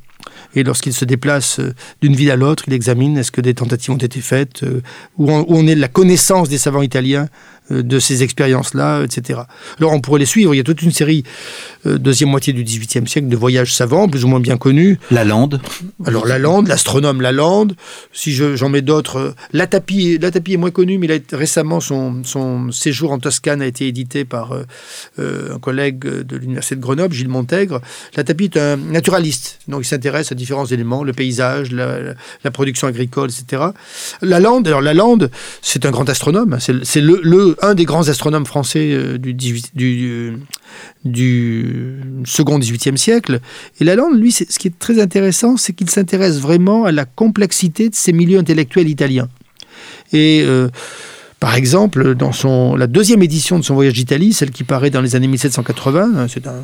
Et 0.55 0.63
lorsqu'il 0.63 0.93
se 0.93 1.05
déplace 1.05 1.59
euh, 1.59 1.73
d'une 2.01 2.15
ville 2.15 2.31
à 2.31 2.35
l'autre, 2.35 2.63
il 2.67 2.73
examine 2.73 3.17
est-ce 3.17 3.31
que 3.31 3.41
des 3.41 3.53
tentatives 3.53 3.91
ont 3.91 3.97
été 3.97 4.21
faites, 4.21 4.63
euh, 4.63 4.81
où 5.17 5.31
on, 5.31 5.67
est 5.67 5.75
de 5.75 5.81
la 5.81 5.87
connaissance 5.87 6.49
des 6.49 6.57
savants 6.57 6.81
italiens 6.81 7.27
de 7.72 7.99
ces 7.99 8.24
expériences-là, 8.24 9.03
etc. 9.03 9.41
Alors 9.80 9.93
on 9.93 10.01
pourrait 10.01 10.19
les 10.19 10.26
suivre. 10.26 10.53
Il 10.53 10.57
y 10.57 10.61
a 10.61 10.63
toute 10.63 10.82
une 10.82 10.91
série, 10.91 11.24
deuxième 11.86 12.30
moitié 12.30 12.53
du 12.53 12.63
XVIIIe 12.63 13.07
siècle, 13.07 13.28
de 13.28 13.36
voyages 13.36 13.74
savants, 13.74 14.07
plus 14.07 14.24
ou 14.24 14.28
moins 14.28 14.39
bien 14.39 14.57
connus. 14.57 14.99
La 15.09 15.24
Lande. 15.24 15.61
Alors 16.05 16.26
la 16.26 16.38
Lande, 16.38 16.67
l'astronome 16.67 17.22
La 17.22 17.32
Lande. 17.32 17.76
Si 18.13 18.34
j'en 18.34 18.69
mets 18.69 18.82
d'autres, 18.82 19.36
la 19.53 19.67
tapie, 19.67 20.17
la 20.17 20.32
tapie 20.32 20.53
est 20.53 20.57
moins 20.57 20.72
connue, 20.72 20.97
mais 20.97 21.07
il 21.07 21.13
a, 21.13 21.38
récemment 21.38 21.80
son, 21.80 22.24
son, 22.24 22.72
séjour 22.72 23.11
en 23.11 23.19
Toscane 23.19 23.61
a 23.61 23.65
été 23.65 23.88
édité 23.88 24.26
par 24.26 24.53
un 25.17 25.59
collègue 25.59 25.99
de 25.99 26.38
l'université 26.38 26.76
de 26.76 26.82
Grenoble, 26.82 27.13
Gilles 27.13 27.30
Montègre. 27.30 27.82
La 28.15 28.24
tapie 28.24 28.45
est 28.45 28.57
un 28.57 28.78
naturaliste, 28.78 29.59
donc 29.67 29.82
il 29.84 29.88
s'intéresse 29.88 30.32
à 30.32 30.36
différents 30.36 30.65
éléments, 30.65 31.03
le 31.03 31.13
paysage, 31.13 31.72
la, 31.72 32.51
production 32.51 32.88
agricole, 32.88 33.30
etc. 33.30 33.63
La 34.22 34.39
Lande, 34.39 34.67
alors 34.67 34.82
la 34.82 34.93
Lande, 34.93 35.32
c'est 35.61 35.86
un 35.86 35.91
grand 35.91 36.09
astronome, 36.09 36.57
c'est 36.59 37.01
le, 37.01 37.55
un 37.62 37.76
des 37.76 37.86
grands 37.86 38.07
astronomes 38.09 38.45
français 38.45 38.91
euh, 38.91 39.18
du, 39.18 39.34
du, 39.34 40.38
du 41.05 42.01
second 42.26 42.59
18e 42.59 42.97
siècle. 42.97 43.39
Et 43.80 43.84
la 43.84 43.95
Lande, 43.95 44.20
lui, 44.20 44.32
ce 44.32 44.43
qui 44.57 44.68
est 44.68 44.78
très 44.78 44.99
intéressant, 45.01 45.57
c'est 45.57 45.74
qu'il 45.74 45.89
s'intéresse 45.89 46.39
vraiment 46.39 46.86
à 46.86 46.91
la 46.91 47.05
complexité 47.05 47.89
de 47.89 47.95
ces 47.95 48.14
milieux 48.14 48.39
intellectuels 48.39 48.89
italiens. 48.89 49.30
Et 50.14 50.43
euh, 50.43 50.70
par 51.39 51.55
exemple, 51.55 52.16
dans 52.16 52.32
son, 52.32 52.76
la 52.76 52.88
deuxième 52.88 53.24
édition 53.24 53.57
de 53.57 53.64
son 53.64 53.74
voyage 53.74 53.93
d'Italie, 53.93 54.34
celle 54.34 54.51
qui 54.51 54.64
paraît 54.64 54.89
dans 54.89 55.01
les 55.01 55.16
années 55.16 55.28
1780, 55.28 56.12
hein, 56.16 56.28
c'est 56.28 56.47
un, 56.47 56.64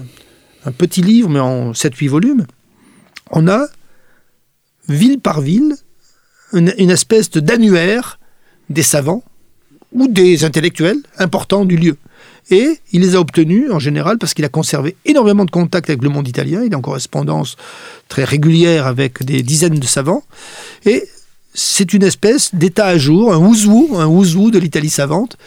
un, 0.65 0.71
petit 0.71 1.01
livre, 1.01 1.29
mais 1.29 1.39
en 1.39 1.71
7-8 1.71 2.09
volumes, 2.09 2.45
on 3.31 3.47
a, 3.47 3.67
ville 4.87 5.19
par 5.19 5.41
ville, 5.41 5.75
une, 6.53 6.89
espèce 6.89 7.29
d'annuaire 7.31 8.19
des 8.69 8.83
savants 8.83 9.23
ou 9.93 10.07
des 10.07 10.43
intellectuels 10.43 10.99
importants 11.17 11.65
du 11.65 11.77
lieu. 11.77 11.97
Et 12.49 12.79
il 12.93 13.01
les 13.01 13.15
a 13.15 13.19
obtenus 13.19 13.71
en 13.71 13.79
général 13.79 14.17
parce 14.17 14.33
qu'il 14.33 14.45
a 14.45 14.49
conservé 14.49 14.95
énormément 15.05 15.43
de 15.43 15.51
contacts 15.51 15.89
avec 15.89 16.01
le 16.01 16.09
monde 16.09 16.27
italien. 16.27 16.63
Il 16.63 16.71
est 16.71 16.75
en 16.75 16.81
correspondance 16.81 17.57
très 18.07 18.23
régulière 18.23 18.87
avec 18.87 19.23
des 19.23 19.43
dizaines 19.43 19.79
de 19.79 19.85
savants. 19.85 20.23
Et 20.85 21.03
c'est 21.53 21.93
une 21.93 22.03
espèce 22.03 22.53
d'état 22.55 22.85
à 22.85 22.97
jour, 22.97 23.33
un 23.33 23.37
ouzou, 23.37 23.95
un 23.95 24.07
ouzou 24.07 24.51
de 24.51 24.59
l'Italie 24.59 24.89
savante, 24.89 25.37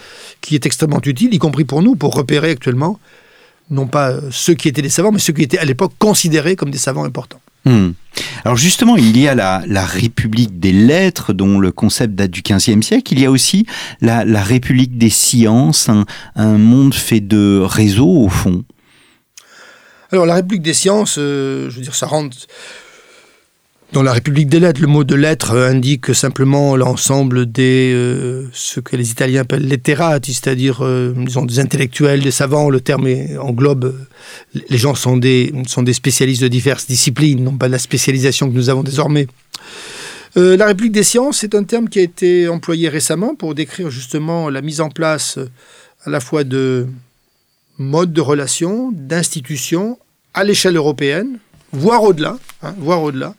qui 0.40 0.54
est 0.54 0.66
extrêmement 0.66 1.00
utile, 1.04 1.32
y 1.32 1.38
compris 1.38 1.64
pour 1.64 1.82
nous, 1.82 1.94
pour 1.94 2.14
repérer 2.14 2.50
actuellement, 2.50 2.98
non 3.70 3.86
pas 3.86 4.16
ceux 4.30 4.54
qui 4.54 4.68
étaient 4.68 4.82
des 4.82 4.90
savants, 4.90 5.12
mais 5.12 5.20
ceux 5.20 5.32
qui 5.32 5.42
étaient 5.42 5.58
à 5.58 5.64
l'époque 5.64 5.92
considérés 5.98 6.56
comme 6.56 6.70
des 6.70 6.78
savants 6.78 7.04
importants. 7.04 7.40
Hmm. 7.64 7.90
Alors 8.44 8.56
justement, 8.56 8.96
il 8.96 9.18
y 9.18 9.28
a 9.28 9.34
la, 9.34 9.84
République 9.84 10.58
des 10.58 10.72
lettres, 10.72 11.32
dont 11.32 11.58
le 11.58 11.72
concept 11.72 12.14
date 12.14 12.30
du 12.30 12.42
XVe 12.42 12.82
siècle. 12.82 13.12
Il 13.12 13.20
y 13.20 13.26
a 13.26 13.30
aussi 13.30 13.66
la, 14.00 14.24
République 14.42 14.98
des 14.98 15.10
sciences, 15.10 15.88
un, 15.88 16.58
monde 16.58 16.94
fait 16.94 17.20
de 17.20 17.60
réseaux 17.62 18.24
au 18.24 18.28
fond. 18.28 18.64
Alors 20.12 20.26
la 20.26 20.34
République 20.34 20.62
des 20.62 20.74
sciences, 20.74 21.16
euh, 21.18 21.70
je 21.70 21.76
veux 21.76 21.82
dire, 21.82 21.94
ça 21.94 22.06
rentre 22.06 22.36
dans 23.92 24.02
la 24.02 24.12
République 24.12 24.48
des 24.48 24.60
lettres, 24.60 24.80
le 24.80 24.86
mot 24.86 25.04
de 25.04 25.14
lettres 25.14 25.56
indique 25.56 26.14
simplement 26.14 26.76
l'ensemble 26.76 27.50
des 27.50 27.92
euh, 27.92 28.46
ce 28.52 28.78
que 28.78 28.96
les 28.96 29.10
Italiens 29.10 29.40
appellent 29.40 29.66
letterati, 29.66 30.34
c'est-à-dire 30.34 30.78
euh, 30.82 31.12
des 31.44 31.58
intellectuels, 31.58 32.22
des 32.22 32.30
savants. 32.30 32.70
Le 32.70 32.80
terme 32.80 33.08
englobe 33.40 33.84
euh, 33.86 34.60
les 34.68 34.78
gens 34.78 34.94
sont 34.94 35.16
des 35.16 35.52
sont 35.66 35.82
des 35.82 35.92
spécialistes 35.92 36.42
de 36.42 36.48
diverses 36.48 36.86
disciplines, 36.86 37.42
non 37.42 37.56
pas 37.56 37.68
la 37.68 37.78
spécialisation 37.78 38.48
que 38.48 38.54
nous 38.54 38.70
avons 38.70 38.82
désormais. 38.82 39.26
la 40.36 40.66
République 40.66 40.92
des 40.92 41.02
sciences, 41.02 41.38
c'est 41.38 41.54
un 41.56 41.64
terme 41.64 41.88
qui 41.88 41.98
a 41.98 42.02
été 42.02 42.48
employé 42.48 42.88
récemment 42.88 43.34
pour 43.34 43.54
décrire 43.54 43.90
justement 43.90 44.50
la 44.50 44.62
mise 44.62 44.80
en 44.80 44.90
place 44.90 45.38
à 46.04 46.10
la 46.10 46.20
fois 46.20 46.44
de 46.44 46.86
modes 47.78 48.12
de 48.12 48.20
relations, 48.20 48.92
d'institutions 48.92 49.98
à 50.32 50.44
l'échelle 50.44 50.76
européenne, 50.76 51.38
voire 51.72 52.04
au-delà, 52.04 52.38
hein, 52.62 52.74
voire 52.78 53.02
au-delà, 53.02 53.34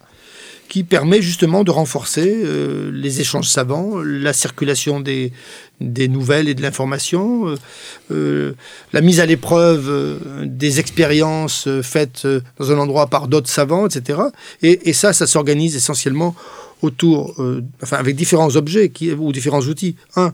qui 0.71 0.85
permet 0.85 1.21
justement 1.21 1.65
de 1.65 1.71
renforcer 1.71 2.33
euh, 2.33 2.91
les 2.93 3.19
échanges 3.19 3.49
savants, 3.49 4.01
la 4.01 4.31
circulation 4.31 5.01
des, 5.01 5.33
des 5.81 6.07
nouvelles 6.07 6.47
et 6.47 6.55
de 6.55 6.61
l'information, 6.61 7.49
euh, 7.49 7.55
euh, 8.11 8.53
la 8.93 9.01
mise 9.01 9.19
à 9.19 9.25
l'épreuve 9.25 10.21
des 10.45 10.79
expériences 10.79 11.67
faites 11.81 12.25
dans 12.57 12.71
un 12.71 12.77
endroit 12.77 13.07
par 13.07 13.27
d'autres 13.27 13.49
savants, 13.49 13.85
etc. 13.85 14.21
Et, 14.61 14.93
ça, 14.93 15.11
ça 15.11 15.27
s'organise 15.27 15.75
essentiellement 15.75 16.35
autour, 16.81 17.35
enfin 17.83 17.97
avec 17.97 18.15
différents 18.15 18.55
objets 18.55 18.89
ou 19.19 19.33
différents 19.33 19.63
outils. 19.63 19.97
Un, 20.15 20.33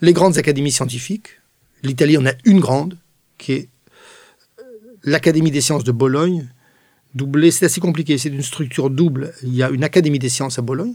les 0.00 0.12
grandes 0.12 0.38
académies 0.38 0.70
scientifiques. 0.70 1.40
L'Italie 1.82 2.16
en 2.18 2.26
a 2.26 2.34
une 2.44 2.60
grande, 2.60 2.96
qui 3.36 3.52
est 3.54 3.68
l'Académie 5.02 5.50
des 5.50 5.60
sciences 5.60 5.82
de 5.82 5.90
Bologne, 5.90 6.46
doublé, 7.14 7.50
c'est 7.50 7.66
assez 7.66 7.80
compliqué, 7.80 8.18
c'est 8.18 8.28
une 8.28 8.42
structure 8.42 8.90
double. 8.90 9.32
Il 9.42 9.54
y 9.54 9.62
a 9.62 9.70
une 9.70 9.84
académie 9.84 10.18
des 10.18 10.28
sciences 10.28 10.58
à 10.58 10.62
Bologne 10.62 10.94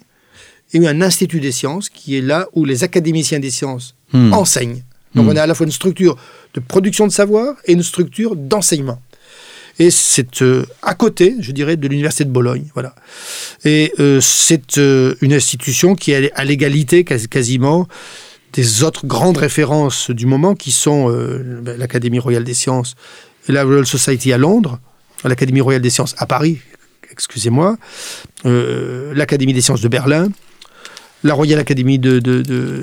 et 0.73 0.87
un 0.87 1.01
institut 1.01 1.39
des 1.39 1.51
sciences 1.51 1.89
qui 1.89 2.17
est 2.17 2.21
là 2.21 2.47
où 2.53 2.65
les 2.65 2.83
académiciens 2.83 3.39
des 3.39 3.51
sciences 3.51 3.95
hmm. 4.13 4.33
enseignent. 4.33 4.83
Donc 5.15 5.25
hmm. 5.25 5.29
on 5.29 5.35
a 5.35 5.43
à 5.43 5.47
la 5.47 5.55
fois 5.55 5.65
une 5.65 5.71
structure 5.71 6.17
de 6.53 6.59
production 6.59 7.07
de 7.07 7.11
savoir 7.11 7.55
et 7.65 7.73
une 7.73 7.83
structure 7.83 8.35
d'enseignement. 8.35 8.99
Et 9.79 9.91
c'est 9.91 10.41
euh, 10.41 10.65
à 10.81 10.95
côté, 10.95 11.35
je 11.39 11.51
dirais, 11.51 11.77
de 11.77 11.87
l'université 11.87 12.25
de 12.25 12.31
Bologne, 12.31 12.65
voilà. 12.73 12.95
Et 13.63 13.93
euh, 13.99 14.19
c'est 14.21 14.79
euh, 14.79 15.13
une 15.21 15.33
institution 15.33 15.93
qui 15.93 16.11
est 16.11 16.31
à 16.33 16.43
l'égalité 16.43 17.03
quasiment 17.03 17.87
des 18.53 18.83
autres 18.83 19.05
grandes 19.05 19.37
références 19.37 20.09
du 20.09 20.25
moment, 20.25 20.55
qui 20.55 20.71
sont 20.71 21.09
ben, 21.09 21.77
l'Académie 21.77 22.17
royale 22.17 22.43
des 22.43 22.55
sciences 22.55 22.95
et 23.47 23.51
la 23.51 23.63
Royal 23.63 23.85
Society 23.85 24.33
à 24.33 24.37
Londres, 24.37 24.79
à 25.23 25.29
l'Académie 25.29 25.61
royale 25.61 25.81
des 25.81 25.89
sciences 25.89 26.15
à 26.17 26.25
Paris, 26.25 26.59
excusez-moi, 27.11 27.77
euh, 28.45 29.13
l'Académie 29.13 29.53
des 29.53 29.61
sciences 29.61 29.81
de 29.81 29.87
Berlin, 29.87 30.29
la 31.23 31.33
Royal 31.33 31.59
Academy 31.59 31.97
de, 31.97 32.21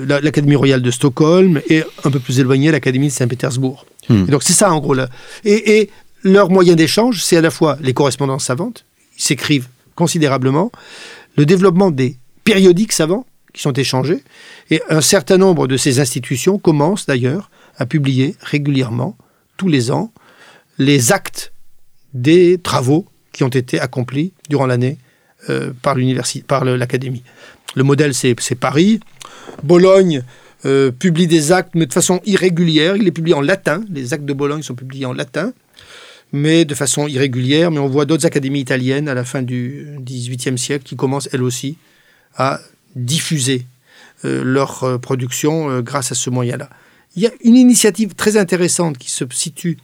l'Académie 0.07 0.55
royale 0.55 0.81
de 0.81 0.91
Stockholm 0.91 1.61
et 1.69 1.83
un 2.03 2.11
peu 2.11 2.19
plus 2.19 2.39
éloigné 2.39 2.71
l'Académie 2.71 3.07
de 3.07 3.13
Saint-Pétersbourg. 3.13 3.85
Hmm. 4.09 4.25
Donc 4.25 4.43
c'est 4.43 4.53
ça 4.53 4.71
en 4.71 4.79
gros 4.79 4.93
là. 4.93 5.09
Et, 5.45 5.77
et 5.79 5.89
leur 6.23 6.49
moyen 6.49 6.75
d'échange, 6.75 7.23
c'est 7.23 7.37
à 7.37 7.41
la 7.41 7.51
fois 7.51 7.77
les 7.81 7.93
correspondances 7.93 8.45
savantes, 8.45 8.85
ils 9.17 9.23
s'écrivent 9.23 9.69
considérablement, 9.95 10.71
le 11.37 11.45
développement 11.45 11.91
des 11.91 12.17
périodiques 12.43 12.91
savants 12.91 13.25
qui 13.53 13.61
sont 13.61 13.73
échangés, 13.73 14.21
et 14.69 14.81
un 14.89 15.01
certain 15.01 15.37
nombre 15.37 15.67
de 15.67 15.77
ces 15.77 16.01
institutions 16.01 16.59
commencent 16.59 17.05
d'ailleurs 17.05 17.49
à 17.77 17.85
publier 17.85 18.35
régulièrement, 18.41 19.17
tous 19.55 19.69
les 19.69 19.91
ans, 19.91 20.11
les 20.77 21.13
actes 21.13 21.53
des 22.15 22.57
travaux 22.57 23.05
qui 23.33 23.43
ont 23.43 23.49
été 23.49 23.79
accomplis 23.79 24.31
durant 24.49 24.65
l'année 24.65 24.97
euh, 25.49 25.71
par 25.83 25.95
l'académie. 26.65 27.21
Le 27.75 27.83
modèle, 27.83 28.13
c'est 28.13 28.35
Paris. 28.55 29.01
Bologne 29.61 30.23
euh, 30.65 30.91
publie 30.91 31.27
des 31.27 31.51
actes, 31.51 31.75
mais 31.75 31.85
de 31.85 31.93
façon 31.93 32.21
irrégulière. 32.25 32.95
Il 32.95 33.03
les 33.03 33.11
publie 33.11 33.33
en 33.33 33.41
latin. 33.41 33.83
Les 33.91 34.13
actes 34.13 34.25
de 34.25 34.33
Bologne 34.33 34.63
sont 34.63 34.75
publiés 34.75 35.05
en 35.05 35.13
latin, 35.13 35.53
mais 36.31 36.63
de 36.63 36.73
façon 36.73 37.07
irrégulière. 37.07 37.69
Mais 37.69 37.79
on 37.79 37.87
voit 37.87 38.05
d'autres 38.05 38.25
académies 38.25 38.61
italiennes 38.61 39.09
à 39.09 39.13
la 39.13 39.25
fin 39.25 39.41
du 39.41 39.97
XVIIIe 39.99 40.57
siècle 40.57 40.85
qui 40.85 40.95
commencent 40.95 41.29
elles 41.33 41.43
aussi 41.43 41.77
à 42.37 42.61
diffuser 42.95 43.65
euh, 44.23 44.41
leur 44.41 44.99
production 45.01 45.81
grâce 45.81 46.13
à 46.13 46.15
ce 46.15 46.29
moyen-là. 46.29 46.69
Il 47.17 47.23
y 47.23 47.27
a 47.27 47.31
une 47.43 47.55
initiative 47.55 48.15
très 48.15 48.37
intéressante 48.37 48.97
qui 48.97 49.11
se 49.11 49.25
situe 49.31 49.77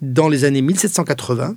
dans 0.00 0.28
les 0.28 0.44
années 0.44 0.62
1780, 0.62 1.56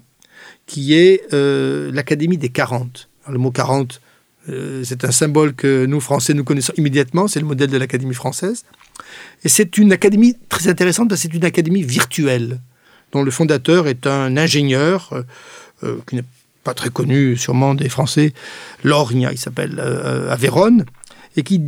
qui 0.65 0.93
est 0.95 1.31
l'Académie 1.31 2.37
des 2.37 2.49
40. 2.49 3.09
le 3.29 3.37
mot 3.37 3.51
40 3.51 4.01
euh, 4.49 4.83
c'est 4.83 5.03
un 5.03 5.11
symbole 5.11 5.53
que 5.53 5.85
nous, 5.85 5.99
Français, 5.99 6.33
nous 6.33 6.43
connaissons 6.43 6.73
immédiatement. 6.77 7.27
C'est 7.27 7.39
le 7.39 7.45
modèle 7.45 7.69
de 7.69 7.77
l'Académie 7.77 8.13
française. 8.13 8.65
Et 9.43 9.49
c'est 9.49 9.77
une 9.77 9.91
académie 9.91 10.35
très 10.49 10.67
intéressante 10.67 11.09
parce 11.09 11.21
que 11.21 11.29
c'est 11.29 11.35
une 11.35 11.45
académie 11.45 11.83
virtuelle, 11.83 12.59
dont 13.11 13.23
le 13.23 13.31
fondateur 13.31 13.87
est 13.87 14.07
un 14.07 14.37
ingénieur 14.37 15.09
euh, 15.13 15.23
euh, 15.83 15.97
qui 16.07 16.15
n'est 16.15 16.23
pas 16.63 16.73
très 16.73 16.89
connu, 16.89 17.37
sûrement 17.37 17.75
des 17.75 17.89
Français, 17.89 18.33
Lorgna, 18.83 19.31
il 19.31 19.37
s'appelle, 19.37 19.79
à 19.79 20.35
Vérone, 20.35 20.85
et 21.37 21.43
qui 21.43 21.61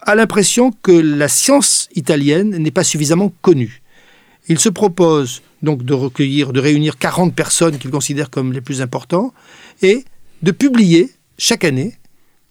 a 0.00 0.16
l'impression 0.16 0.72
que 0.82 0.90
la 0.90 1.28
science 1.28 1.88
italienne 1.94 2.56
n'est 2.56 2.72
pas 2.72 2.82
suffisamment 2.82 3.32
connue. 3.40 3.82
Il 4.48 4.58
se 4.58 4.68
propose 4.68 5.42
donc 5.62 5.84
de 5.84 5.94
recueillir, 5.94 6.52
de 6.52 6.60
réunir 6.60 6.98
40 6.98 7.34
personnes 7.34 7.78
qu'il 7.78 7.90
considère 7.90 8.30
comme 8.30 8.52
les 8.52 8.60
plus 8.60 8.82
importants 8.82 9.32
et 9.82 10.04
de 10.42 10.52
publier 10.52 11.10
chaque 11.38 11.64
année 11.64 11.94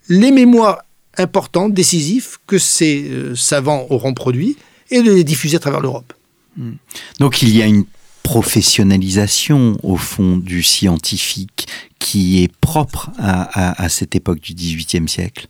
les 0.10 0.32
mémoires 0.32 0.84
importants, 1.18 1.70
décisifs 1.70 2.39
que 2.47 2.57
ces 2.57 3.10
euh, 3.10 3.36
savants 3.36 3.86
auront 3.89 4.14
produits 4.14 4.57
et 4.89 5.01
de 5.01 5.12
les 5.12 5.24
diffuser 5.24 5.57
à 5.57 5.60
travers 5.60 5.82
l'Europe. 5.82 6.14
Hmm. 6.57 6.74
Donc 7.20 7.41
il 7.41 7.55
y 7.55 7.62
a 7.62 7.66
une 7.66 7.86
professionnalisation 8.24 9.80
au 9.84 9.97
fond 9.97 10.38
du 10.38 10.62
scientifique 10.62 11.68
qui 11.99 12.43
est 12.43 12.51
propre 12.62 13.10
à, 13.18 13.89
cette 13.89 14.16
époque 14.16 14.39
du 14.39 14.53
XVIIIe 14.53 15.07
siècle 15.07 15.47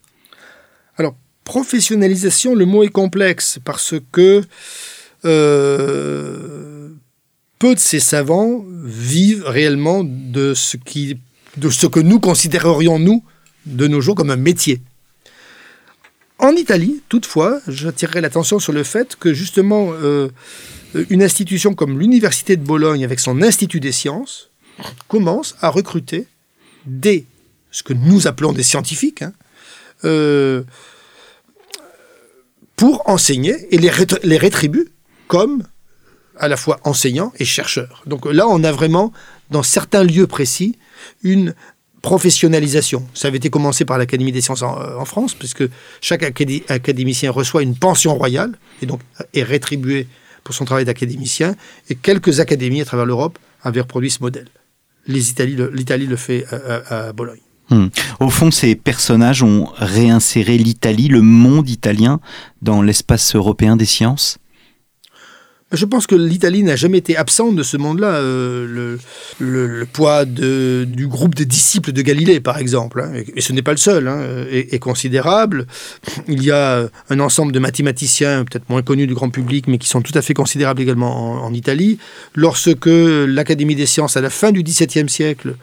Alors, 0.98 1.16
professionnalisation, 1.44 2.56
le 2.56 2.66
mot 2.66 2.84
est 2.84 2.90
complexe 2.90 3.60
parce 3.66 3.96
que 4.12 4.44
euh, 5.26 6.90
peu 7.60 7.76
de 7.76 7.80
ces 7.80 8.00
savants 8.00 8.64
vivent 8.84 9.46
réellement 9.46 10.04
de 10.06 10.54
ce 10.54 10.78
que 10.78 12.00
nous 12.00 12.20
considérerions, 12.20 12.98
nous, 12.98 13.24
de 13.66 13.88
nos 13.88 14.02
jours, 14.02 14.16
comme 14.16 14.32
un 14.32 14.38
métier. 14.38 14.82
En 16.40 16.54
Italie, 16.54 17.02
toutefois, 17.10 17.60
j'attirerai 17.68 18.22
l'attention 18.22 18.60
sur 18.60 18.72
le 18.72 18.84
fait 18.84 19.18
que 19.18 19.34
justement, 19.34 19.92
euh, 19.92 20.30
une 21.10 21.22
institution 21.22 21.76
comme 21.76 22.00
l'Université 22.00 22.56
de 22.56 22.64
Bologne, 22.64 23.04
avec 23.04 23.20
son 23.20 23.42
Institut 23.42 23.82
des 23.82 23.92
sciences, 23.92 24.50
commence 25.10 25.58
à 25.60 25.70
recruter 25.70 26.28
des, 26.86 27.26
ce 27.72 27.84
que 27.84 27.92
nous 27.92 28.26
appelons 28.26 28.54
des 28.54 28.64
scientifiques, 28.64 29.22
hein, 29.22 29.34
euh, 30.06 30.64
pour 32.78 33.10
enseigner 33.10 33.68
et 33.72 33.78
les, 33.78 33.92
les 34.24 34.38
rétribue 34.38 34.88
comme 35.28 35.64
à 36.40 36.48
la 36.48 36.58
fois 36.58 36.80
enseignants 36.84 37.32
et 37.38 37.46
chercheurs. 37.46 38.02
Donc 38.06 38.26
là, 38.26 38.48
on 38.48 38.64
a 38.64 38.72
vraiment, 38.72 39.12
dans 39.52 39.64
certains 39.64 40.04
lieux 40.04 40.28
précis, 40.28 40.78
une 41.22 41.54
professionnalisation. 42.02 43.06
Ça 43.14 43.28
avait 43.28 43.38
été 43.38 43.50
commencé 43.50 43.86
par 43.86 43.98
l'Académie 43.98 44.32
des 44.32 44.42
sciences 44.42 44.62
en, 44.62 44.80
euh, 44.80 45.06
France, 45.06 45.34
puisque 45.34 45.64
chaque 46.02 46.24
académicien 46.24 47.32
reçoit 47.32 47.62
une 47.62 47.76
pension 47.76 48.16
royale 48.16 48.58
et 48.82 48.86
donc 48.86 49.02
est 49.34 49.44
rétribué 49.44 50.08
pour 50.44 50.56
son 50.56 50.66
travail 50.66 50.86
d'académicien. 50.86 51.56
Et 51.90 51.96
quelques 51.96 52.40
académies 52.40 52.82
à 52.82 52.86
travers 52.86 53.06
l'Europe 53.06 53.38
avaient 53.64 53.82
reproduit 53.82 54.10
ce 54.10 54.22
modèle. 54.22 54.48
L'Italie 55.08 55.56
le, 55.56 56.16
fait 56.16 56.46
à, 56.90 57.12
Bologne. 57.14 57.40
Hmm. 57.70 57.88
Au 58.20 58.30
fond, 58.30 58.52
ces 58.52 58.76
personnages 58.76 59.44
ont 59.44 59.70
réinséré 59.76 60.58
l'Italie, 60.58 61.08
le 61.08 61.22
monde 61.22 61.70
italien, 61.70 62.20
dans 62.62 62.82
l'espace 62.82 63.36
européen 63.36 63.76
des 63.76 63.86
sciences? 63.86 64.38
Je 65.72 65.86
pense 65.86 66.08
que 66.08 66.16
l'Italie 66.16 66.64
n'a 66.64 66.76
jamais 66.76 66.98
été 66.98 67.16
absente 67.16 67.56
de 67.56 67.62
ce 67.62 67.78
monde-là. 67.78 68.08
Euh, 68.08 68.98
le, 69.40 69.86
poids 69.86 70.26
du 70.26 71.08
groupe 71.08 71.36
des 71.36 71.46
disciples 71.46 71.92
de 71.92 72.02
Galilée, 72.02 72.40
par 72.40 72.58
exemple, 72.58 73.02
hein, 73.02 73.22
et, 73.36 73.42
ce 73.42 73.54
n'est 73.54 73.62
pas 73.62 73.72
le 73.72 73.78
seul, 73.78 74.08
hein, 74.08 74.46
est, 74.52 74.80
considérable. 74.80 75.68
Il 76.28 76.44
y 76.44 76.52
a 76.52 76.88
un 77.10 77.20
ensemble 77.20 77.52
de 77.52 77.60
mathématiciens, 77.60 78.46
peut-être 78.46 78.70
moins 78.70 78.82
connus 78.82 79.08
du 79.08 79.14
grand 79.14 79.30
public, 79.30 79.68
mais 79.68 79.78
qui 79.78 79.88
sont 79.88 80.02
tout 80.02 80.12
à 80.16 80.22
fait 80.22 80.34
considérables 80.34 80.82
également 80.82 81.44
en, 81.44 81.54
Italie. 81.54 82.00
Lorsque 82.36 82.90
l'Académie 82.90 83.76
des 83.76 83.86
sciences, 83.86 84.18
à 84.18 84.22
la 84.22 84.30
fin 84.30 84.52
du 84.52 84.64
XVIIe 84.64 85.10
siècle, 85.10 85.56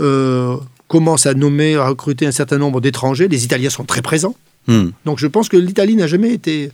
euh, 0.00 0.56
commence 0.88 1.26
à 1.26 1.34
nommer, 1.34 1.76
à 1.76 1.88
recruter 1.88 2.26
un 2.26 2.32
certain 2.32 2.58
nombre 2.58 2.80
d'étrangers, 2.80 3.28
les 3.28 3.44
Italiens 3.44 3.70
sont 3.70 3.84
très 3.84 4.02
présents. 4.02 4.36
Hmm. 4.66 4.90
Donc 5.04 5.18
je 5.18 5.26
pense 5.26 5.48
que 5.48 5.56
l'Italie 5.56 5.96
n'a 5.96 6.06
jamais 6.06 6.32
été 6.32 6.70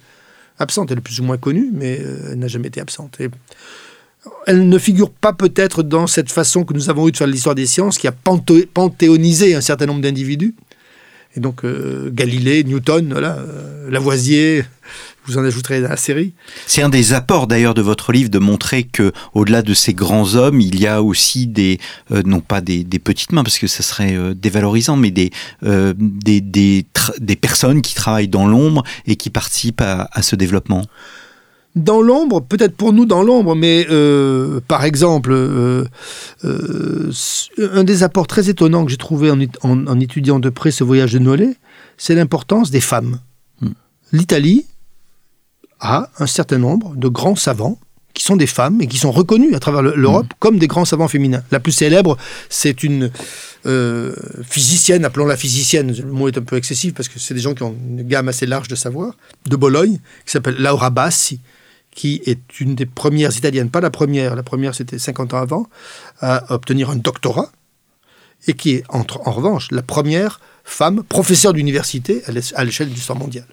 absente. 0.58 0.90
Elle 0.90 0.98
est 0.98 1.02
plus 1.02 1.20
ou 1.20 1.24
moins 1.24 1.38
connue, 1.38 1.70
mais 1.72 2.00
euh, 2.00 2.30
elle 2.32 2.38
n'a 2.38 2.48
jamais 2.48 2.68
été 2.68 2.80
absente. 2.80 3.18
elle 4.46 4.68
ne 4.68 4.78
figure 4.78 5.10
pas 5.10 5.32
peut-être 5.32 5.82
dans 5.82 6.06
cette 6.06 6.30
façon 6.30 6.64
que 6.64 6.74
nous 6.74 6.90
avons 6.90 7.08
eu 7.08 7.12
de 7.12 7.16
faire 7.16 7.26
l'histoire 7.26 7.54
des 7.54 7.66
sciences, 7.66 7.98
qui 7.98 8.08
a 8.08 8.12
panthéonisé 8.12 9.54
un 9.54 9.60
certain 9.60 9.86
nombre 9.86 10.02
d'individus. 10.02 10.54
Donc 11.38 11.64
euh, 11.64 12.10
Galilée, 12.12 12.64
Newton, 12.64 13.12
euh, 13.16 13.90
Lavoisier, 13.90 14.64
vous 15.26 15.38
en 15.38 15.44
ajouterez 15.44 15.80
la 15.80 15.96
série. 15.96 16.32
C'est 16.66 16.82
un 16.82 16.88
des 16.88 17.12
apports 17.12 17.46
d'ailleurs 17.46 17.74
de 17.74 17.82
votre 17.82 18.12
livre 18.12 18.30
de 18.30 18.38
montrer 18.38 18.84
que 18.84 19.12
au-delà 19.34 19.62
de 19.62 19.74
ces 19.74 19.94
grands 19.94 20.34
hommes, 20.34 20.60
il 20.60 20.80
y 20.80 20.86
a 20.86 21.02
aussi 21.02 21.46
des 21.46 21.78
euh, 22.12 22.22
non 22.24 22.40
pas 22.40 22.60
des, 22.60 22.84
petites 22.98 23.32
mains 23.32 23.44
parce 23.44 23.58
que 23.58 23.66
ça 23.66 23.82
serait 23.82 24.34
dévalorisant, 24.34 24.96
mais 24.96 25.10
des 25.10 25.30
des, 25.62 26.40
des, 26.40 27.36
personnes 27.36 27.82
qui 27.82 27.94
travaillent 27.94 28.28
dans 28.28 28.46
l'ombre 28.46 28.82
et 29.06 29.16
qui 29.16 29.30
participent 29.30 29.80
à 29.80 30.22
ce 30.22 30.36
développement 30.36 30.82
dans 31.76 32.02
l'ombre, 32.02 32.40
peut-être 32.40 32.76
pour 32.76 32.92
nous 32.92 33.06
dans 33.06 33.22
l'ombre, 33.22 33.54
mais 33.54 33.86
euh, 33.90 34.60
par 34.66 34.84
exemple, 34.84 35.32
euh, 35.32 35.84
euh, 36.44 37.10
un 37.72 37.84
des 37.84 38.02
apports 38.02 38.26
très 38.26 38.48
étonnants 38.48 38.84
que 38.84 38.90
j'ai 38.90 38.96
trouvé 38.96 39.30
en, 39.30 40.00
étudiant 40.00 40.38
de 40.38 40.50
près 40.50 40.70
ce 40.70 40.84
voyage 40.84 41.12
de 41.12 41.18
Nollet, 41.18 41.56
c'est 41.96 42.14
l'importance 42.14 42.70
des 42.70 42.80
femmes. 42.80 43.20
Hmm. 43.60 43.72
L'Italie 44.12 44.66
a 45.80 46.10
un 46.18 46.26
certain 46.26 46.58
nombre 46.58 46.96
de 46.96 47.08
grands 47.08 47.36
savants 47.36 47.78
qui 48.14 48.24
sont 48.24 48.36
des 48.36 48.46
femmes 48.48 48.80
et 48.80 48.88
qui 48.88 48.98
sont 48.98 49.12
reconnus 49.12 49.54
à 49.54 49.60
travers 49.60 49.82
l'Europe 49.82 50.26
hmm. 50.26 50.36
comme 50.40 50.58
des 50.58 50.66
grands 50.66 50.84
savants 50.84 51.08
féminins. 51.08 51.42
La 51.52 51.60
plus 51.60 51.72
célèbre, 51.72 52.16
c'est 52.48 52.82
une 52.82 53.10
physicienne, 54.48 55.04
appelons-la 55.04 55.36
physicienne, 55.36 55.94
le 55.94 56.10
mot 56.10 56.28
est 56.28 56.38
un 56.38 56.42
peu 56.42 56.56
excessif 56.56 56.94
parce 56.94 57.08
que 57.08 57.18
c'est 57.18 57.34
des 57.34 57.40
gens 57.40 57.52
qui 57.52 57.62
ont 57.64 57.76
une 57.90 58.02
gamme 58.02 58.28
assez 58.28 58.46
large 58.46 58.68
de 58.68 58.74
savoir, 58.74 59.14
de 59.46 59.56
Bologne, 59.56 59.98
qui 60.24 60.32
s'appelle 60.32 60.56
Laura 60.58 60.88
Bassi, 60.88 61.40
qui 61.98 62.22
est 62.26 62.60
une 62.60 62.76
des 62.76 62.86
premières 62.86 63.36
italiennes, 63.36 63.70
pas 63.70 63.80
la 63.80 63.90
première, 63.90 64.36
la 64.36 64.44
première 64.44 64.72
c'était 64.72 65.00
50 65.00 65.34
ans 65.34 65.38
avant, 65.38 65.66
à 66.20 66.54
obtenir 66.54 66.90
un 66.90 66.94
doctorat, 66.96 67.50
et 68.46 68.52
qui 68.54 68.70
est 68.74 68.84
en, 68.88 69.04
en 69.24 69.32
revanche 69.32 69.72
la 69.72 69.82
première 69.82 70.38
femme 70.62 71.02
professeure 71.02 71.52
d'université 71.52 72.22
à 72.54 72.64
l'échelle 72.64 72.90
du 72.90 73.00
sport 73.00 73.16
mondial. 73.16 73.46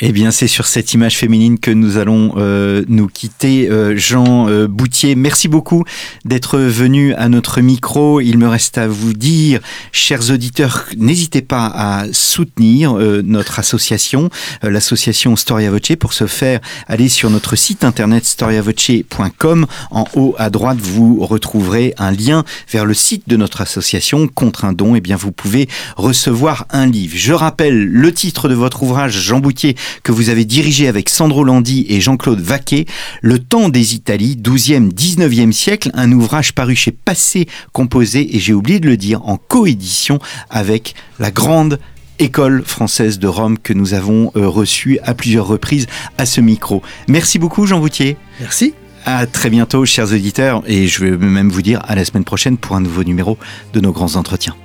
Eh 0.00 0.10
bien, 0.10 0.32
c'est 0.32 0.48
sur 0.48 0.66
cette 0.66 0.94
image 0.94 1.16
féminine 1.16 1.60
que 1.60 1.70
nous 1.70 1.96
allons 1.96 2.34
euh, 2.38 2.84
nous 2.88 3.06
quitter. 3.06 3.70
Euh, 3.70 3.96
Jean 3.96 4.48
euh, 4.48 4.66
Boutier, 4.66 5.14
merci 5.14 5.46
beaucoup 5.46 5.84
d'être 6.24 6.58
venu 6.58 7.14
à 7.14 7.28
notre 7.28 7.60
micro. 7.60 8.20
Il 8.20 8.36
me 8.38 8.48
reste 8.48 8.78
à 8.78 8.88
vous 8.88 9.12
dire, 9.12 9.60
chers 9.92 10.32
auditeurs, 10.32 10.86
n'hésitez 10.96 11.40
pas 11.40 11.66
à 11.66 12.06
soutenir 12.12 12.94
notre 12.94 13.60
association, 13.60 14.28
l'association 14.62 15.36
Storia 15.36 15.70
Voce. 15.70 15.96
Pour 16.00 16.14
ce 16.14 16.26
faire, 16.26 16.60
allez 16.88 17.08
sur 17.08 17.30
notre 17.30 17.54
site 17.54 17.84
internet 17.84 18.24
storiavoce.com. 18.24 19.66
En 19.92 20.04
haut 20.16 20.34
à 20.38 20.50
droite, 20.50 20.78
vous 20.80 21.24
retrouverez 21.24 21.94
un 21.98 22.10
lien 22.10 22.44
vers 22.72 22.86
le 22.86 22.94
site 22.94 23.28
de 23.28 23.36
notre 23.36 23.60
association. 23.60 24.26
Contre 24.26 24.64
un 24.64 24.72
don, 24.72 24.96
eh 24.96 25.00
bien, 25.00 25.16
vous 25.16 25.32
pouvez 25.32 25.68
recevoir 25.96 26.66
un 26.70 26.86
livre. 26.86 27.14
Je 27.16 27.32
rappelle 27.32 27.86
le 27.86 28.12
titre 28.12 28.48
de 28.48 28.54
votre 28.54 28.82
ouvrage, 28.82 29.20
Jean 29.20 29.43
Boutier 29.44 29.76
que 30.02 30.10
vous 30.10 30.30
avez 30.30 30.44
dirigé 30.44 30.88
avec 30.88 31.08
Sandro 31.08 31.44
Landi 31.44 31.86
et 31.88 32.00
Jean-Claude 32.00 32.40
Vaquet, 32.40 32.86
Le 33.22 33.38
temps 33.38 33.68
des 33.68 33.94
Italies, 33.94 34.36
12e, 34.36 34.92
19e 34.92 35.52
siècle, 35.52 35.90
un 35.94 36.10
ouvrage 36.10 36.52
paru 36.52 36.74
chez 36.74 36.90
Passé 36.90 37.46
composé, 37.72 38.34
et 38.34 38.40
j'ai 38.40 38.54
oublié 38.54 38.80
de 38.80 38.88
le 38.88 38.96
dire, 38.96 39.24
en 39.28 39.36
coédition 39.36 40.18
avec 40.50 40.94
la 41.20 41.30
grande 41.30 41.78
École 42.18 42.62
française 42.64 43.18
de 43.18 43.26
Rome 43.26 43.58
que 43.58 43.72
nous 43.72 43.92
avons 43.92 44.30
euh, 44.36 44.48
reçue 44.48 44.98
à 45.02 45.14
plusieurs 45.14 45.46
reprises 45.46 45.86
à 46.16 46.26
ce 46.26 46.40
micro. 46.40 46.82
Merci 47.08 47.38
beaucoup 47.38 47.66
Jean 47.66 47.80
Boutier. 47.80 48.16
Merci. 48.40 48.74
À 49.04 49.26
très 49.26 49.50
bientôt 49.50 49.84
chers 49.84 50.12
auditeurs 50.12 50.62
et 50.66 50.86
je 50.86 51.04
vais 51.04 51.16
même 51.16 51.50
vous 51.50 51.60
dire 51.60 51.82
à 51.86 51.94
la 51.94 52.04
semaine 52.04 52.24
prochaine 52.24 52.56
pour 52.56 52.76
un 52.76 52.80
nouveau 52.80 53.04
numéro 53.04 53.36
de 53.72 53.80
nos 53.80 53.92
grands 53.92 54.16
entretiens. 54.16 54.56